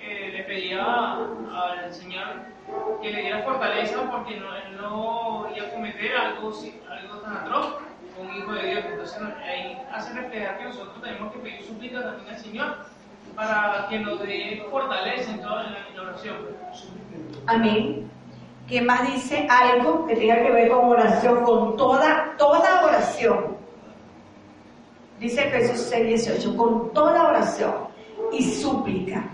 eh, 0.00 0.30
le 0.32 0.44
pedía 0.44 0.82
al 0.82 1.92
Señor 1.92 2.54
que 3.02 3.10
le 3.10 3.20
diera 3.20 3.42
fortaleza 3.42 4.10
porque 4.10 4.36
no, 4.40 4.54
él 4.56 4.76
no 4.80 5.46
iba 5.54 5.66
a 5.66 5.70
cometer 5.70 6.16
algo, 6.16 6.52
algo 6.90 7.18
tan 7.18 7.36
atroz 7.36 7.76
un 8.18 8.36
hijo 8.36 8.52
de 8.52 8.70
Dios. 8.70 8.84
Entonces 8.86 9.18
ahí 9.44 9.82
hace 9.92 10.12
reflejar 10.14 10.58
que 10.58 10.64
nosotros 10.64 11.02
tenemos 11.02 11.32
que 11.32 11.38
pedir 11.38 11.62
súplica 11.64 12.02
también 12.02 12.34
al 12.34 12.40
Señor 12.40 12.76
para 13.34 13.86
que 13.88 13.98
nos 13.98 14.20
dé 14.20 14.66
fortaleza 14.70 15.30
en 15.30 15.40
toda 15.40 15.62
la 15.64 16.02
oración. 16.02 16.36
Amén. 17.46 18.10
¿Quién 18.68 18.86
más 18.86 19.12
dice 19.12 19.46
algo 19.50 20.06
que 20.06 20.16
tenga 20.16 20.42
que 20.42 20.50
ver 20.50 20.68
con 20.70 20.88
oración, 20.88 21.44
con 21.44 21.76
toda, 21.76 22.34
toda 22.38 22.84
oración? 22.84 23.56
Dice 25.20 25.42
Jesús 25.42 25.86
6, 25.90 26.06
18, 26.06 26.56
con 26.56 26.92
toda 26.92 27.28
oración 27.28 27.74
y 28.32 28.42
súplica. 28.42 29.24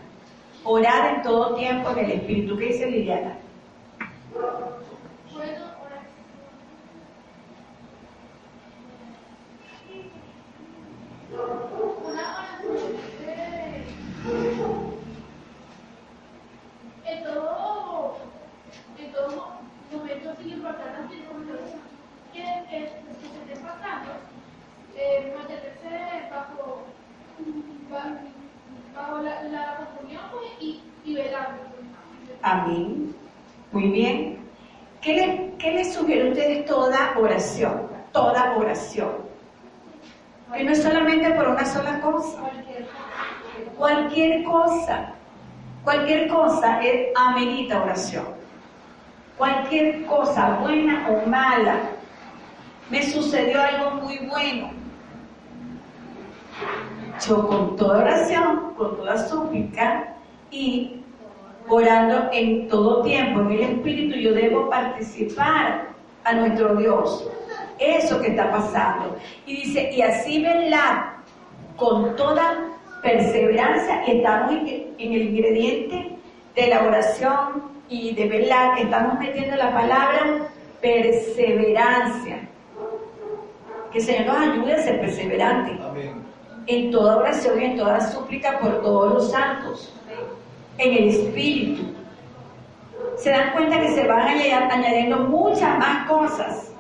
Orar 0.65 1.15
en 1.15 1.23
todo 1.23 1.55
tiempo 1.55 1.91
en 1.91 1.99
el 1.99 2.11
Espíritu. 2.13 2.57
¿Qué 2.59 2.67
dice 2.67 2.91
Liliana? 2.91 3.37
la 29.49 29.77
comunión 29.77 30.23
y, 30.61 30.81
y. 31.05 31.19
Amén. 32.43 33.15
Muy 33.73 33.89
bien. 33.91 34.39
¿Qué 35.01 35.15
les 35.15 35.55
qué 35.59 35.73
le 35.73 35.85
sugiere 35.93 36.29
a 36.29 36.31
ustedes 36.31 36.67
toda 36.67 37.15
oración? 37.19 37.89
Toda 38.13 38.57
oración. 38.57 39.11
Que 40.53 40.65
no 40.65 40.73
es 40.73 40.83
solamente 40.83 41.31
por 41.31 41.49
una 41.49 41.65
sola 41.65 42.01
cosa. 42.01 42.39
Cualquier 43.77 44.45
cosa. 44.45 45.13
Cualquier 45.85 46.29
cosa 46.29 46.81
es 46.81 47.09
amerita 47.17 47.83
oración. 47.83 48.27
Cualquier 49.39 50.05
cosa, 50.05 50.59
buena 50.61 51.09
o 51.09 51.27
mala. 51.27 51.79
Me 52.91 53.03
sucedió 53.11 53.63
algo 53.63 53.93
muy 54.03 54.19
bueno 54.27 54.80
yo 57.27 57.47
con 57.47 57.77
toda 57.77 57.99
oración, 57.99 58.73
con 58.77 58.97
toda 58.97 59.29
súplica 59.29 60.15
y 60.51 61.03
orando 61.69 62.31
en 62.33 62.69
todo 62.69 63.03
tiempo, 63.03 63.41
en 63.41 63.53
el 63.53 63.61
Espíritu, 63.61 64.17
yo 64.17 64.33
debo 64.33 64.71
participar 64.71 65.89
a 66.25 66.33
nuestro 66.33 66.77
Dios. 66.77 67.29
Eso 67.79 68.21
que 68.21 68.29
está 68.29 68.51
pasando. 68.51 69.17
Y 69.47 69.57
dice, 69.57 69.91
y 69.93 70.03
así 70.03 70.43
venla 70.43 71.17
con 71.77 72.17
toda 72.17 72.71
perseverancia, 73.03 74.05
estamos 74.05 74.53
en, 74.53 75.13
el 75.13 75.23
ingrediente 75.23 76.17
de 76.55 76.67
la 76.69 76.85
oración 76.85 77.63
y 77.89 78.15
de 78.15 78.29
velar, 78.29 78.79
estamos 78.79 79.19
metiendo 79.19 79.57
la 79.57 79.73
palabra 79.73 80.47
perseverancia. 80.81 82.49
Que 83.93 83.99
el 83.99 84.05
Señor 84.05 84.27
nos 84.27 84.37
ayude 84.37 84.75
a 84.75 84.83
ser 84.83 85.01
perseverantes. 85.01 85.79
En 86.67 86.91
toda 86.91 87.17
oración 87.17 87.61
y 87.61 87.65
en 87.65 87.77
toda 87.77 88.01
súplica 88.01 88.59
por 88.59 88.83
todos 88.83 89.15
los 89.15 89.31
santos 89.31 89.93
en 90.79 90.93
el 90.93 91.09
espíritu. 91.09 91.83
Se 93.17 93.31
dan 93.31 93.53
cuenta 93.53 93.81
que 93.81 93.91
se 93.91 94.07
van 94.07 94.29
añadiendo 94.29 95.19
muchas 95.19 95.79
más 95.79 96.09
cosas. 96.09 96.73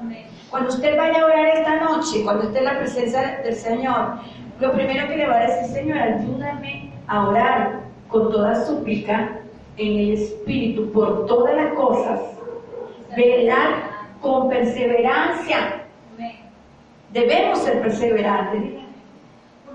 Cuando 0.49 0.71
usted 0.71 0.97
vaya 0.97 1.21
a 1.21 1.25
orar 1.27 1.47
esta 1.47 1.77
noche, 1.77 2.25
cuando 2.25 2.45
esté 2.45 2.59
en 2.59 2.64
la 2.64 2.79
presencia 2.79 3.40
del 3.45 3.55
Señor, 3.55 4.14
lo 4.59 4.73
primero 4.73 5.07
que 5.07 5.16
le 5.16 5.27
va 5.27 5.37
a 5.37 5.47
decir, 5.47 5.75
Señor, 5.75 5.99
ayúdame 5.99 6.93
a 7.07 7.29
orar 7.29 7.81
con 8.09 8.33
toda 8.33 8.66
súplica 8.66 9.38
en 9.77 9.99
el 9.99 10.12
espíritu 10.14 10.90
por 10.93 11.27
todas 11.27 11.55
las 11.55 11.73
cosas, 11.75 12.21
velar 13.16 13.90
con 14.21 14.49
perseverancia. 14.49 15.83
Debemos 17.12 17.59
ser 17.61 17.81
perseverantes. 17.81 18.81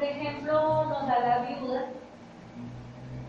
Por 0.05 0.13
ejemplo, 0.13 0.85
nos 0.85 1.07
da 1.07 1.19
la 1.19 1.39
viuda 1.39 1.85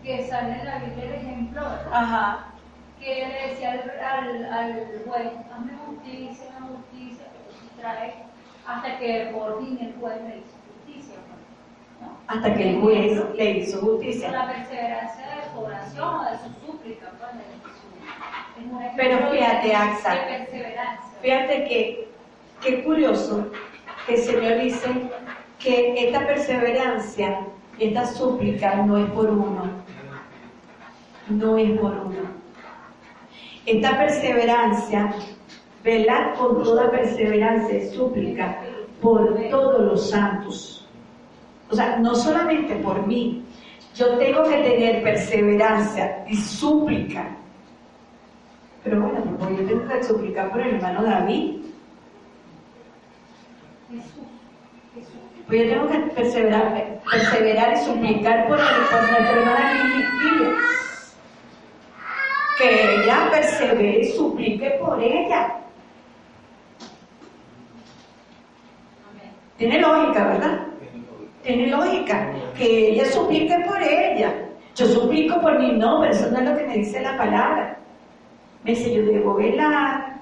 que 0.03 0.27
sale 0.27 0.59
en 0.59 0.65
la 0.65 0.77
Biblia 0.77 1.05
el 1.05 1.13
ejemplo, 1.15 1.61
Ajá. 1.91 2.53
que 2.99 3.27
le 3.27 3.49
decía 3.49 3.71
al, 3.71 4.45
al, 4.45 4.73
juez, 5.07 5.33
hazme 5.51 5.73
justicia, 5.87 6.45
hazme 6.55 6.67
justicia, 6.77 7.25
pero 7.33 7.81
trae 7.81 8.13
hasta 8.67 8.99
que 8.99 9.31
por 9.33 9.59
fin 9.59 9.79
el 9.81 9.99
juez 9.99 10.21
le 10.21 10.37
hizo 10.37 10.55
justicia. 10.85 11.15
¿no? 11.99 12.17
Hasta 12.27 12.53
que 12.53 12.69
el 12.69 12.79
juez 12.79 13.35
le 13.35 13.51
hizo 13.51 13.81
justicia. 13.81 14.31
La 14.31 14.47
perseverancia 14.47 15.25
de 15.35 15.51
su 15.51 15.59
oración 15.59 16.15
o 16.15 16.23
de 16.25 16.37
su 16.37 16.67
súplica, 16.67 17.11
pues, 17.17 17.31
de 18.69 18.91
Pero 18.95 19.31
fíjate, 19.31 19.75
Axa, 19.75 20.15
fíjate 21.21 21.67
que, 21.67 22.07
qué 22.61 22.83
curioso 22.83 23.47
que 24.05 24.13
el 24.13 24.21
Señor 24.21 24.61
dice 24.61 25.09
que 25.59 26.07
esta 26.07 26.25
perseverancia, 26.25 27.39
esta 27.79 28.05
súplica 28.05 28.75
no 28.83 28.97
es 28.97 29.09
por 29.11 29.29
uno, 29.29 29.63
no 31.29 31.57
es 31.57 31.79
por 31.79 31.91
uno. 31.91 32.37
Esta 33.65 33.97
perseverancia, 33.97 35.13
velar 35.83 36.35
con 36.35 36.63
toda 36.63 36.89
perseverancia 36.89 37.77
y 37.77 37.89
súplica 37.89 38.59
por 39.01 39.35
todos 39.49 39.81
los 39.81 40.09
santos. 40.09 40.87
O 41.69 41.75
sea, 41.75 41.97
no 41.97 42.15
solamente 42.15 42.75
por 42.77 43.05
mí, 43.05 43.43
yo 43.95 44.17
tengo 44.17 44.43
que 44.43 44.57
tener 44.57 45.03
perseverancia 45.03 46.23
y 46.27 46.35
súplica. 46.35 47.35
Pero 48.83 49.01
bueno, 49.01 49.57
yo 49.57 49.65
tengo 49.65 49.87
que 49.87 50.03
suplicar 50.03 50.51
por 50.51 50.61
el 50.61 50.75
hermano 50.75 51.03
David. 51.03 51.57
Pues 55.47 55.63
yo 55.63 55.69
tengo 55.69 55.87
que 55.87 55.99
perseverar, 56.13 56.99
perseverar 57.09 57.73
y 57.73 57.77
suplicar 57.77 58.47
por, 58.47 58.59
el, 58.59 58.65
por 58.65 59.01
nuestra 59.11 59.31
hermana 59.31 59.83
Lili 59.83 60.07
que 62.57 62.95
ella 62.95 63.29
persevere 63.31 63.99
y 63.99 64.05
suplique 64.13 64.69
por 64.81 65.01
ella. 65.01 65.55
Tiene 69.57 69.79
lógica, 69.79 70.27
¿verdad? 70.27 70.67
Tiene 71.43 71.67
lógica. 71.67 72.31
Que 72.57 72.89
ella 72.89 73.05
suplique 73.05 73.55
por 73.67 73.81
ella. 73.81 74.33
Yo 74.75 74.85
suplico 74.87 75.39
por 75.41 75.59
mi 75.59 75.71
nombre, 75.73 76.11
eso 76.11 76.29
no 76.31 76.39
es 76.39 76.49
lo 76.49 76.57
que 76.57 76.65
me 76.65 76.77
dice 76.77 77.01
la 77.01 77.17
palabra. 77.17 77.77
Me 78.63 78.71
dice, 78.71 78.93
yo 78.93 79.03
debo 79.03 79.35
velar, 79.35 80.19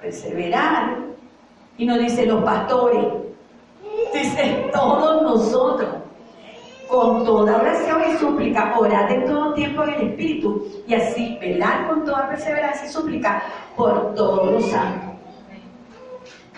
perseverar. 0.00 0.96
Y 1.76 1.86
no 1.86 1.98
dice 1.98 2.26
los 2.26 2.42
pastores, 2.42 3.04
dice 4.12 4.70
todos 4.72 5.22
nosotros 5.22 5.88
con 6.88 7.24
toda 7.24 7.56
oración 7.56 8.02
y 8.10 8.18
súplica, 8.18 8.78
orar 8.78 9.10
en 9.10 9.24
todo 9.24 9.54
tiempo 9.54 9.82
en 9.84 9.94
el 9.94 10.08
Espíritu 10.08 10.68
y 10.86 10.94
así 10.94 11.38
velar 11.40 11.88
con 11.88 12.04
toda 12.04 12.28
perseverancia 12.28 12.86
y 12.86 12.92
súplica 12.92 13.42
por 13.74 14.14
todos 14.14 14.52
los 14.52 14.66
santos. 14.66 15.08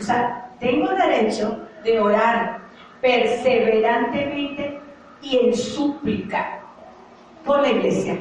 O 0.00 0.02
sea, 0.02 0.50
tengo 0.58 0.88
derecho 0.88 1.56
de 1.84 2.00
orar 2.00 2.58
perseverantemente 3.00 4.80
y 5.22 5.36
en 5.38 5.54
súplica 5.54 6.60
por 7.44 7.60
la 7.60 7.70
iglesia. 7.70 8.18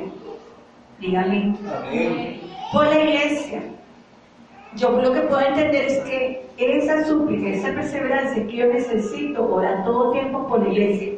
Dígame. 1.00 1.56
Por 2.72 2.86
la 2.86 3.00
iglesia. 3.00 3.64
Yo 4.76 4.92
lo 4.92 5.14
que 5.14 5.22
puedo 5.22 5.42
entender 5.42 5.86
es 5.86 6.00
que 6.00 6.46
esa 6.58 7.06
súplica, 7.06 7.50
esa 7.50 7.74
perseverancia 7.74 8.48
que 8.48 8.56
yo 8.56 8.68
necesito 8.68 9.54
orar 9.54 9.84
todo 9.84 10.12
tiempo 10.12 10.48
por 10.48 10.64
la 10.64 10.70
iglesia 10.70 11.14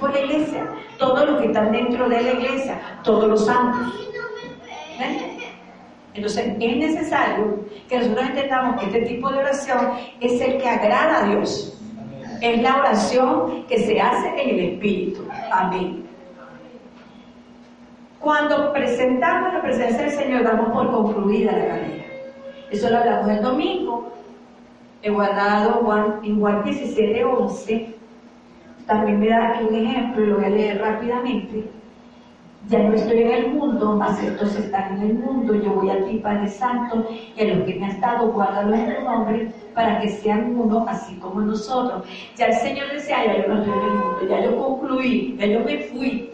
por 0.00 0.12
la 0.12 0.20
iglesia, 0.20 0.66
todos 0.98 1.28
los 1.28 1.40
que 1.40 1.46
están 1.48 1.70
dentro 1.70 2.08
de 2.08 2.22
la 2.22 2.32
iglesia, 2.32 2.80
todos 3.04 3.28
los 3.28 3.44
santos. 3.44 4.08
Entonces 6.14 6.56
es 6.58 6.76
necesario 6.76 7.60
que 7.88 7.98
nosotros 7.98 8.26
entendamos 8.26 8.80
que 8.80 8.86
este 8.86 9.02
tipo 9.02 9.30
de 9.30 9.38
oración 9.38 9.92
es 10.20 10.40
el 10.40 10.58
que 10.58 10.68
agrada 10.68 11.22
a 11.22 11.28
Dios. 11.28 11.76
Es 12.40 12.62
la 12.62 12.76
oración 12.78 13.66
que 13.68 13.78
se 13.78 14.00
hace 14.00 14.28
en 14.28 14.48
el 14.48 14.60
Espíritu. 14.72 15.28
Amén. 15.52 16.06
Cuando 18.18 18.72
presentamos 18.72 19.52
la 19.54 19.62
presencia 19.62 20.02
del 20.02 20.10
Señor, 20.10 20.42
damos 20.42 20.72
por 20.72 20.90
concluida 20.90 21.52
la 21.52 21.66
carrera. 21.66 21.99
Eso 22.70 22.90
lo 22.90 22.98
hablamos 22.98 23.28
el 23.28 23.42
domingo. 23.42 24.12
He 25.02 25.10
guardado 25.10 26.20
en 26.22 26.40
Juan 26.40 26.62
17, 26.62 27.24
11 27.24 28.00
también 28.90 29.20
me 29.20 29.28
da 29.28 29.50
aquí 29.50 29.64
un 29.68 29.74
ejemplo, 29.76 30.26
lo 30.26 30.36
voy 30.36 30.44
a 30.46 30.48
leer 30.48 30.80
rápidamente. 30.80 31.64
Ya 32.68 32.80
no 32.80 32.92
estoy 32.92 33.22
en 33.22 33.30
el 33.30 33.48
mundo, 33.52 33.94
mas 33.96 34.20
estos 34.20 34.56
están 34.56 34.96
en 34.96 35.10
el 35.10 35.14
mundo. 35.14 35.54
Yo 35.54 35.74
voy 35.74 35.90
a 35.90 36.04
ti, 36.04 36.16
Padre 36.16 36.48
Santo, 36.48 37.06
y 37.36 37.40
a 37.40 37.54
los 37.54 37.64
que 37.64 37.76
me 37.76 37.86
has 37.86 38.00
dado, 38.00 38.32
guárdalo 38.32 38.74
en 38.74 38.96
tu 38.96 39.02
nombre, 39.02 39.52
para 39.74 40.00
que 40.00 40.08
sean 40.08 40.56
uno, 40.58 40.84
así 40.88 41.14
como 41.16 41.40
nosotros. 41.40 42.04
Ya 42.34 42.46
el 42.46 42.54
Señor 42.54 42.90
decía, 42.92 43.24
ya 43.24 43.42
yo 43.42 43.54
no 43.54 43.60
estoy 43.60 43.78
en 43.78 43.84
el 43.84 43.94
mundo, 43.94 44.18
ya 44.28 44.44
yo 44.44 44.56
concluí, 44.56 45.36
ya 45.38 45.46
yo 45.46 45.60
me 45.60 45.78
fui. 45.78 46.30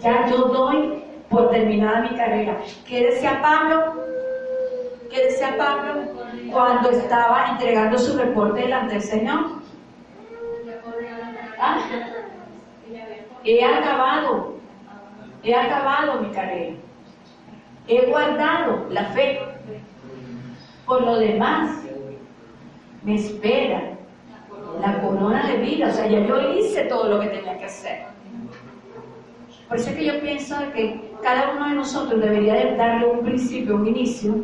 Ya 0.00 0.28
yo 0.28 0.48
doy 0.48 1.02
por 1.30 1.48
terminada 1.48 2.02
mi 2.02 2.10
carrera. 2.10 2.58
¿Qué 2.86 3.06
decía 3.06 3.40
Pablo? 3.40 3.94
¿Qué 5.10 5.24
decía 5.24 5.56
Pablo 5.56 6.02
cuando 6.52 6.90
estaba 6.90 7.50
entregando 7.50 7.98
su 7.98 8.18
reporte 8.18 8.60
delante 8.60 8.94
del 8.94 9.02
Señor? 9.02 9.46
¿Ah? 11.58 11.78
He 13.44 13.64
acabado, 13.64 14.54
he 15.42 15.54
acabado 15.54 16.20
mi 16.20 16.30
carrera. 16.30 16.76
He 17.86 18.06
guardado 18.06 18.86
la 18.90 19.04
fe. 19.06 19.40
Por 20.84 21.02
lo 21.02 21.18
demás, 21.18 21.82
me 23.02 23.14
espera 23.14 23.94
la 24.80 25.00
corona 25.00 25.46
de 25.46 25.56
vida. 25.56 25.88
O 25.88 25.92
sea, 25.92 26.06
ya 26.06 26.20
yo 26.20 26.52
hice 26.52 26.84
todo 26.84 27.08
lo 27.08 27.20
que 27.20 27.28
tenía 27.28 27.56
que 27.56 27.64
hacer. 27.64 28.04
Por 29.68 29.78
eso 29.78 29.90
es 29.90 29.96
que 29.96 30.04
yo 30.04 30.20
pienso 30.20 30.56
que 30.74 31.12
cada 31.22 31.52
uno 31.52 31.68
de 31.68 31.74
nosotros 31.76 32.20
debería 32.20 32.74
darle 32.76 33.06
un 33.06 33.20
principio, 33.20 33.76
un 33.76 33.86
inicio 33.86 34.34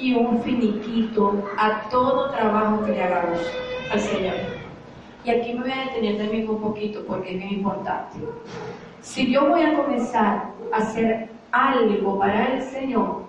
y 0.00 0.14
un 0.14 0.42
finiquito 0.42 1.44
a 1.58 1.88
todo 1.90 2.30
trabajo 2.30 2.84
que 2.84 2.92
le 2.92 3.02
hagamos 3.02 3.38
al 3.92 4.00
Señor. 4.00 4.34
Y 5.24 5.30
aquí 5.30 5.52
me 5.52 5.60
voy 5.60 5.72
a 5.72 5.84
detener 5.84 6.16
también 6.16 6.48
un 6.48 6.60
poquito 6.60 7.04
porque 7.06 7.36
es 7.36 7.44
muy 7.44 7.54
importante. 7.54 8.18
Si 9.02 9.30
yo 9.30 9.48
voy 9.48 9.62
a 9.62 9.76
comenzar 9.76 10.50
a 10.72 10.76
hacer 10.76 11.28
algo 11.52 12.18
para 12.18 12.54
el 12.54 12.62
Señor, 12.62 13.24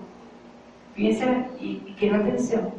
piensen 0.96 1.48
y, 1.60 1.82
y 1.86 1.96
quiero 2.00 2.18
atención, 2.18 2.70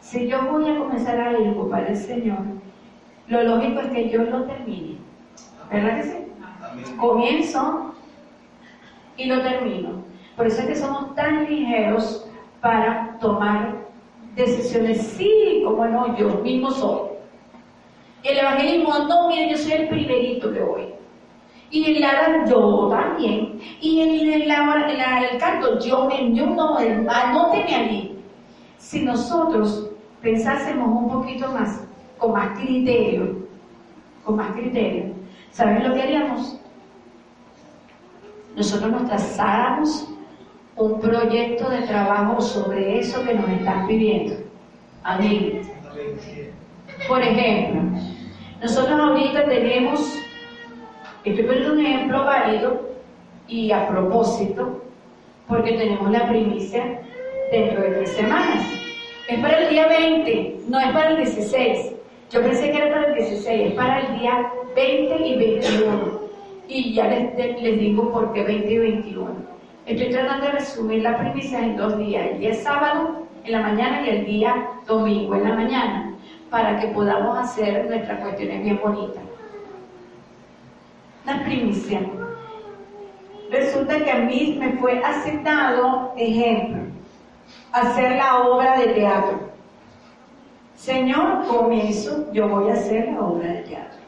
si 0.00 0.26
yo 0.26 0.42
voy 0.50 0.70
a 0.70 0.78
comenzar 0.78 1.20
algo 1.20 1.68
para 1.68 1.88
el 1.88 1.96
Señor, 1.96 2.38
lo 3.26 3.42
lógico 3.42 3.80
es 3.80 3.88
que 3.88 4.08
yo 4.08 4.22
lo 4.22 4.44
termine. 4.44 4.96
¿Verdad 5.70 5.96
que 5.96 6.02
sí? 6.04 6.96
Comienzo 6.96 7.94
y 9.18 9.26
lo 9.26 9.42
termino. 9.42 10.02
Por 10.36 10.46
eso 10.46 10.62
es 10.62 10.68
que 10.68 10.76
somos 10.76 11.14
tan 11.14 11.44
ligeros 11.44 12.27
para 12.60 13.16
tomar 13.20 13.76
decisiones. 14.34 15.02
Sí, 15.16 15.62
como 15.64 15.86
no, 15.86 16.16
yo 16.16 16.28
mismo 16.42 16.70
soy. 16.70 17.08
El 18.24 18.38
evangelismo, 18.38 18.98
no, 19.08 19.28
mire, 19.28 19.50
yo 19.50 19.58
soy 19.58 19.72
el 19.72 19.88
primerito 19.88 20.52
que 20.52 20.60
voy. 20.60 20.88
Y 21.70 21.84
en 21.84 22.00
la 22.00 22.44
yo 22.48 22.88
también. 22.88 23.60
Y 23.80 24.00
en, 24.00 24.42
el 24.42 25.38
canto, 25.38 25.78
yo 25.80 26.06
me 26.06 26.34
yo 26.34 26.46
no, 26.46 26.78
anóteme 26.78 27.74
a 27.74 27.82
mí. 27.84 28.18
Si 28.78 29.04
nosotros 29.04 29.90
pensásemos 30.22 30.88
un 30.88 31.10
poquito 31.10 31.52
más, 31.52 31.84
con 32.16 32.32
más 32.32 32.58
criterio, 32.58 33.46
con 34.24 34.36
más 34.36 34.52
criterio, 34.52 35.12
¿saben 35.50 35.86
lo 35.86 35.94
que 35.94 36.02
haríamos? 36.02 36.58
Nosotros 38.56 38.90
nos 38.90 39.06
trazáramos 39.06 40.08
un 40.78 41.00
proyecto 41.00 41.68
de 41.70 41.82
trabajo 41.82 42.40
sobre 42.40 43.00
eso 43.00 43.24
que 43.24 43.34
nos 43.34 43.48
están 43.50 43.86
pidiendo. 43.86 44.36
Amén. 45.02 45.62
Por 47.08 47.20
ejemplo, 47.20 47.82
nosotros 48.62 48.98
ahorita 48.98 49.44
tenemos, 49.46 50.18
estoy 51.24 51.44
poniendo 51.44 51.72
un 51.72 51.80
ejemplo 51.80 52.24
válido 52.24 52.88
y 53.48 53.72
a 53.72 53.88
propósito, 53.88 54.82
porque 55.48 55.72
tenemos 55.72 56.10
la 56.10 56.28
primicia 56.28 57.00
dentro 57.50 57.82
de 57.82 57.88
tres 57.90 58.10
semanas. 58.10 58.64
Es 59.28 59.40
para 59.40 59.58
el 59.58 59.70
día 59.70 59.88
20, 59.88 60.60
no 60.68 60.78
es 60.78 60.92
para 60.92 61.10
el 61.10 61.16
16. 61.18 61.92
Yo 62.30 62.42
pensé 62.42 62.70
que 62.70 62.76
era 62.76 62.90
para 62.90 63.08
el 63.08 63.14
16, 63.14 63.70
es 63.70 63.74
para 63.74 64.00
el 64.00 64.18
día 64.20 64.52
20 64.76 65.26
y 65.26 65.36
21. 65.38 66.18
Y 66.68 66.94
ya 66.94 67.08
les, 67.08 67.62
les 67.62 67.80
digo 67.80 68.12
por 68.12 68.32
qué 68.32 68.44
20 68.44 68.70
y 68.70 68.78
21. 68.78 69.47
Estoy 69.88 70.10
tratando 70.10 70.44
de 70.44 70.52
resumir 70.52 71.02
la 71.02 71.16
primicia 71.16 71.60
en 71.60 71.78
dos 71.78 71.96
días, 71.96 72.32
el 72.32 72.40
día 72.40 72.52
sábado 72.52 73.22
en 73.42 73.52
la 73.52 73.60
mañana 73.60 74.02
y 74.02 74.10
el 74.10 74.26
día 74.26 74.68
domingo 74.86 75.34
en 75.34 75.44
la 75.44 75.54
mañana, 75.54 76.14
para 76.50 76.78
que 76.78 76.88
podamos 76.88 77.38
hacer 77.38 77.86
nuestras 77.88 78.20
cuestiones 78.20 78.64
bien 78.64 78.78
bonitas. 78.82 79.22
La 81.24 81.42
primicia. 81.42 82.02
Resulta 83.50 84.04
que 84.04 84.10
a 84.10 84.18
mí 84.18 84.58
me 84.60 84.72
fue 84.72 85.02
aceptado, 85.02 86.12
ejemplo, 86.18 86.82
hacer 87.72 88.16
la 88.16 88.40
obra 88.40 88.78
de 88.78 88.88
teatro. 88.88 89.40
Señor, 90.76 91.46
comienzo, 91.46 92.30
yo 92.34 92.46
voy 92.46 92.68
a 92.68 92.74
hacer 92.74 93.10
la 93.10 93.22
obra 93.22 93.48
de 93.54 93.62
teatro. 93.62 93.98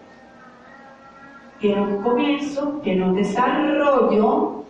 Tiene 1.58 1.80
un 1.80 2.02
comienzo, 2.02 2.80
tiene 2.82 3.02
un 3.02 3.14
desarrollo, 3.14 4.60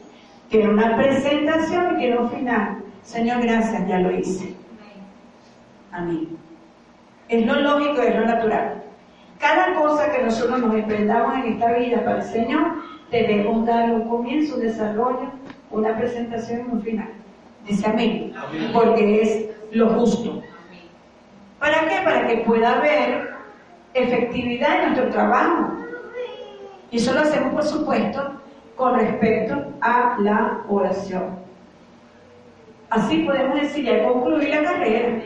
tiene 0.51 0.69
una 0.69 0.97
presentación 0.97 1.95
y 1.95 1.99
tiene 1.99 2.19
un 2.19 2.29
final. 2.29 2.83
Señor, 3.03 3.41
gracias, 3.43 3.87
ya 3.89 3.99
lo 4.01 4.11
hice. 4.11 4.55
Amén. 5.93 6.29
Es 7.29 7.47
lo 7.47 7.55
lógico, 7.61 8.03
es 8.03 8.15
lo 8.15 8.27
natural. 8.27 8.83
Cada 9.39 9.75
cosa 9.75 10.13
que 10.13 10.23
nosotros 10.23 10.61
nos 10.61 10.75
emprendamos 10.75 11.37
en 11.37 11.53
esta 11.53 11.73
vida 11.73 12.05
para 12.05 12.19
el 12.19 12.25
Señor, 12.25 12.83
debemos 13.11 13.65
dar 13.65 13.91
un 13.93 14.09
comienzo, 14.09 14.57
un 14.57 14.63
desarrollo, 14.63 15.31
una 15.71 15.97
presentación 15.97 16.67
y 16.67 16.75
un 16.75 16.83
final. 16.83 17.09
Dice 17.67 17.89
amén. 17.89 18.33
Porque 18.75 19.23
es 19.23 19.49
lo 19.71 19.89
justo. 19.91 20.43
¿Para 21.61 21.89
qué? 21.89 22.01
Para 22.05 22.27
que 22.27 22.39
pueda 22.39 22.77
haber 22.77 23.31
efectividad 23.95 24.83
en 24.83 24.83
nuestro 24.83 25.11
trabajo. 25.11 25.77
Y 26.91 26.97
eso 26.97 27.13
lo 27.15 27.21
hacemos, 27.21 27.55
por 27.55 27.63
supuesto, 27.63 28.40
con 28.81 28.99
respecto 28.99 29.63
a 29.83 30.17
la 30.21 30.63
oración. 30.67 31.39
Así 32.89 33.25
podemos 33.25 33.61
decir, 33.61 33.85
ya 33.85 34.03
concluí 34.09 34.47
la 34.47 34.63
carrera. 34.63 35.23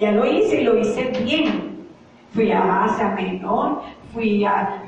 Ya 0.00 0.12
lo 0.12 0.24
hice 0.24 0.62
y 0.62 0.64
lo 0.64 0.78
hice 0.78 1.12
bien. 1.22 1.76
Fui 2.32 2.50
a 2.50 2.84
Asia 2.84 3.08
Menor, 3.10 3.82
fui 4.14 4.46
a, 4.46 4.82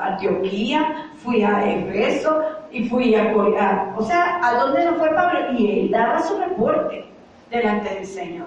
Antioquía, 0.00 1.10
fui 1.18 1.42
a 1.42 1.70
Efeso 1.70 2.40
y 2.72 2.88
fui 2.88 3.14
a 3.14 3.34
Corea. 3.34 3.92
O 3.98 4.02
sea, 4.02 4.40
¿a 4.42 4.54
dónde 4.54 4.86
no 4.86 4.94
fue 4.94 5.10
Pablo? 5.10 5.52
Y 5.58 5.80
él 5.80 5.90
daba 5.90 6.22
su 6.22 6.38
reporte 6.38 7.04
delante 7.50 7.94
del 7.94 8.06
Señor. 8.06 8.46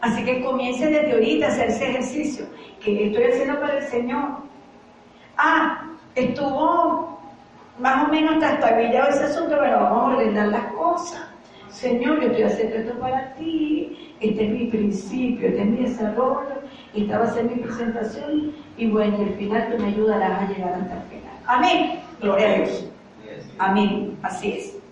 Así 0.00 0.24
que 0.24 0.44
comience 0.44 0.86
desde 0.86 1.12
ahorita 1.12 1.46
a 1.46 1.48
hacer 1.48 1.70
ese 1.70 1.90
ejercicio. 1.90 2.46
que 2.80 3.06
estoy 3.06 3.24
haciendo 3.24 3.58
para 3.58 3.78
el 3.78 3.84
Señor? 3.84 4.28
Ah, 5.36 5.90
estuvo 6.14 7.18
más 7.78 8.08
o 8.08 8.12
menos 8.12 8.38
trastabillado 8.38 9.10
ese 9.10 9.24
asunto, 9.24 9.56
pero 9.60 9.80
vamos 9.80 10.02
a 10.02 10.16
ordenar 10.16 10.48
las 10.48 10.72
cosas. 10.72 11.22
Señor, 11.68 12.20
yo 12.20 12.28
estoy 12.28 12.42
haciendo 12.44 12.76
esto 12.76 12.98
para 13.00 13.34
ti, 13.34 14.14
este 14.20 14.44
es 14.44 14.50
mi 14.52 14.66
principio, 14.66 15.48
este 15.48 15.60
es 15.60 15.66
mi 15.66 15.76
desarrollo, 15.78 16.62
esta 16.94 17.18
va 17.18 17.24
a 17.24 17.34
ser 17.34 17.44
mi 17.44 17.56
presentación, 17.56 18.52
y 18.76 18.90
bueno, 18.90 19.18
al 19.18 19.34
final 19.34 19.68
tú 19.70 19.82
me 19.82 19.88
ayudarás 19.88 20.42
a 20.42 20.52
llegar 20.52 20.74
hasta 20.74 20.94
el 20.94 21.02
final. 21.02 21.34
Amén. 21.46 22.00
Gloria 22.20 22.48
a 22.48 22.54
Dios. 22.54 22.90
Amén. 23.58 24.16
Así 24.22 24.52
es. 24.52 24.83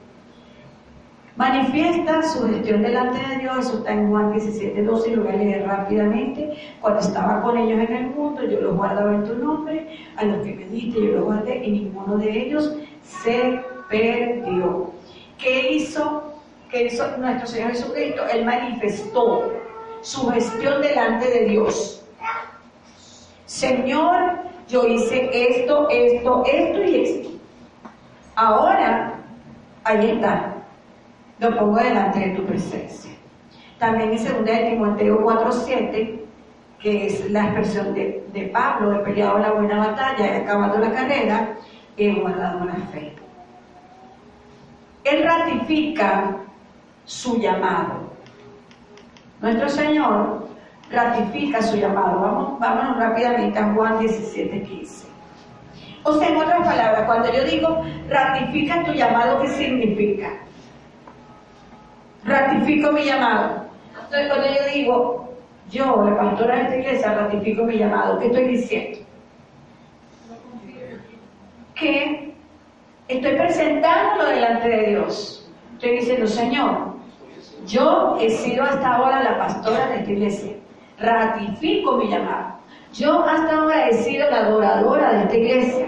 Manifiesta 1.37 2.23
su 2.23 2.47
gestión 2.47 2.83
delante 2.83 3.19
de 3.29 3.39
Dios, 3.39 3.59
eso 3.61 3.79
está 3.79 3.93
en 3.93 4.11
Juan 4.11 4.33
17, 4.33 4.83
12, 4.83 5.11
y 5.11 5.15
lo 5.17 5.25
voy 5.25 5.33
a 5.33 5.37
leer 5.37 5.67
rápidamente. 5.67 6.53
Cuando 6.81 7.01
estaba 7.01 7.43
con 7.43 7.57
ellos 7.57 7.81
en 7.81 7.97
el 7.97 8.07
mundo, 8.11 8.45
yo 8.45 8.61
los 8.61 8.77
guardaba 8.77 9.15
en 9.15 9.25
tu 9.25 9.35
nombre, 9.37 9.89
a 10.17 10.25
los 10.25 10.45
que 10.45 10.55
me 10.55 10.67
diste 10.67 11.01
yo 11.01 11.13
los 11.13 11.25
guardé, 11.25 11.65
y 11.65 11.71
ninguno 11.71 12.19
de 12.19 12.47
ellos 12.47 12.77
se 13.03 13.61
perdió. 13.89 14.91
¿Qué 15.39 15.73
hizo 15.73 16.33
que 16.73 16.87
hizo 16.87 17.07
nuestro 17.19 17.47
Señor 17.47 17.73
Jesucristo, 17.73 18.23
Él 18.33 18.47
manifestó 18.47 19.53
su 20.01 20.29
gestión 20.31 20.81
delante 20.81 21.29
de 21.29 21.45
Dios. 21.45 22.03
Señor, 23.45 24.39
yo 24.69 24.87
hice 24.87 25.29
esto, 25.33 25.89
esto, 25.91 26.43
esto 26.47 26.83
y 26.83 27.03
esto. 27.03 27.29
Ahora, 28.35 29.19
ahí 29.85 30.13
está. 30.13 30.52
Lo 31.43 31.59
pongo 31.59 31.77
delante 31.77 32.21
de 32.21 32.37
tu 32.37 32.45
presencia. 32.45 33.11
También 33.81 34.13
en 34.13 34.25
2 34.25 34.45
de 34.45 34.71
Timoteo 34.71 35.25
4.7, 35.25 36.21
que 36.79 37.07
es 37.07 37.29
la 37.33 37.47
expresión 37.47 37.93
de, 37.95 38.25
de 38.33 38.43
Pablo, 38.43 38.95
he 38.95 38.99
peleado 39.01 39.39
la 39.41 39.51
buena 39.51 39.79
batalla, 39.79 40.25
he 40.25 40.37
acabado 40.43 40.79
la 40.79 40.93
carrera, 40.93 41.57
he 41.97 42.13
guardado 42.13 42.65
la 42.65 42.77
fe. 42.93 43.13
Él 45.03 45.25
ratifica 45.25 46.37
su 47.05 47.41
llamado. 47.41 48.13
Nuestro 49.41 49.69
Señor 49.69 50.47
ratifica 50.93 51.61
su 51.61 51.77
llamado. 51.77 52.21
Vamos, 52.21 52.61
vámonos 52.61 52.99
rápidamente 52.99 53.59
a 53.59 53.75
Juan 53.75 53.99
17, 53.99 54.63
15. 54.63 55.09
O 56.05 56.13
sea, 56.13 56.29
en 56.29 56.37
otras 56.37 56.65
palabras, 56.65 57.03
cuando 57.05 57.33
yo 57.33 57.43
digo 57.43 57.85
ratifica 58.09 58.85
tu 58.85 58.93
llamado, 58.93 59.43
¿qué 59.43 59.49
significa? 59.49 60.31
Ratifico 62.25 62.93
mi 62.93 63.05
llamado. 63.05 63.65
Entonces, 63.95 64.29
cuando 64.29 64.47
yo 64.47 64.75
digo, 64.75 65.29
yo, 65.71 66.05
la 66.05 66.17
pastora 66.17 66.57
de 66.57 66.63
esta 66.63 66.77
iglesia, 66.77 67.15
ratifico 67.15 67.65
mi 67.65 67.79
llamado, 67.79 68.19
¿qué 68.19 68.27
estoy 68.27 68.49
diciendo? 68.49 68.99
Que 71.75 72.35
estoy 73.09 73.37
presentándolo 73.37 74.29
delante 74.31 74.69
de 74.69 74.87
Dios. 74.91 75.51
Estoy 75.75 75.97
diciendo, 75.97 76.27
Señor, 76.27 76.93
yo 77.67 78.17
he 78.21 78.31
sido 78.31 78.65
hasta 78.65 78.95
ahora 78.95 79.23
la 79.23 79.39
pastora 79.39 79.89
de 79.89 79.97
esta 79.97 80.13
iglesia. 80.13 80.53
Ratifico 80.99 81.97
mi 81.97 82.09
llamado. 82.09 82.59
Yo 82.93 83.25
hasta 83.25 83.57
ahora 83.57 83.89
he 83.89 83.95
sido 83.95 84.31
la 84.31 84.41
adoradora 84.41 85.13
de 85.13 85.23
esta 85.23 85.37
iglesia. 85.37 85.87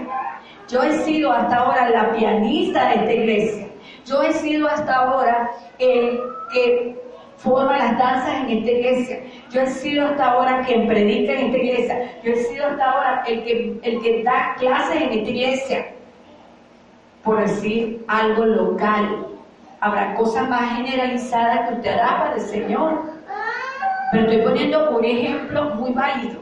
Yo 0.67 0.83
he 0.83 0.91
sido 1.03 1.31
hasta 1.31 1.57
ahora 1.57 1.89
la 1.89 2.11
pianista 2.11 2.89
de 2.89 2.95
esta 2.95 3.13
iglesia. 3.13 3.64
Yo 4.05 4.21
he 4.21 4.33
sido 4.33 4.67
hasta 4.67 4.93
ahora 4.93 5.49
el 5.79 6.19
que 6.53 6.95
forma 7.37 7.77
las 7.77 7.97
danzas 7.97 8.35
en 8.43 8.57
esta 8.57 8.71
iglesia. 8.71 9.23
Yo 9.51 9.61
he 9.61 9.67
sido 9.67 10.07
hasta 10.07 10.31
ahora 10.31 10.63
quien 10.65 10.87
predica 10.87 11.33
en 11.33 11.45
esta 11.47 11.57
iglesia. 11.57 12.11
Yo 12.23 12.31
he 12.31 12.37
sido 12.37 12.67
hasta 12.67 12.91
ahora 12.91 13.23
el 13.27 13.43
que, 13.43 13.79
el 13.83 14.01
que 14.01 14.23
da 14.23 14.55
clases 14.59 15.01
en 15.01 15.11
esta 15.11 15.29
iglesia. 15.29 15.85
Por 17.23 17.41
decir 17.41 18.05
algo 18.07 18.45
local, 18.45 19.35
Habrá 19.85 20.15
cosas 20.15 20.49
más 20.49 20.77
generalizadas 20.77 21.69
que 21.69 21.75
usted 21.75 21.91
hará 21.91 22.17
para 22.17 22.35
el 22.35 22.41
Señor. 22.41 23.03
Pero 24.11 24.23
estoy 24.23 24.41
poniendo 24.41 24.89
un 24.97 25.05
ejemplo 25.05 25.75
muy 25.75 25.91
válido. 25.91 26.39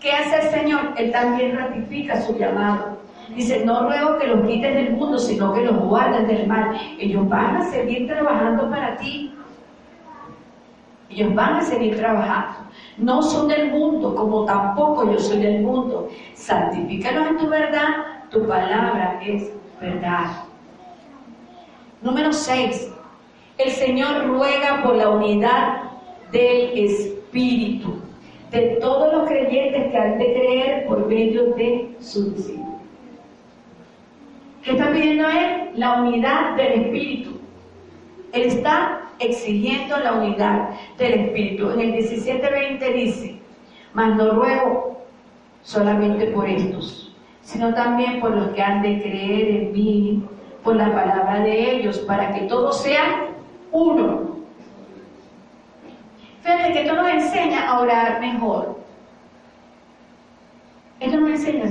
¿Qué 0.00 0.10
hace 0.10 0.36
el 0.36 0.50
Señor? 0.50 0.94
Él 0.96 1.12
también 1.12 1.56
ratifica 1.56 2.20
su 2.20 2.36
llamado. 2.36 2.98
Dice, 3.30 3.64
no 3.64 3.88
ruego 3.88 4.18
que 4.18 4.26
los 4.26 4.46
quites 4.46 4.74
del 4.74 4.92
mundo, 4.92 5.18
sino 5.18 5.52
que 5.52 5.62
los 5.62 5.76
guardes 5.78 6.26
del 6.28 6.46
mal. 6.46 6.76
Ellos 6.98 7.28
van 7.28 7.56
a 7.56 7.64
seguir 7.70 8.06
trabajando 8.06 8.68
para 8.70 8.96
ti. 8.96 9.34
Ellos 11.10 11.34
van 11.34 11.54
a 11.54 11.62
seguir 11.62 11.96
trabajando. 11.96 12.70
No 12.98 13.22
son 13.22 13.48
del 13.48 13.70
mundo, 13.70 14.14
como 14.14 14.44
tampoco 14.44 15.10
yo 15.10 15.18
soy 15.18 15.38
del 15.38 15.62
mundo. 15.62 16.08
Santifícalos 16.34 17.28
en 17.28 17.38
tu 17.38 17.48
verdad, 17.48 17.88
tu 18.30 18.46
palabra 18.46 19.20
es 19.24 19.52
verdad. 19.80 20.44
Número 22.02 22.32
6. 22.32 22.92
El 23.58 23.70
Señor 23.70 24.26
ruega 24.26 24.82
por 24.82 24.96
la 24.96 25.10
unidad 25.10 25.82
del 26.32 26.76
Espíritu, 26.76 27.94
de 28.50 28.78
todos 28.80 29.12
los 29.12 29.28
creyentes 29.28 29.90
que 29.90 29.96
han 29.96 30.18
de 30.18 30.24
creer 30.24 30.86
por 30.86 31.06
medio 31.06 31.54
de 31.54 31.96
su 32.00 32.32
discípulo. 32.32 32.63
¿Qué 34.64 34.72
está 34.72 34.90
pidiendo 34.90 35.28
Él? 35.28 35.72
La 35.74 36.00
unidad 36.00 36.56
del 36.56 36.84
Espíritu. 36.84 37.38
Él 38.32 38.42
está 38.44 39.02
exigiendo 39.18 39.98
la 39.98 40.14
unidad 40.14 40.70
del 40.96 41.14
Espíritu. 41.14 41.70
En 41.70 41.80
el 41.80 41.92
17:20 41.92 42.92
dice, 42.94 43.38
mas 43.92 44.16
no 44.16 44.30
ruego 44.30 45.04
solamente 45.62 46.26
por 46.28 46.48
estos, 46.48 47.14
sino 47.42 47.74
también 47.74 48.20
por 48.20 48.30
los 48.30 48.48
que 48.48 48.62
han 48.62 48.80
de 48.80 49.02
creer 49.02 49.48
en 49.48 49.72
mí, 49.72 50.22
por 50.62 50.76
la 50.76 50.92
palabra 50.92 51.40
de 51.40 51.70
ellos, 51.70 51.98
para 52.00 52.32
que 52.32 52.46
todos 52.46 52.80
sean 52.80 53.26
uno. 53.70 54.34
Fíjate 56.42 56.72
que 56.72 56.82
esto 56.82 56.94
nos 56.94 57.08
enseña 57.08 57.68
a 57.68 57.80
orar 57.80 58.20
mejor. 58.20 58.78
Esto 61.00 61.20
nos 61.20 61.30
enseña, 61.30 61.64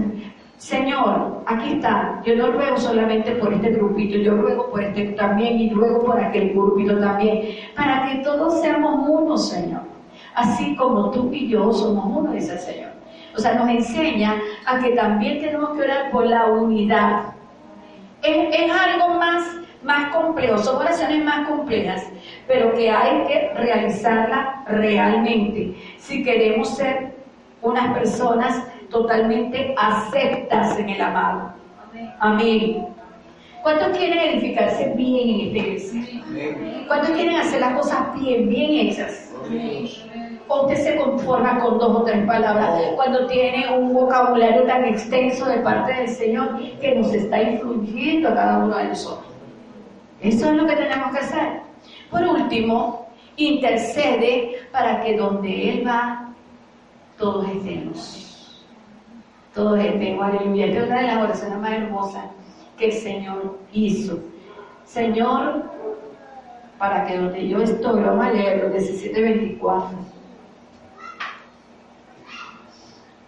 Señor, 0.63 1.43
aquí 1.45 1.73
está, 1.73 2.21
yo 2.25 2.37
no 2.37 2.53
ruego 2.53 2.77
solamente 2.77 3.31
por 3.33 3.51
este 3.51 3.71
grupito, 3.71 4.15
yo 4.17 4.37
ruego 4.37 4.71
por 4.71 4.81
este 4.81 5.07
también 5.11 5.59
y 5.59 5.69
ruego 5.69 6.05
por 6.05 6.17
aquel 6.17 6.53
grupito 6.53 6.97
también, 7.01 7.49
para 7.75 8.07
que 8.07 8.19
todos 8.19 8.61
seamos 8.61 9.05
uno, 9.05 9.37
Señor. 9.37 9.81
Así 10.33 10.73
como 10.77 11.11
tú 11.11 11.29
y 11.33 11.49
yo 11.49 11.73
somos 11.73 12.05
uno, 12.05 12.31
dice 12.31 12.53
el 12.53 12.59
Señor. 12.59 12.91
O 13.35 13.39
sea, 13.39 13.55
nos 13.55 13.67
enseña 13.67 14.41
a 14.65 14.79
que 14.79 14.91
también 14.91 15.41
tenemos 15.41 15.71
que 15.71 15.81
orar 15.81 16.11
por 16.11 16.27
la 16.27 16.45
unidad. 16.45 17.33
Es, 18.21 18.71
algo 18.71 19.15
más, 19.15 19.43
más 19.83 20.15
complejo, 20.15 20.59
son 20.59 20.77
oraciones 20.77 21.25
más 21.25 21.45
complejas, 21.45 22.07
pero 22.47 22.73
que 22.73 22.89
hay 22.89 23.27
que 23.27 23.51
realizarla 23.53 24.63
realmente 24.65 25.75
si 25.97 26.23
queremos 26.23 26.69
ser 26.77 27.15
unas 27.61 27.93
personas 27.97 28.63
totalmente 28.93 29.75
aceptas 29.77 30.79
en 30.79 30.89
el 30.89 31.01
amado. 31.01 31.51
Amén. 32.19 32.87
¿Cuántos 33.61 33.97
quieren 33.97 34.19
edificarse 34.19 34.93
bien 34.95 35.29
en 35.29 35.47
esta 35.47 35.57
iglesia? 35.57 36.85
¿Cuántos 36.87 37.09
quieren 37.11 37.35
hacer 37.35 37.59
las 37.59 37.73
cosas 37.77 38.13
bien, 38.19 38.47
bien 38.47 38.87
hechas? 38.87 39.33
¿O 40.47 40.63
usted 40.63 40.75
se 40.75 40.95
conforma 40.97 41.59
con 41.59 41.79
dos 41.79 42.01
o 42.01 42.03
tres 42.03 42.25
palabras 42.25 42.81
cuando 42.95 43.25
tiene 43.27 43.77
un 43.77 43.93
vocabulario 43.93 44.63
tan 44.63 44.85
extenso 44.85 45.45
de 45.45 45.57
parte 45.59 45.93
del 45.93 46.09
Señor 46.09 46.59
que 46.79 46.95
nos 46.95 47.13
está 47.13 47.41
influyendo 47.41 48.29
a 48.29 48.35
cada 48.35 48.59
uno 48.59 48.77
de 48.77 48.83
nosotros? 48.85 49.31
Eso 50.21 50.49
es 50.49 50.55
lo 50.55 50.67
que 50.67 50.75
tenemos 50.75 51.11
que 51.11 51.19
hacer. 51.19 51.61
Por 52.09 52.23
último, 52.23 53.07
intercede 53.37 54.67
para 54.71 55.01
que 55.01 55.17
donde 55.17 55.69
Él 55.69 55.87
va, 55.87 56.33
todos 57.17 57.47
estemos 57.49 58.32
todo 59.53 59.75
tengo 59.75 60.23
aleluya. 60.23 60.65
Esta 60.65 60.79
es 60.79 60.87
una 60.87 60.99
de 60.99 61.07
las 61.07 61.17
oraciones 61.17 61.59
más 61.59 61.71
hermosas 61.71 62.23
que 62.77 62.85
el 62.85 62.93
Señor 62.93 63.59
hizo. 63.71 64.19
Señor, 64.85 65.63
para 66.77 67.05
que 67.05 67.17
donde 67.17 67.47
yo 67.47 67.61
estoy, 67.61 68.01
vamos 68.01 68.25
a 68.25 68.31
leerlo, 68.31 68.69
17:24. 68.75 69.89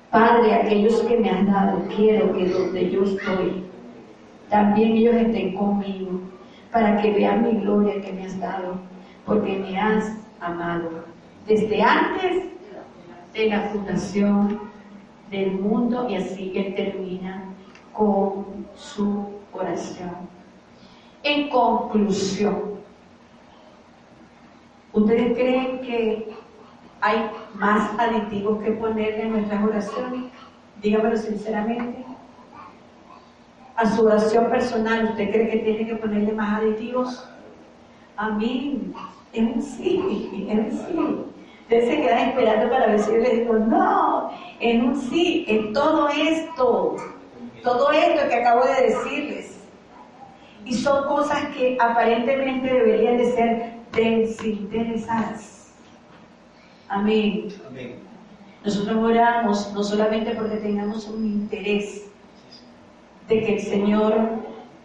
Padre, 0.10 0.54
aquellos 0.56 1.02
que 1.02 1.18
me 1.18 1.30
han 1.30 1.46
dado, 1.46 1.82
quiero 1.96 2.34
que 2.34 2.48
donde 2.48 2.90
yo 2.90 3.04
estoy, 3.04 3.66
también 4.50 4.94
ellos 4.94 5.16
estén 5.16 5.56
conmigo, 5.56 6.22
para 6.72 7.02
que 7.02 7.12
vean 7.12 7.44
mi 7.44 7.60
gloria 7.60 8.02
que 8.02 8.14
me 8.14 8.26
has 8.26 8.40
dado, 8.40 8.80
porque 9.26 9.58
me 9.58 9.78
has 9.80 10.18
amado. 10.40 11.04
Desde 11.46 11.82
antes 11.82 12.46
de 13.34 13.50
la 13.50 13.62
fundación 13.62 14.60
del 15.36 15.52
mundo 15.60 16.08
y 16.10 16.16
así 16.16 16.52
él 16.56 16.76
termina 16.76 17.44
con 17.94 18.68
su 18.76 19.26
oración. 19.52 20.16
En 21.24 21.50
conclusión, 21.50 22.76
¿ustedes 24.94 25.38
creen 25.38 25.82
que 25.82 26.34
hay 27.02 27.30
más 27.56 27.92
aditivos 28.00 28.64
que 28.64 28.72
ponerle 28.72 29.24
en 29.24 29.32
nuestras 29.32 29.64
oraciones? 29.64 30.32
Dígamelo 30.82 31.18
sinceramente. 31.18 32.06
A 33.76 33.86
su 33.88 34.06
oración 34.06 34.50
personal, 34.50 35.06
¿usted 35.06 35.32
cree 35.32 35.50
que 35.50 35.58
tiene 35.58 35.86
que 35.86 35.96
ponerle 35.96 36.32
más 36.32 36.62
aditivos? 36.62 37.28
Amén. 38.16 38.94
En 39.34 39.62
sí, 39.62 40.48
en 40.50 40.72
sí. 40.72 41.26
Ustedes 41.64 41.90
se 41.90 42.02
quedan 42.02 42.30
esperando 42.30 42.70
para 42.70 42.88
ver 42.88 43.00
si 43.00 43.12
yo 43.12 43.18
les 43.18 43.40
digo, 43.40 43.56
no, 43.56 44.15
en 44.60 44.86
un 44.86 45.02
sí, 45.10 45.46
en 45.48 45.74
todo 45.74 46.10
esto, 46.10 46.96
todo 47.64 47.92
esto 47.92 48.28
que 48.28 48.36
acabo 48.36 48.66
de 48.66 48.88
decirles. 48.88 49.58
Y 50.66 50.74
son 50.74 51.08
cosas 51.08 51.56
que 51.56 51.78
aparentemente 51.80 52.74
deberían 52.74 53.18
de 53.18 53.32
ser 53.32 53.74
desinteresadas. 53.94 55.74
Amén. 56.88 57.50
Amén. 57.68 57.96
Nosotros 58.64 58.98
oramos 58.98 59.72
no 59.74 59.84
solamente 59.84 60.32
porque 60.32 60.58
tengamos 60.58 61.08
un 61.08 61.26
interés 61.26 62.08
de 63.28 63.40
que 63.42 63.56
el 63.56 63.62
Señor 63.62 64.16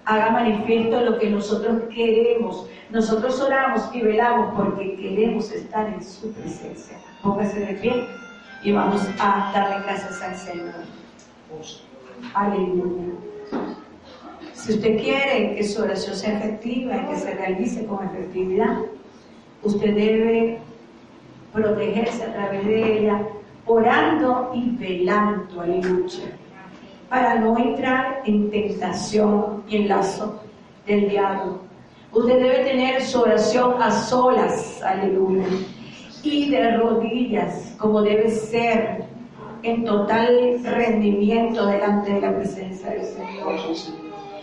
haga 0.05 0.31
manifiesto 0.31 1.01
lo 1.01 1.19
que 1.19 1.31
nosotros 1.31 1.83
queremos, 1.95 2.67
nosotros 2.91 3.41
oramos 3.41 3.89
y 3.95 4.03
velamos 4.03 4.55
porque 4.55 4.97
queremos 4.97 5.51
estar 5.53 5.87
en 5.87 6.03
su 6.03 6.33
presencia. 6.33 6.99
Póngase 7.23 7.61
de 7.61 7.75
pie 7.75 8.20
y 8.63 8.73
vamos 8.73 9.03
a 9.19 9.51
darle 9.55 9.85
gracias 9.85 10.23
al 10.23 10.37
Señor. 10.37 10.75
Aleluya. 12.35 13.15
Si 14.55 14.75
usted 14.75 15.01
quiere 15.01 15.57
que 15.57 15.65
su 15.65 15.83
oración 15.83 16.15
sea 16.15 16.39
efectiva 16.39 16.97
y 16.97 17.07
que 17.07 17.17
se 17.17 17.35
realice 17.35 17.87
con 17.87 18.05
efectividad, 18.07 18.77
usted 19.63 19.95
debe 19.95 20.59
protegerse 21.53 22.25
a 22.25 22.33
través 22.33 22.65
de 22.67 22.99
ella, 22.99 23.23
orando 23.67 24.53
y 24.55 24.77
velando, 24.77 25.61
aleluya, 25.61 26.37
para 27.09 27.37
no 27.37 27.59
entrar 27.59 28.23
en 28.25 28.51
tentación 28.51 29.65
y 29.69 29.77
en 29.77 29.89
lazo 29.89 30.41
del 30.87 31.09
diablo 31.09 31.71
Usted 32.13 32.43
debe 32.43 32.65
tener 32.65 33.03
su 33.03 33.21
oración 33.21 33.81
a 33.81 33.93
solas, 33.93 34.83
aleluya, 34.83 35.45
y 36.23 36.51
de 36.51 36.77
rodillas, 36.77 37.75
como 37.79 38.03
debe 38.03 38.31
ser, 38.31 39.05
en 39.63 39.85
total 39.85 40.61
rendimiento 40.65 41.67
delante 41.67 42.15
de 42.15 42.21
la 42.21 42.35
presencia 42.35 42.91
del 42.91 43.05
Señor. 43.05 43.55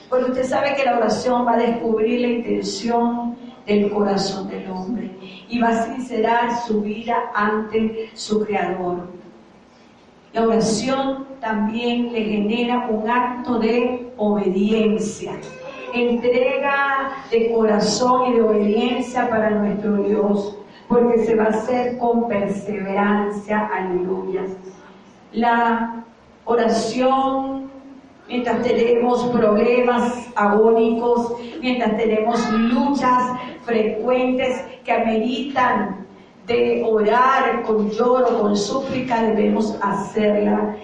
Porque 0.09 0.31
usted 0.31 0.43
sabe 0.43 0.75
que 0.75 0.85
la 0.85 0.97
oración 0.97 1.45
va 1.45 1.53
a 1.53 1.57
descubrir 1.57 2.21
la 2.21 2.27
intención 2.27 3.35
del 3.65 3.89
corazón 3.91 4.47
del 4.47 4.69
hombre 4.69 5.11
y 5.49 5.59
va 5.59 5.69
a 5.69 5.85
sincerar 5.85 6.51
su 6.65 6.81
vida 6.81 7.31
ante 7.33 8.09
su 8.13 8.45
Creador. 8.45 9.07
La 10.33 10.43
oración 10.47 11.25
también 11.41 12.13
le 12.13 12.23
genera 12.23 12.87
un 12.89 13.09
acto 13.09 13.59
de 13.59 14.13
obediencia 14.17 15.33
entrega 15.93 17.23
de 17.31 17.51
corazón 17.51 18.31
y 18.31 18.35
de 18.35 18.41
obediencia 18.41 19.29
para 19.29 19.49
nuestro 19.51 19.97
Dios, 20.03 20.56
porque 20.87 21.25
se 21.25 21.35
va 21.35 21.45
a 21.45 21.49
hacer 21.49 21.97
con 21.97 22.27
perseverancia, 22.27 23.67
aleluya. 23.67 24.41
La 25.33 26.03
oración, 26.45 27.69
mientras 28.27 28.61
tenemos 28.61 29.25
problemas 29.25 30.29
agónicos, 30.35 31.33
mientras 31.61 31.97
tenemos 31.97 32.51
luchas 32.53 33.31
frecuentes 33.63 34.61
que 34.83 34.91
ameritan 34.93 36.05
de 36.45 36.83
orar 36.89 37.63
con 37.63 37.89
lloro, 37.89 38.39
con 38.39 38.55
súplica, 38.55 39.21
debemos 39.21 39.77
hacerla 39.81 40.77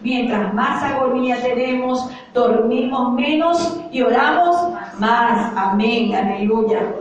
Mientras 0.00 0.52
más 0.52 0.82
agonía 0.82 1.40
tenemos, 1.42 2.08
dormimos 2.34 3.14
menos 3.14 3.80
y 3.90 4.02
oramos 4.02 4.74
más. 4.98 5.52
Amén, 5.56 6.14
aleluya. 6.14 6.94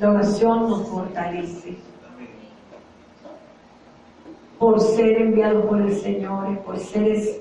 La 0.00 0.12
oración 0.12 0.70
nos 0.70 0.88
fortalece. 0.88 1.76
Por 4.58 4.80
ser 4.80 5.20
enviados 5.20 5.66
por 5.66 5.80
el 5.80 5.92
Señor, 5.92 6.58
por 6.60 6.78
seres 6.78 7.40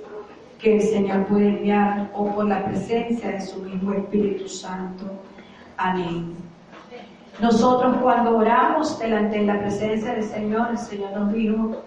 que 0.59 0.75
el 0.75 0.81
Señor 0.81 1.25
puede 1.27 1.47
enviar 1.47 2.11
o 2.13 2.25
por 2.35 2.45
la 2.45 2.65
presencia 2.65 3.31
de 3.31 3.41
su 3.41 3.61
mismo 3.61 3.93
Espíritu 3.93 4.49
Santo. 4.49 5.05
Amén. 5.77 6.35
Nosotros 7.41 7.95
cuando 8.01 8.37
oramos 8.37 8.99
delante 8.99 9.39
de 9.39 9.45
la 9.45 9.59
presencia 9.61 10.13
del 10.15 10.23
Señor, 10.23 10.71
el 10.71 10.77
Señor 10.77 11.11
nos 11.17 11.31
dijo, 11.31 11.77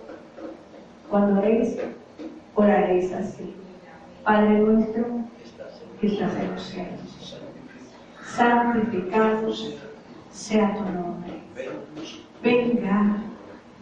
cuando 1.10 1.38
oréis, 1.38 1.76
oraréis 2.54 3.12
así. 3.12 3.54
Padre 4.24 4.58
nuestro 4.60 5.04
que 6.00 6.06
estás 6.06 6.34
en 6.36 6.50
los 6.50 6.62
cielos, 6.62 7.38
santificado 8.24 9.52
sea 10.32 10.74
tu 10.74 10.84
nombre. 10.84 11.40
Venga 12.42 13.16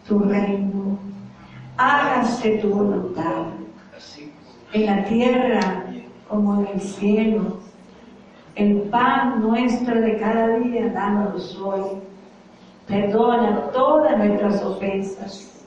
tu 0.07 0.19
reino, 0.19 0.99
hágase 1.77 2.57
tu 2.57 2.69
voluntad, 2.69 3.45
en 4.73 4.85
la 4.85 5.03
tierra 5.05 5.85
como 6.27 6.61
en 6.61 6.67
el 6.67 6.81
cielo. 6.81 7.59
El 8.55 8.81
pan 8.89 9.41
nuestro 9.41 10.01
de 10.01 10.17
cada 10.17 10.57
día, 10.59 10.89
danos 10.89 11.57
hoy. 11.57 11.99
Perdona 12.87 13.69
todas 13.71 14.17
nuestras 14.17 14.61
ofensas, 14.63 15.65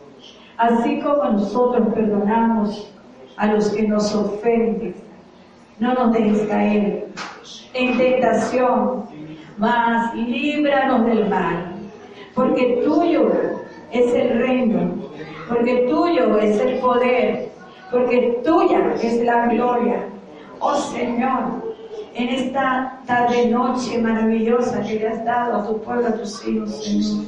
así 0.58 1.00
como 1.00 1.24
nosotros 1.32 1.88
perdonamos 1.94 2.92
a 3.36 3.46
los 3.46 3.70
que 3.70 3.88
nos 3.88 4.14
ofenden. 4.14 4.94
No 5.78 5.94
nos 5.94 6.12
dejes 6.12 6.42
caer 6.48 7.08
en 7.72 7.98
tentación, 7.98 9.04
mas 9.58 10.14
líbranos 10.14 11.06
del 11.06 11.28
mal, 11.28 11.72
porque 12.34 12.82
tuyo 12.84 13.30
es 13.92 14.12
el 14.12 14.38
reino, 14.38 14.94
porque 15.48 15.86
tuyo 15.88 16.38
es 16.38 16.60
el 16.60 16.78
poder, 16.78 17.48
porque 17.90 18.40
tuya 18.44 18.94
es 19.00 19.22
la 19.24 19.46
gloria. 19.46 20.06
Oh 20.58 20.74
Señor, 20.74 21.74
en 22.14 22.28
esta 22.28 23.00
tarde 23.06 23.46
noche 23.46 23.98
maravillosa 23.98 24.80
que 24.82 24.94
le 24.94 25.08
has 25.08 25.24
dado 25.24 25.56
a 25.56 25.66
tu 25.66 25.80
pueblo, 25.82 26.08
a 26.08 26.14
tus 26.14 26.46
hijos, 26.46 26.84
Señor, 26.84 27.24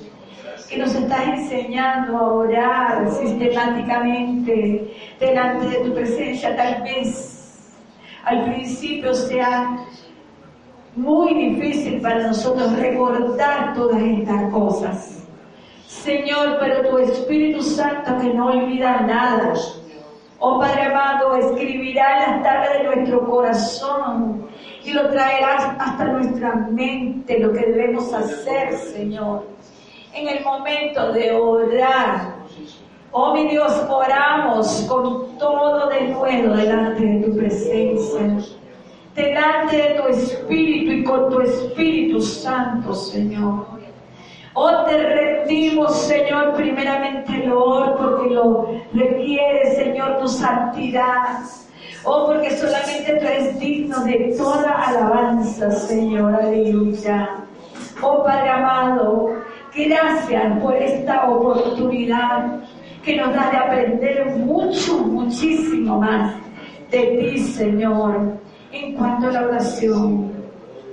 que 0.69 0.79
nos 0.79 0.95
estás 0.95 1.29
enseñando 1.29 2.17
a 2.17 2.33
orar 2.33 3.11
sistemáticamente 3.13 4.93
delante 5.21 5.69
de 5.69 5.85
tu 5.85 5.95
presencia, 5.95 6.57
tal 6.57 6.83
vez 6.83 7.37
al 8.25 8.45
principio 8.45 9.15
sea 9.15 9.77
muy 10.97 11.35
difícil 11.35 12.01
para 12.01 12.27
nosotros 12.27 12.73
recordar 12.79 13.75
todas 13.75 14.03
estas 14.03 14.51
cosas. 14.51 15.29
Señor, 15.87 16.57
pero 16.59 16.89
tu 16.89 16.99
Espíritu 16.99 17.63
Santo 17.63 18.17
que 18.19 18.33
no 18.33 18.47
olvida 18.47 19.03
nada. 19.03 19.53
Oh 20.39 20.59
Padre 20.59 20.83
amado, 20.83 21.37
escribirá 21.37 22.25
en 22.25 22.33
las 22.33 22.43
tablas 22.43 22.73
de 22.73 22.85
nuestro 22.85 23.27
corazón 23.29 24.47
y 24.85 24.93
lo 24.93 25.09
traerás 25.11 25.75
hasta 25.79 26.05
nuestra 26.05 26.55
mente 26.71 27.39
lo 27.41 27.53
que 27.53 27.61
debemos 27.61 28.13
hacer, 28.13 28.73
Señor. 28.77 29.47
En 30.15 30.29
el 30.29 30.45
momento 30.45 31.13
de 31.13 31.33
orar, 31.33 32.37
oh 33.13 33.35
mi 33.35 33.49
Dios, 33.49 33.73
oramos 33.91 34.87
con 34.89 35.37
todo 35.39 35.89
de 35.89 36.09
nuevo 36.09 36.57
delante 36.57 37.05
de 37.05 37.27
tu 37.27 37.37
presencia 37.37 38.56
delante 39.17 39.77
de 39.77 39.95
tu 39.95 40.09
Espíritu 40.09 40.93
y 40.93 41.05
con 41.05 41.31
tu 41.31 41.41
Espíritu 41.41 42.21
Santo, 42.21 42.95
Señor. 42.95 43.67
Oh, 44.53 44.85
te 44.85 44.97
rendimos, 44.97 46.03
Señor, 46.03 46.55
primeramente 46.55 47.47
Lord, 47.47 47.97
porque 47.97 48.35
lo 48.35 48.71
requiere, 48.93 49.75
Señor, 49.75 50.19
tu 50.19 50.29
santidad. 50.29 51.41
Oh, 52.05 52.27
porque 52.27 52.57
solamente 52.57 53.17
tú 53.19 53.27
eres 53.27 53.59
digno 53.59 54.05
de 54.05 54.35
toda 54.39 54.71
alabanza, 54.71 55.71
Señor. 55.71 56.35
Aleluya. 56.37 57.45
Oh, 58.03 58.23
Padre 58.23 58.51
amado, 58.51 59.35
gracias 59.75 60.63
por 60.63 60.75
esta 60.77 61.29
oportunidad 61.29 62.61
que 63.03 63.17
nos 63.17 63.35
da 63.35 63.51
de 63.51 63.57
aprender 63.57 64.27
mucho, 64.37 64.99
muchísimo 64.99 66.01
más 66.01 66.35
de 66.91 67.03
ti, 67.03 67.39
Señor 67.39 68.46
en 68.73 68.95
cuanto 68.95 69.29
a 69.29 69.33
la 69.33 69.43
oración 69.43 70.33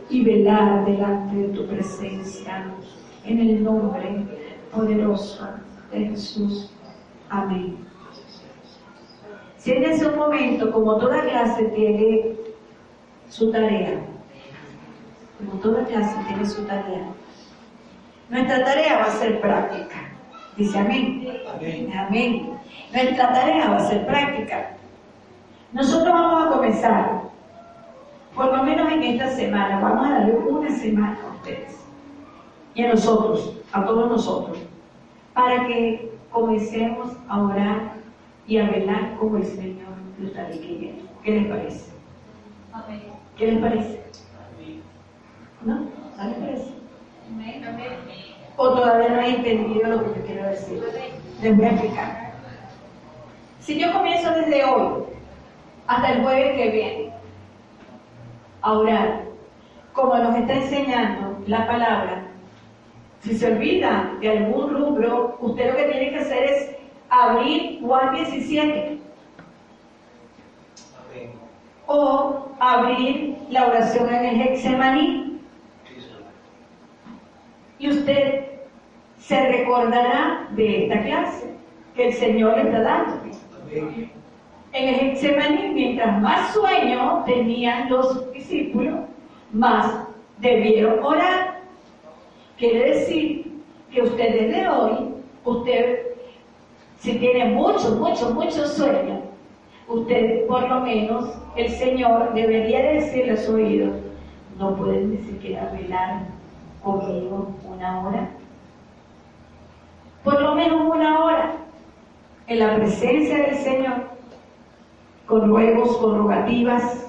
y 0.10 0.24
velar 0.24 0.86
delante 0.86 1.36
de 1.36 1.48
tu 1.50 1.68
presencia. 1.68 2.66
En 3.26 3.40
el 3.40 3.64
nombre 3.64 4.26
poderoso 4.72 5.48
de 5.92 6.08
Jesús. 6.08 6.72
Amén. 7.30 7.78
Si 9.58 9.72
en 9.72 9.84
ese 9.86 10.10
momento, 10.12 10.72
como 10.72 10.98
toda 10.98 11.22
clase 11.22 11.64
tiene 11.76 12.36
su 13.30 13.50
tarea, 13.50 14.02
como 15.38 15.60
toda 15.62 15.86
clase 15.86 16.18
tiene 16.28 16.46
su 16.46 16.64
tarea, 16.66 17.06
nuestra 18.30 18.66
tarea 18.66 18.98
va 18.98 19.06
a 19.06 19.12
ser 19.12 19.40
práctica. 19.40 19.96
Dice 20.58 20.78
amén. 20.78 21.28
Amén. 21.56 21.94
amén. 21.98 22.50
Nuestra 22.92 23.32
tarea 23.32 23.70
va 23.70 23.78
a 23.78 23.88
ser 23.88 24.06
práctica. 24.06 24.76
Nosotros 25.72 26.14
vamos 26.14 26.46
a 26.46 26.50
comenzar 26.50 27.33
por 28.36 28.56
lo 28.56 28.64
menos 28.64 28.92
en 28.92 29.04
esta 29.04 29.30
semana, 29.30 29.80
vamos 29.80 30.08
a 30.08 30.20
darle 30.20 30.36
una 30.38 30.70
semana 30.70 31.20
a 31.24 31.36
ustedes 31.36 31.84
y 32.74 32.84
a 32.84 32.90
nosotros, 32.90 33.60
a 33.72 33.86
todos 33.86 34.10
nosotros, 34.10 34.58
para 35.34 35.68
que 35.68 36.12
comencemos 36.32 37.14
a 37.28 37.44
orar 37.44 37.94
y 38.48 38.58
a 38.58 38.70
velar 38.70 39.16
como 39.20 39.38
el 39.38 39.46
Señor 39.46 39.94
lo 40.20 40.28
está 40.28 40.46
requiriendo. 40.48 41.04
¿Qué 41.24 41.32
les 41.32 41.48
parece? 41.48 41.92
¿Qué 43.38 43.52
les 43.52 43.62
parece? 43.62 44.04
¿No? 45.64 45.76
¿No 46.18 46.24
les 46.26 46.38
parece? 46.38 46.74
¿O 48.58 48.70
todavía 48.70 49.10
no 49.10 49.20
han 49.20 49.26
entendido 49.26 49.90
lo 49.90 50.14
que 50.14 50.20
yo 50.20 50.26
quiero 50.26 50.50
decir? 50.50 50.84
Les 51.42 51.58
voy 51.58 51.66
a 51.66 51.72
explicar. 51.72 52.34
Si 53.60 53.80
yo 53.80 53.94
comienzo 53.94 54.32
desde 54.32 54.64
hoy 54.66 55.04
hasta 55.88 56.12
el 56.12 56.24
jueves 56.24 56.56
que 56.56 56.72
viene, 56.72 57.12
a 58.64 58.72
orar, 58.74 59.26
como 59.93 60.18
nos 60.18 60.36
está 60.36 60.53
enseñando 60.53 61.38
la 61.47 61.68
palabra. 61.68 62.24
Si 63.20 63.36
se 63.36 63.53
olvida 63.53 64.11
de 64.20 64.30
algún 64.30 64.74
rubro, 64.74 65.38
usted 65.39 65.72
lo 65.72 65.78
que 65.78 65.84
tiene 65.86 66.09
que 66.09 66.20
hacer 66.20 66.43
es 66.43 66.76
abrir 67.09 67.82
Juan 67.82 68.16
17. 68.16 68.97
O 71.86 72.47
abrir 72.59 73.38
la 73.49 73.68
oración 73.68 74.14
en 74.14 74.26
el 74.26 74.41
Hexemaní. 74.41 75.41
Y 77.80 77.89
usted 77.89 78.45
se 79.20 79.51
recordará 79.51 80.47
de 80.51 80.86
esta 80.86 81.03
clase 81.03 81.53
que 81.95 82.07
el 82.07 82.14
Señor 82.14 82.57
le 82.57 82.64
está 82.64 82.82
dando. 82.82 83.22
En 84.74 84.90
el 84.90 84.96
Getsemaní, 84.96 85.70
mientras 85.70 86.20
más 86.20 86.52
sueño 86.52 87.24
tenían 87.28 87.92
los 87.92 88.32
discípulos, 88.34 89.02
más 89.52 90.08
debieron 90.40 91.04
orar. 91.04 91.60
Quiere 92.58 92.96
decir 92.96 93.54
que 93.92 94.02
usted 94.02 94.34
desde 94.34 94.68
hoy, 94.68 95.14
usted, 95.46 96.00
si 96.98 97.20
tiene 97.20 97.52
mucho, 97.52 97.92
mucho, 97.98 98.32
mucho 98.32 98.66
sueño, 98.66 99.22
usted 99.88 100.48
por 100.48 100.68
lo 100.68 100.80
menos, 100.80 101.30
el 101.56 101.70
Señor 101.70 102.34
debería 102.34 102.82
decirle 102.94 103.34
a 103.34 103.38
su 103.38 103.54
oído, 103.54 103.92
no 104.58 104.76
pueden 104.76 105.12
ni 105.12 105.18
siquiera 105.18 105.72
velar 105.72 106.22
conmigo 106.82 107.54
una 107.64 108.02
hora. 108.02 108.28
Por 110.24 110.42
lo 110.42 110.56
menos 110.56 110.82
una 110.90 111.24
hora 111.24 111.52
en 112.48 112.58
la 112.58 112.76
presencia 112.76 113.38
del 113.38 113.56
Señor 113.58 114.12
con 115.28 115.50
ruegos, 115.50 115.98
con 115.98 116.18
rogativas, 116.18 117.08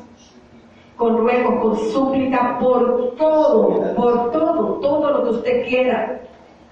con 0.97 1.19
ruegos, 1.19 1.61
con 1.61 1.77
súplica, 1.91 2.59
por 2.59 3.15
todo, 3.17 3.95
por 3.95 4.31
todo, 4.31 4.75
todo 4.81 5.11
lo 5.11 5.25
que 5.25 5.31
usted 5.31 5.69
quiera, 5.69 6.21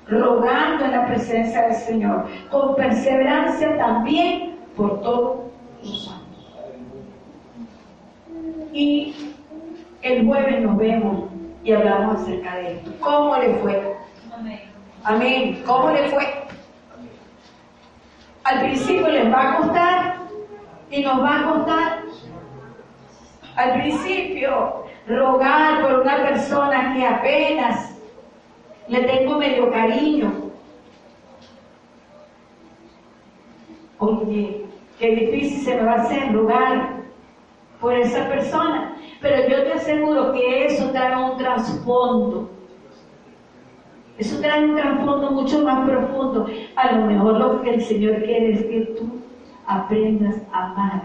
rogando 0.07 0.85
en 0.85 0.93
la 0.93 1.07
presencia 1.07 1.63
del 1.63 1.75
Señor, 1.75 2.27
con 2.51 2.75
perseverancia 2.77 3.77
también 3.77 4.57
por 4.77 5.01
todos 5.01 5.41
los 5.83 6.05
santos. 6.05 6.23
Y 8.73 9.15
el 10.03 10.27
jueves 10.27 10.63
nos 10.63 10.77
vemos 10.77 11.25
y 11.65 11.73
hablamos 11.73 12.21
acerca 12.21 12.57
de 12.57 12.73
esto. 12.75 12.91
¿Cómo 13.01 13.37
le 13.37 13.55
fue? 13.57 13.97
Amén. 15.05 15.63
¿Cómo 15.67 15.91
le 15.91 16.09
fue? 16.09 16.43
Al 18.45 18.61
principio 18.61 19.09
les 19.09 19.33
va 19.33 19.53
a 19.53 19.57
costar, 19.57 20.17
y 20.93 21.03
nos 21.03 21.23
va 21.23 21.41
a 21.41 21.53
costar 21.53 22.03
al 23.57 23.73
principio 23.81 24.85
rogar 25.07 25.83
por 25.83 26.01
una 26.01 26.17
persona 26.19 26.95
que 26.95 27.07
apenas 27.07 27.99
le 28.89 29.03
tengo 29.05 29.39
medio 29.39 29.71
cariño. 29.71 30.51
Oye, 33.99 34.67
qué 34.99 35.17
difícil 35.17 35.65
se 35.65 35.75
me 35.77 35.85
va 35.85 35.93
a 35.93 36.03
hacer 36.03 36.33
rogar 36.33 37.03
por 37.81 37.95
esa 37.95 38.29
persona. 38.29 38.95
Pero 39.23 39.49
yo 39.49 39.63
te 39.63 39.73
aseguro 39.73 40.33
que 40.33 40.67
eso 40.67 40.91
trae 40.91 41.17
un 41.17 41.39
trasfondo. 41.39 42.51
Eso 44.19 44.41
trae 44.41 44.65
un 44.65 44.77
trasfondo 44.77 45.31
mucho 45.31 45.63
más 45.63 45.89
profundo. 45.89 46.47
A 46.77 46.93
lo 46.93 47.07
mejor 47.07 47.39
lo 47.39 47.63
que 47.63 47.75
el 47.75 47.83
Señor 47.83 48.23
quiere 48.25 48.53
es 48.53 48.63
que 48.65 48.81
tú 48.99 49.22
aprendas 49.77 50.37
a 50.53 50.71
amar 50.71 51.03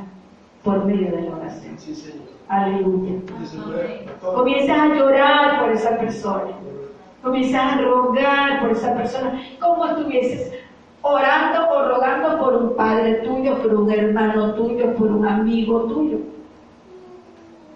por 0.63 0.86
medio 0.86 1.11
de 1.11 1.22
la 1.24 1.36
oración. 1.36 1.78
Sí, 1.78 1.95
Señor. 1.95 2.28
Aleluya. 2.49 3.20
Pastor, 3.28 4.36
Comienzas 4.36 4.78
a 4.80 4.88
llorar 4.95 5.59
por 5.61 5.72
esa 5.72 5.97
persona. 5.97 6.51
Comienzas 7.22 7.74
a 7.74 7.82
rogar 7.82 8.61
por 8.61 8.72
esa 8.72 8.95
persona. 8.95 9.41
Como 9.59 9.86
estuvieses 9.86 10.53
orando 11.01 11.70
o 11.70 11.88
rogando 11.89 12.39
por 12.39 12.55
un 12.55 12.76
padre 12.76 13.15
tuyo, 13.15 13.57
por 13.61 13.74
un 13.74 13.91
hermano 13.91 14.53
tuyo, 14.55 14.93
por 14.95 15.11
un 15.11 15.26
amigo 15.26 15.84
tuyo. 15.84 16.18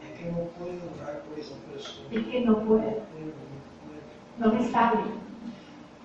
es 0.03 0.19
que 0.19 0.29
no 0.31 0.37
puedo 0.57 0.79
orar 1.01 1.21
por 1.21 1.39
esa 1.39 1.55
persona. 1.71 2.07
Es 2.11 2.25
que 2.27 2.41
no 2.41 2.57
puedo, 2.59 2.79
No 2.79 2.81
puedo, 2.81 3.25
no 4.39 4.47
puedo. 4.47 4.53
no 4.53 4.53
me 4.63 4.69
sale. 4.71 4.99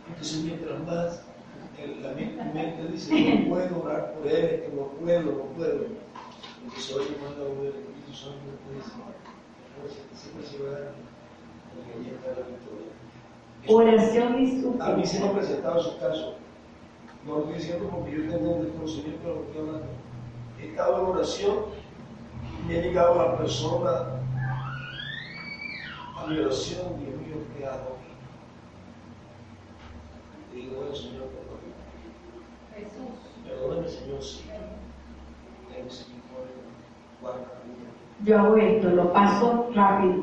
Entonces, 0.09 0.45
mientras 0.45 0.79
más 0.87 1.25
la 2.03 2.11
mi- 2.13 2.53
mente 2.55 2.89
dice, 2.93 3.35
no 3.45 3.49
puedo 3.51 3.83
orar 3.83 4.15
por 4.15 4.27
él, 4.27 4.63
que 4.63 4.73
no 4.75 4.87
puedo, 5.01 5.21
no 5.23 5.43
puedo. 5.57 5.87
Entonces, 6.65 6.95
hoy 6.97 7.17
manda 7.23 7.43
el 7.45 7.67
Espíritu 7.69 8.13
Santo 8.15 8.39
y 8.71 8.75
dice, 8.77 8.91
"Fuerza, 9.77 10.01
que 10.11 10.17
siempre 10.17 10.47
se 10.47 10.63
va 10.63 10.69
a 10.69 10.81
dar, 10.81 10.93
porque 11.75 11.93
allí 11.99 12.11
está 12.15 12.29
la 12.41 12.47
victoria. 12.47 12.93
Oración 13.69 14.29
y 14.35 14.37
A 14.37 14.41
mí 14.47 14.63
súplica. 14.63 15.07
se 15.07 15.21
me 15.21 15.27
ha 15.27 15.33
presentado 15.35 15.81
esos 15.81 15.95
casos. 15.97 16.35
No 17.27 17.33
lo 17.35 17.39
estoy 17.41 17.55
diciendo 17.55 17.89
porque 17.91 18.13
yo 18.17 18.31
tengo 18.31 18.51
un 18.53 18.63
desconocimiento 18.65 19.29
de 19.29 19.35
lo 19.35 19.41
que 19.43 19.47
estoy 19.49 19.61
hablando. 19.67 19.87
He 20.61 20.67
estado 20.69 20.97
en 21.01 21.07
oración 21.07 21.57
y 22.69 22.73
he 22.75 22.83
llegado 22.83 23.21
a 23.21 23.25
la 23.33 23.37
persona 23.39 23.91
a 26.17 26.27
mi 26.29 26.39
oración, 26.39 26.87
Dios 27.01 27.17
mío, 27.21 27.37
¿qué 27.59 27.67
hago? 27.67 27.97
Y 30.53 30.57
digo, 30.57 30.77
bueno, 30.77 30.95
Señor. 30.95 31.27
Jesús. 32.77 33.17
Perdóname, 33.45 33.89
Señor, 33.89 34.23
sí. 34.23 34.45
Ten 35.73 35.85
misericordia, 35.85 36.55
guarda 37.21 37.47
Yo 38.25 38.39
hago 38.39 38.57
esto, 38.57 38.89
lo 38.91 39.13
paso 39.13 39.71
rápido. 39.75 40.15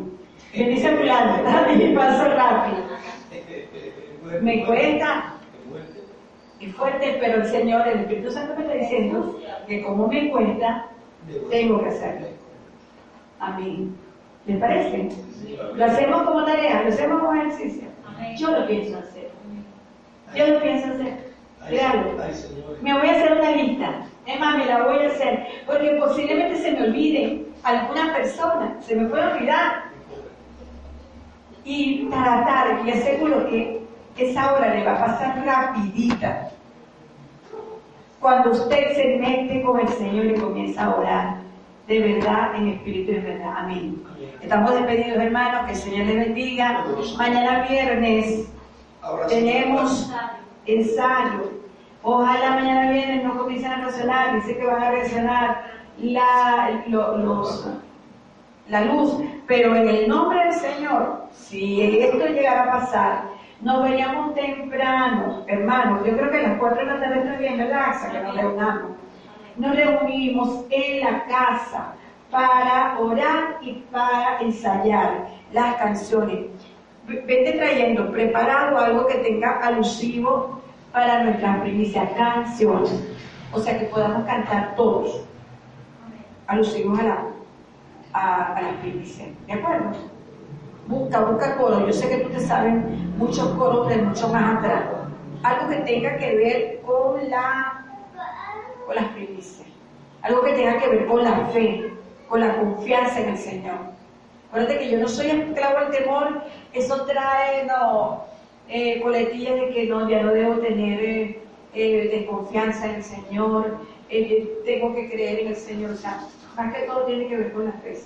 Me 0.56 0.70
dice 0.70 0.92
y 0.92 1.96
paso 1.96 2.26
rápido. 2.26 2.84
Me 4.42 4.66
cuesta 4.66 5.34
y 6.64 6.68
fuerte, 6.68 7.18
pero 7.20 7.42
el 7.42 7.46
Señor, 7.46 7.88
el 7.88 8.00
Espíritu 8.02 8.32
Santo 8.32 8.56
me 8.56 8.62
está 8.62 8.74
diciendo 8.76 9.38
que 9.68 9.84
como 9.84 10.08
me 10.08 10.32
cuesta, 10.32 10.88
tengo 11.50 11.82
que 11.84 11.90
hacerlo. 11.90 12.28
Amén. 13.40 13.96
¿Les 14.46 14.58
parece? 14.60 15.10
Lo 15.76 15.86
hacemos 15.86 16.24
como 16.24 16.46
tarea, 16.46 16.84
lo 16.84 16.90
hacemos 16.90 17.20
como 17.20 17.34
ejercicio. 17.34 17.90
Yo 18.38 18.52
lo 18.52 18.66
pienso 18.66 18.98
hacer. 18.98 19.30
Yo 20.36 20.48
lo 20.48 20.62
pienso 20.62 20.94
hacer. 20.94 21.33
Señor. 21.68 22.78
Me 22.82 22.94
voy 22.94 23.08
a 23.08 23.12
hacer 23.12 23.34
una 23.34 23.52
lista. 23.52 24.06
Es 24.26 24.40
más, 24.40 24.58
me 24.58 24.66
la 24.66 24.84
voy 24.84 25.06
a 25.06 25.08
hacer. 25.08 25.48
Porque 25.66 25.92
posiblemente 26.00 26.58
se 26.58 26.72
me 26.72 26.84
olvide 26.84 27.46
alguna 27.64 28.14
persona. 28.14 28.78
Se 28.82 28.96
me 28.96 29.08
puede 29.08 29.24
olvidar. 29.24 29.84
Y 31.66 32.06
tratar, 32.10 32.86
y 32.86 32.92
aseguro 32.92 33.48
que 33.48 33.82
esa 34.18 34.54
hora 34.54 34.74
le 34.74 34.84
va 34.84 34.94
a 34.94 35.06
pasar 35.06 35.46
rapidita. 35.46 36.50
Cuando 38.20 38.52
usted 38.52 38.96
se 38.96 39.18
mete 39.18 39.62
con 39.64 39.80
el 39.80 39.88
Señor 39.88 40.26
y 40.26 40.36
comienza 40.36 40.86
a 40.86 40.96
orar, 40.96 41.36
de 41.88 42.00
verdad, 42.00 42.56
en 42.56 42.70
espíritu 42.70 43.12
y 43.12 43.16
en 43.16 43.24
verdad. 43.24 43.54
Amén. 43.58 44.04
Estamos 44.42 44.74
despedidos, 44.74 45.18
hermanos, 45.18 45.66
que 45.66 45.72
el 45.72 45.78
Señor 45.78 46.06
les 46.08 46.16
bendiga. 46.16 46.86
Mañana 47.18 47.66
viernes 47.68 48.48
tenemos 49.28 50.12
ensayo. 50.66 51.52
Ojalá 52.02 52.52
mañana 52.52 52.92
viernes 52.92 53.24
no 53.24 53.38
comiencen 53.38 53.72
a 53.72 53.78
reaccionar, 53.78 54.36
dice 54.36 54.58
que 54.58 54.66
van 54.66 54.84
a 54.84 54.92
reaccionar 54.92 55.64
la, 55.98 56.84
lo- 56.88 57.18
los, 57.18 57.68
la 58.68 58.82
luz, 58.86 59.20
pero 59.48 59.76
en 59.76 59.88
el 59.88 60.08
nombre 60.10 60.44
del 60.46 60.54
Señor, 60.54 61.24
si 61.32 61.82
esto 62.02 62.26
llegara 62.28 62.64
a 62.64 62.80
pasar, 62.80 63.24
nos 63.62 63.84
veríamos 63.84 64.34
temprano, 64.36 65.44
hermanos, 65.48 66.06
yo 66.06 66.18
creo 66.18 66.30
que 66.32 66.40
a 66.40 66.48
las 66.50 66.58
4 66.60 66.80
de 66.80 66.86
la 66.86 67.00
tarde 67.00 67.20
está 67.20 67.38
bien, 67.38 67.58
¿verdad? 67.58 68.12
Que 68.12 68.20
nos 68.22 68.36
reunamos. 68.36 68.92
Nos 69.56 69.76
reunimos 69.76 70.66
en 70.70 71.00
la 71.06 71.24
casa 71.26 71.94
para 72.30 73.00
orar 73.00 73.58
y 73.62 73.74
para 73.92 74.40
ensayar 74.42 75.28
las 75.54 75.76
canciones. 75.76 76.48
Vete 77.08 77.54
trayendo 77.54 78.12
preparado 78.12 78.78
algo 78.78 79.08
que 79.08 79.16
tenga 79.16 79.60
alusivo 79.60 80.62
para 80.92 81.24
nuestras 81.24 81.60
primicias, 81.62 82.10
canciones. 82.12 82.94
O 83.52 83.60
sea 83.60 83.78
que 83.78 83.86
podamos 83.86 84.26
cantar 84.26 84.74
todos 84.76 85.26
alusivos 86.48 87.00
a, 87.00 87.04
la, 87.04 87.26
a, 88.14 88.54
a 88.56 88.62
las 88.62 88.74
primicias. 88.76 89.28
¿De 89.48 89.54
acuerdo? 89.54 89.92
Busca, 90.88 91.22
busca 91.22 91.58
coros. 91.58 91.86
Yo 91.88 91.94
sé 91.94 92.10
que 92.10 92.18
tú 92.18 92.30
te 92.30 92.40
sabes 92.40 92.74
muchos 93.18 93.48
coros 93.50 93.90
de 93.90 93.98
mucho 93.98 94.28
más 94.30 94.58
atrás. 94.58 94.84
Algo 95.44 95.70
que 95.70 95.76
tenga 95.78 96.18
que 96.18 96.36
ver 96.36 96.82
con 96.86 97.30
la 97.30 97.86
con 98.86 98.96
las 98.96 99.06
primicias. 99.10 99.68
Algo 100.22 100.42
que 100.42 100.54
tenga 100.54 100.78
que 100.80 100.90
ver 100.90 101.06
con 101.08 101.24
la 101.24 101.46
fe, 101.48 101.94
con 102.30 102.40
la 102.40 102.56
confianza 102.56 103.20
en 103.20 103.30
el 103.30 103.38
Señor. 103.38 103.93
Acuérdate 104.54 104.78
que 104.78 104.92
yo 104.92 105.00
no 105.00 105.08
soy 105.08 105.32
esclavo 105.32 105.78
al 105.80 105.90
temor, 105.90 106.44
eso 106.74 107.06
trae 107.06 107.66
no, 107.66 108.24
eh, 108.70 109.02
coletillas 109.02 109.56
de 109.56 109.70
que 109.70 109.88
no, 109.88 110.08
ya 110.08 110.22
no 110.22 110.32
debo 110.32 110.60
tener 110.60 111.04
eh, 111.04 111.42
eh, 111.74 112.10
desconfianza 112.12 112.86
en 112.86 112.96
el 112.98 113.04
Señor, 113.04 113.80
tengo 114.64 114.94
que 114.94 115.10
creer 115.10 115.40
en 115.40 115.48
el 115.48 115.56
Señor. 115.56 115.90
O 115.90 115.96
sea, 115.96 116.20
más 116.56 116.72
que 116.72 116.84
todo 116.84 117.04
tiene 117.06 117.28
que 117.30 117.38
ver 117.38 117.52
con 117.52 117.66
la 117.66 117.72
fe. 117.72 118.00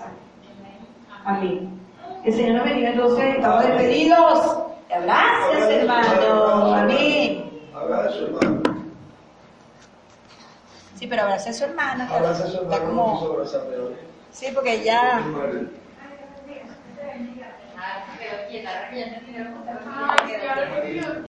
Amén. 1.25 1.69
El 2.23 2.33
Señor 2.33 2.55
nos 2.55 2.63
bendiga 2.63 2.89
entonces, 2.91 3.35
estamos 3.35 3.63
despedidos. 3.65 4.57
Gracias, 4.87 5.69
hermano. 5.69 6.75
Amén. 6.75 7.61
Abraza 7.75 8.07
a 8.07 8.11
su 8.13 8.25
hermano. 8.25 8.61
Sí, 10.95 11.07
pero 11.07 11.23
abrace 11.23 11.49
a 11.49 11.53
su 11.53 11.65
hermana. 11.65 12.09
Abraza 12.09 12.45
a 12.45 12.47
su 12.47 12.61
Está 12.61 12.77
hermano. 12.77 12.93
No 12.93 13.19
como... 13.19 13.43
Sí, 14.31 14.45
porque 14.53 14.81
ya 14.81 15.21
aquí 18.47 18.63